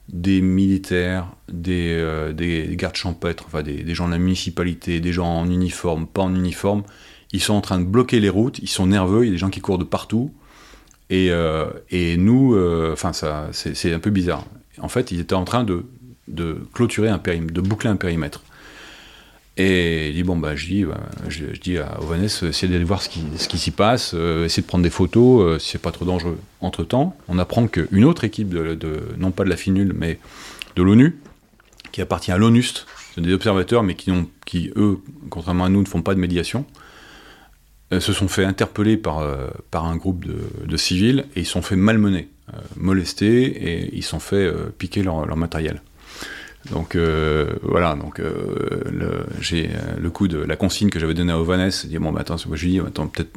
des 0.10 0.42
militaires, 0.42 1.26
des, 1.52 2.32
des 2.36 2.76
gardes 2.76 2.96
champêtres, 2.96 3.46
enfin 3.48 3.64
des, 3.64 3.96
gens 3.96 4.06
de 4.06 4.12
la 4.12 4.20
municipalité, 4.20 5.00
des 5.00 5.12
gens 5.12 5.40
en 5.40 5.50
uniforme, 5.50 6.06
pas 6.06 6.22
en 6.22 6.36
uniforme. 6.36 6.84
Ils 7.32 7.42
sont 7.42 7.56
en 7.56 7.62
train 7.62 7.80
de 7.80 7.86
bloquer 7.86 8.20
les 8.20 8.30
routes, 8.30 8.60
ils 8.60 8.70
sont 8.70 8.86
nerveux, 8.86 9.24
il 9.24 9.26
y 9.26 9.30
a 9.30 9.32
des 9.32 9.40
gens 9.40 9.50
qui 9.50 9.60
courent 9.60 9.80
de 9.80 9.86
partout. 9.86 10.32
Et, 11.10 11.32
nous, 12.20 12.56
enfin, 12.92 13.12
c'est 13.52 13.92
un 13.92 14.00
peu 14.00 14.12
bizarre. 14.12 14.46
En 14.80 14.90
fait, 14.90 15.12
ils 15.12 15.20
étaient 15.20 15.34
en 15.34 15.46
train 15.46 15.64
de, 15.64 15.84
de 16.28 16.60
clôturer 16.74 17.10
un 17.10 17.18
périmètre, 17.18 17.54
de 17.56 17.62
boucler 17.62 17.90
un 17.90 17.96
périmètre. 17.96 18.44
Et 19.56 20.10
il 20.10 20.16
dit 20.16 20.24
bon 20.24 20.36
bah 20.36 20.56
je 20.56 20.66
dis, 20.66 20.84
bah, 20.84 21.00
je, 21.28 21.46
dis 21.46 21.78
à 21.78 22.00
Ovanes, 22.02 22.24
essayez 22.24 22.72
d'aller 22.72 22.84
voir 22.84 23.04
ce 23.04 23.10
qui, 23.10 23.22
ce 23.38 23.48
qui 23.48 23.60
s'y 23.60 23.70
passe, 23.70 24.14
euh, 24.16 24.46
essayez 24.46 24.64
de 24.64 24.68
prendre 24.68 24.84
des 24.84 24.90
photos 24.90 25.44
euh, 25.44 25.60
si 25.60 25.72
c'est 25.72 25.82
pas 25.82 25.92
trop 25.92 26.06
dangereux. 26.06 26.40
Entre 26.60 26.84
temps, 26.84 27.16
on 27.28 27.38
apprend 27.38 27.68
qu'une 27.68 28.04
autre 28.04 28.24
équipe 28.24 28.50
de, 28.50 29.00
non 29.18 29.30
pas 29.30 29.44
de 29.44 29.50
la 29.50 29.58
FINUL 29.58 29.94
mais 29.96 30.18
de 30.76 30.82
l'ONU, 30.82 31.20
qui 31.92 32.02
appartient 32.02 32.32
à 32.32 32.38
l'ONUST, 32.38 32.88
des 33.18 33.32
observateurs 33.32 33.84
mais 33.84 33.94
qui, 33.94 34.10
ont, 34.10 34.28
qui 34.46 34.72
eux, 34.76 34.98
contrairement 35.30 35.66
à 35.66 35.70
nous, 35.70 35.82
ne 35.82 35.88
font 35.88 36.02
pas 36.02 36.16
de 36.16 36.20
médiation, 36.20 36.66
euh, 37.94 38.00
se 38.00 38.12
sont 38.12 38.28
fait 38.28 38.46
interpeller 38.46 38.98
par, 38.98 39.24
par 39.70 39.86
un 39.86 39.98
groupe 39.98 40.26
de, 40.26 40.50
de, 40.66 40.78
civils 40.78 41.26
et 41.36 41.42
ils 41.42 41.46
sont 41.46 41.62
fait 41.62 41.76
malmener, 41.76 42.28
molester 42.76 43.44
et 43.44 43.96
ils 43.96 44.04
sont 44.04 44.20
fait 44.20 44.52
piquer 44.80 45.04
leur, 45.04 45.28
leur 45.28 45.38
matériel. 45.38 45.84
Donc 46.72 46.96
euh, 46.96 47.56
voilà, 47.62 47.96
donc 47.96 48.20
euh, 48.20 49.24
j'ai 49.42 49.68
euh, 49.68 50.00
le 50.00 50.10
coup 50.10 50.30
de 50.30 50.38
la 50.38 50.56
consigne 50.56 50.90
que 50.90 51.00
j'avais 51.00 51.14
donnée 51.14 51.34
à 51.34 51.40
Ovanes, 51.40 51.70
dit 51.86 51.98
bon 51.98 52.14
bah 52.14 52.22
attends, 52.22 52.38
moi 52.48 52.56
je 52.56 52.64
lui 52.64 52.72
dis 52.72 52.80
attends 52.80 53.08
peut-être 53.08 53.32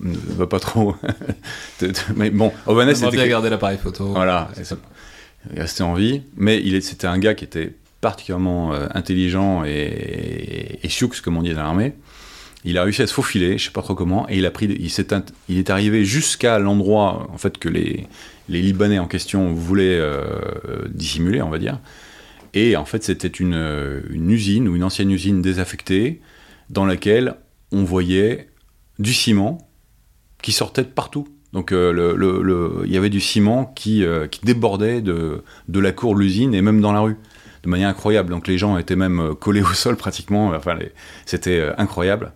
va 0.00 0.46
pas 0.46 0.58
trop, 0.58 0.96
mais 2.16 2.30
bon 2.30 2.50
Ovanes 2.66 2.90
était 2.90 3.10
bien 3.10 3.26
garder 3.26 3.50
l'appareil 3.50 3.76
photo. 3.76 4.06
Voilà, 4.06 4.50
il 5.52 5.60
restait 5.60 5.82
en 5.82 5.92
vie, 5.92 6.22
mais 6.36 6.62
il 6.64 6.82
c'était 6.82 7.06
un 7.06 7.18
gars 7.18 7.34
qui 7.34 7.44
était 7.44 7.74
particulièrement 8.00 8.72
intelligent 8.94 9.64
et, 9.64 10.80
et, 10.82 10.88
comme 11.22 11.36
on 11.36 11.42
dit 11.42 11.52
dans 11.52 11.62
l'armée. 11.62 11.92
Il 12.64 12.78
a 12.78 12.84
réussi 12.84 13.02
à 13.02 13.08
se 13.08 13.12
faufiler, 13.12 13.58
je 13.58 13.64
sais 13.64 13.70
pas 13.72 13.82
trop 13.82 13.96
comment, 13.96 14.28
et 14.30 14.38
il 14.38 14.46
a 14.46 14.52
pris, 14.52 14.66
il, 14.66 14.86
est, 14.86 15.14
il 15.48 15.58
est 15.58 15.68
arrivé 15.68 16.04
jusqu'à 16.04 16.60
l'endroit 16.60 17.28
en 17.32 17.36
fait 17.36 17.58
que 17.58 17.68
les, 17.68 18.06
les 18.48 18.62
Libanais 18.62 19.00
en 19.00 19.08
question 19.08 19.52
voulaient 19.52 20.00
dissimuler, 20.88 21.42
on 21.42 21.50
va 21.50 21.58
dire. 21.58 21.78
Et 22.54 22.76
en 22.76 22.84
fait, 22.84 23.02
c'était 23.02 23.28
une, 23.28 24.02
une, 24.10 24.30
usine 24.30 24.68
ou 24.68 24.76
une 24.76 24.84
ancienne 24.84 25.10
usine 25.10 25.40
désaffectée 25.40 26.20
dans 26.70 26.84
laquelle 26.84 27.36
on 27.70 27.84
voyait 27.84 28.48
du 28.98 29.14
ciment 29.14 29.58
qui 30.42 30.52
sortait 30.52 30.82
de 30.82 30.88
partout. 30.88 31.26
Donc 31.52 31.72
euh, 31.72 32.82
il 32.86 32.92
y 32.92 32.96
avait 32.96 33.10
du 33.10 33.20
ciment 33.20 33.66
qui, 33.66 34.04
euh, 34.04 34.26
débordait 34.42 35.00
de, 35.00 35.42
la 35.68 35.92
cour 35.92 36.14
de 36.14 36.20
l'usine 36.20 36.54
et 36.54 36.62
même 36.62 36.80
dans 36.80 36.92
la 36.92 37.00
rue, 37.00 37.16
de 37.62 37.68
manière 37.68 37.88
incroyable. 37.88 38.30
Donc 38.30 38.48
les 38.48 38.58
gens 38.58 38.78
étaient 38.78 38.96
même 38.96 39.20
euh, 39.20 39.34
collés 39.34 39.62
au 39.62 39.72
sol 39.72 39.96
pratiquement. 39.98 40.48
Enfin, 40.48 40.78
c'était 41.26 41.70
incroyable. 41.78 42.32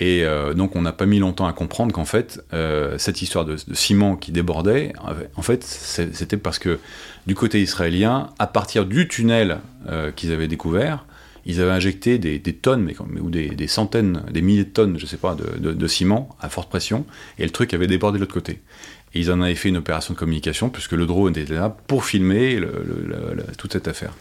Et 0.00 0.24
donc 0.56 0.74
on 0.74 0.82
n'a 0.82 0.92
pas 0.92 1.06
mis 1.06 1.20
longtemps 1.20 1.46
à 1.46 1.52
comprendre 1.52 1.92
qu'en 1.92 2.04
fait, 2.04 2.44
cette 2.98 3.22
histoire 3.22 3.44
de, 3.44 3.56
ciment 3.72 4.16
qui 4.16 4.32
débordait, 4.32 4.92
en 5.36 5.42
fait, 5.42 5.62
c'était 5.62 6.36
parce 6.36 6.58
que 6.58 6.80
du 7.26 7.34
côté 7.34 7.60
israélien, 7.62 8.30
à 8.38 8.46
partir 8.46 8.84
du 8.86 9.08
tunnel 9.08 9.60
euh, 9.88 10.10
qu'ils 10.10 10.32
avaient 10.32 10.48
découvert, 10.48 11.06
ils 11.46 11.60
avaient 11.60 11.70
injecté 11.72 12.18
des, 12.18 12.40
tonnes, 12.40 12.82
mais, 12.82 13.20
ou 13.20 13.30
des, 13.30 13.66
centaines, 13.66 14.22
des 14.30 14.40
milliers 14.40 14.64
de 14.64 14.70
tonnes, 14.70 14.98
je 14.98 15.04
sais 15.04 15.18
pas, 15.18 15.36
de, 15.36 15.86
ciment 15.86 16.34
à 16.40 16.48
forte 16.48 16.70
pression, 16.70 17.04
et 17.38 17.44
le 17.44 17.50
truc 17.50 17.74
avait 17.74 17.86
débordé 17.86 18.18
de 18.18 18.20
l'autre 18.20 18.32
côté. 18.32 18.60
Et 19.14 19.20
ils 19.20 19.30
en 19.30 19.42
avaient 19.42 19.54
fait 19.54 19.68
une 19.68 19.76
opération 19.76 20.14
de 20.14 20.18
communication, 20.18 20.70
puisque 20.70 20.92
le 20.92 21.04
drone 21.04 21.36
était 21.36 21.54
là 21.54 21.74
pour 21.86 22.04
filmer 22.06 22.58
toute 23.58 23.74
cette 23.74 23.88
affaire. 23.88 24.14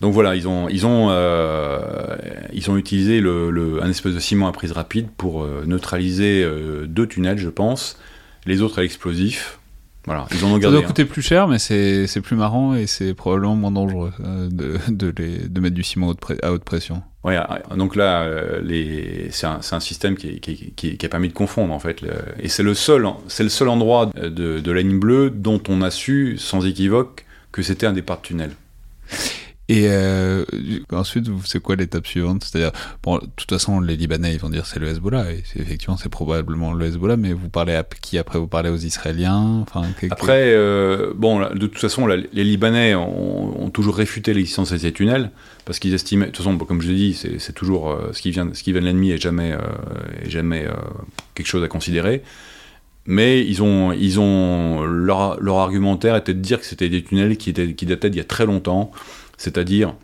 Donc 0.00 0.12
voilà, 0.12 0.36
ils 0.36 0.46
ont, 0.46 0.68
ils 0.68 0.86
ont, 0.86 1.08
euh, 1.10 2.16
ils 2.52 2.70
ont 2.70 2.76
utilisé 2.76 3.20
le, 3.20 3.82
un 3.82 3.90
espèce 3.90 4.14
de 4.14 4.20
ciment 4.20 4.48
à 4.48 4.52
prise 4.52 4.72
rapide 4.72 5.08
pour 5.16 5.42
euh, 5.42 5.64
neutraliser 5.66 6.48
deux 6.86 7.06
tunnels, 7.06 7.38
je 7.38 7.48
pense, 7.48 7.98
les 8.46 8.62
autres 8.62 8.78
à 8.78 8.82
l'explosif, 8.82 9.58
voilà, 10.08 10.26
ils 10.32 10.42
en 10.42 10.48
ont 10.48 10.58
gardé. 10.58 10.64
Ça 10.64 10.70
doit 10.70 10.82
coûter 10.82 11.04
plus 11.04 11.20
cher, 11.20 11.48
mais 11.48 11.58
c'est 11.58 12.20
plus 12.22 12.34
marrant 12.34 12.74
et 12.74 12.86
c'est 12.86 13.12
probablement 13.12 13.56
moins 13.56 13.70
dangereux 13.70 14.10
euh, 14.24 14.48
de, 14.50 14.78
de, 14.88 15.12
les, 15.18 15.48
de, 15.48 15.60
mettre 15.60 15.74
du 15.74 15.82
ciment 15.82 16.14
à 16.42 16.50
haute 16.50 16.64
pression. 16.64 17.02
Ouais, 17.24 17.36
euh, 17.36 17.76
donc 17.76 17.94
là, 17.94 18.22
euh, 18.22 19.28
c'est 19.30 19.46
un, 19.46 19.60
un, 19.70 19.80
système 19.80 20.16
qui, 20.16 20.40
qui, 20.40 20.72
qui, 20.74 20.96
qui, 20.96 21.06
a 21.06 21.08
permis 21.10 21.28
de 21.28 21.34
confondre 21.34 21.74
en 21.74 21.78
fait. 21.78 22.02
et 22.40 22.48
c'est 22.48 22.62
le 22.62 22.72
seul, 22.72 23.06
c'est 23.26 23.42
le 23.42 23.50
seul 23.50 23.68
endroit 23.68 24.06
de, 24.06 24.60
de 24.60 24.72
la 24.72 24.80
ligne 24.80 24.98
bleue 24.98 25.28
dont 25.28 25.60
on 25.68 25.82
a 25.82 25.90
su 25.90 26.38
sans 26.38 26.64
équivoque 26.64 27.26
que 27.52 27.60
c'était 27.60 27.86
un 27.86 27.92
départ 27.92 28.22
de 28.22 28.22
tunnel. 28.22 28.52
Et 29.70 29.84
euh, 29.88 30.46
ensuite, 30.92 31.26
c'est 31.44 31.60
quoi 31.60 31.76
l'étape 31.76 32.06
suivante? 32.06 32.42
C'est-à-dire, 32.42 32.72
bon, 33.02 33.18
de 33.18 33.26
toute 33.36 33.50
façon, 33.50 33.80
les 33.80 33.96
Libanais, 33.96 34.38
vont 34.38 34.48
dire 34.48 34.64
c'est 34.64 34.78
le 34.78 34.88
Hezbollah, 34.88 35.30
et 35.30 35.42
effectivement, 35.56 35.98
c'est 35.98 36.08
probablement 36.08 36.72
le 36.72 36.86
Hezbollah, 36.86 37.18
mais 37.18 37.34
vous 37.34 37.50
parlez 37.50 37.74
à 37.74 37.84
qui 37.84 38.16
après? 38.16 38.38
Vous 38.38 38.46
parlez 38.46 38.70
aux 38.70 38.78
Israéliens? 38.78 39.66
Après, 40.10 40.54
euh, 40.54 41.12
bon, 41.14 41.40
de 41.40 41.66
toute 41.66 41.78
façon, 41.78 42.06
les 42.06 42.44
Libanais 42.44 42.94
ont, 42.94 43.68
toujours 43.68 43.96
réfuté 43.96 44.32
l'existence 44.32 44.72
de 44.72 44.78
ces 44.78 44.92
tunnels, 44.92 45.30
parce 45.66 45.78
qu'ils 45.78 45.92
estimaient, 45.92 46.26
de 46.26 46.30
toute 46.30 46.38
façon, 46.42 46.56
comme 46.56 46.80
je 46.80 46.88
l'ai 46.88 46.96
dit, 46.96 47.14
c'est 47.14 47.52
toujours 47.52 47.90
euh, 47.90 48.12
ce, 48.14 48.22
qui 48.22 48.30
vient, 48.30 48.48
ce 48.54 48.62
qui 48.62 48.72
vient 48.72 48.80
de 48.80 48.86
l'ennemi 48.86 49.10
et 49.10 49.18
jamais, 49.18 49.54
est 50.22 50.30
jamais 50.30 50.66
quelque 51.34 51.46
chose 51.46 51.62
à 51.62 51.68
considérer. 51.68 52.22
Mais 53.04 53.44
ils 53.44 53.62
ont, 53.62 53.92
ils 53.92 54.18
ont 54.18 54.82
leur, 54.82 55.40
leur, 55.40 55.56
argumentaire 55.56 56.16
était 56.16 56.34
de 56.34 56.40
dire 56.40 56.60
que 56.60 56.66
c'était 56.66 56.88
des 56.88 57.02
tunnels 57.02 57.36
qui, 57.36 57.50
étaient, 57.50 57.74
qui 57.74 57.86
dataient 57.86 58.10
d'il 58.10 58.18
y 58.18 58.20
a 58.20 58.24
très 58.24 58.44
longtemps, 58.44 58.92
c'est-à-dire 59.38 59.94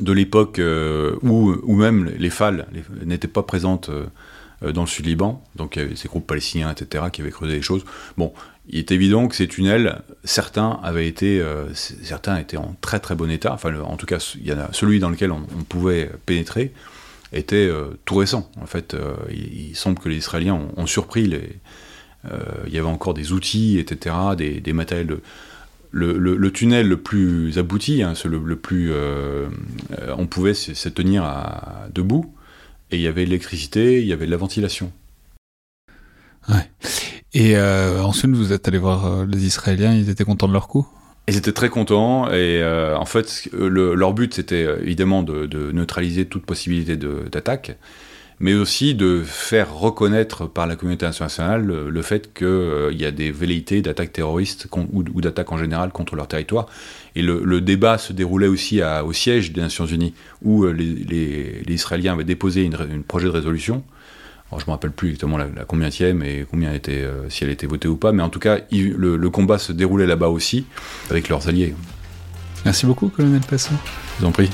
de 0.00 0.12
l'époque 0.12 0.58
euh, 0.58 1.16
où, 1.22 1.74
même 1.74 2.12
les 2.18 2.30
FAL 2.30 2.66
n'étaient 3.04 3.26
pas 3.26 3.42
présentes 3.42 3.88
euh, 3.88 4.72
dans 4.72 4.82
le 4.82 4.86
sud 4.86 5.06
Liban, 5.06 5.42
donc 5.56 5.76
il 5.76 5.82
y 5.82 5.84
avait 5.84 5.96
ces 5.96 6.08
groupes 6.08 6.26
palestiniens, 6.26 6.70
etc., 6.70 7.04
qui 7.12 7.20
avaient 7.20 7.30
creusé 7.30 7.54
des 7.54 7.62
choses. 7.62 7.84
Bon, 8.16 8.32
il 8.68 8.78
est 8.78 8.92
évident 8.92 9.26
que 9.28 9.34
ces 9.34 9.48
tunnels, 9.48 10.02
certains 10.24 10.78
avaient 10.82 11.08
été, 11.08 11.40
euh, 11.40 11.66
étaient 12.38 12.56
en 12.56 12.76
très 12.80 13.00
très 13.00 13.14
bon 13.14 13.30
état. 13.30 13.52
Enfin, 13.52 13.74
en 13.80 13.96
tout 13.96 14.06
cas, 14.06 14.18
celui 14.20 15.00
dans 15.00 15.10
lequel 15.10 15.32
on, 15.32 15.40
pouvait 15.68 16.10
pénétrer 16.26 16.72
était 17.32 17.70
tout 18.04 18.16
récent. 18.16 18.50
En 18.60 18.66
fait, 18.66 18.96
il, 19.30 19.76
semble 19.76 19.98
que 19.98 20.08
les 20.08 20.16
Israéliens 20.16 20.58
ont, 20.76 20.86
surpris 20.86 21.26
les. 21.26 21.60
il 22.66 22.72
y 22.72 22.78
avait 22.78 22.88
encore 22.88 23.14
des 23.14 23.32
outils, 23.32 23.78
etc., 23.78 24.16
des, 24.36 24.60
des 24.60 24.72
matériels 24.72 25.06
de 25.06 25.20
le, 25.90 26.50
tunnel 26.50 26.88
le 26.88 26.96
plus 26.96 27.58
abouti, 27.58 28.02
hein, 28.02 28.14
le, 28.24 28.56
plus, 28.56 28.92
euh, 28.92 29.48
euh, 29.98 30.14
on 30.16 30.26
pouvait 30.26 30.54
se 30.54 30.88
tenir 30.88 31.24
à, 31.24 31.86
debout, 31.94 32.32
et 32.90 32.96
il 32.96 33.02
y 33.02 33.06
avait 33.06 33.24
l'électricité, 33.24 34.00
il 34.00 34.06
y 34.06 34.12
avait 34.12 34.26
de 34.26 34.30
la 34.30 34.36
ventilation. 34.36 34.92
Ouais. 36.48 36.70
Et 37.34 37.56
euh, 37.56 38.02
ensuite, 38.02 38.30
vous 38.30 38.52
êtes 38.52 38.68
allé 38.68 38.78
voir 38.78 39.26
les 39.26 39.44
Israéliens, 39.44 39.94
ils 39.94 40.08
étaient 40.08 40.24
contents 40.24 40.48
de 40.48 40.52
leur 40.52 40.68
coup? 40.68 40.86
Ils 41.28 41.36
étaient 41.36 41.52
très 41.52 41.68
contents, 41.68 42.30
et 42.32 42.64
en 42.64 43.04
fait, 43.04 43.50
leur 43.52 44.14
but, 44.14 44.32
c'était 44.32 44.66
évidemment 44.80 45.22
de, 45.22 45.44
de, 45.44 45.72
neutraliser 45.72 46.24
toute 46.24 46.46
possibilité 46.46 46.96
d'attaque 46.96 47.76
mais 48.40 48.54
aussi 48.54 48.94
de 48.94 49.22
faire 49.24 49.74
reconnaître 49.74 50.46
par 50.46 50.66
la 50.66 50.76
communauté 50.76 51.06
internationale 51.06 51.66
le, 51.66 52.02
fait 52.02 52.32
qu'il 52.32 52.46
euh, 52.46 52.92
y 52.92 53.04
a 53.04 53.10
des 53.10 53.30
velléités 53.30 53.82
d'attaques 53.82 54.12
terroristes 54.12 54.68
ou, 54.72 55.20
d'attaques 55.20 55.50
en 55.50 55.58
général 55.58 55.90
contre 55.90 56.14
leur 56.14 56.28
territoire. 56.28 56.66
Et 57.16 57.22
le, 57.22 57.60
débat 57.60 57.98
se 57.98 58.12
déroulait 58.12 58.46
aussi 58.46 58.80
à, 58.80 59.04
au 59.04 59.12
siège 59.12 59.52
des 59.52 59.60
Nations 59.60 59.86
Unies, 59.86 60.14
où 60.42 60.64
euh, 60.64 60.72
les, 60.72 61.62
Israéliens 61.68 62.12
avaient 62.12 62.24
déposé 62.24 62.68
un 62.72 63.00
projet 63.00 63.26
de 63.26 63.32
résolution. 63.32 63.82
Alors, 64.50 64.60
je 64.60 64.64
ne 64.64 64.68
me 64.68 64.72
rappelle 64.72 64.92
plus 64.92 65.08
exactement 65.08 65.36
la, 65.36 65.48
la 65.54 65.64
combienième 65.64 66.22
et 66.22 66.46
combien 66.50 66.72
était, 66.72 67.02
euh, 67.02 67.28
si 67.28 67.44
elle 67.44 67.50
était 67.50 67.66
votée 67.66 67.88
ou 67.88 67.96
pas, 67.96 68.12
mais 68.12 68.22
en 68.22 68.30
tout 68.30 68.38
cas, 68.38 68.60
le, 68.70 69.16
le 69.16 69.30
combat 69.30 69.58
se 69.58 69.72
déroulait 69.72 70.06
là-bas 70.06 70.28
aussi, 70.28 70.64
avec 71.10 71.28
leurs 71.28 71.48
alliés. 71.48 71.74
Merci 72.64 72.86
beaucoup, 72.86 73.08
colonel 73.08 73.42
Passon. 73.48 73.74
Je 74.16 74.22
vous 74.22 74.28
en 74.28 74.32
prie. 74.32 74.50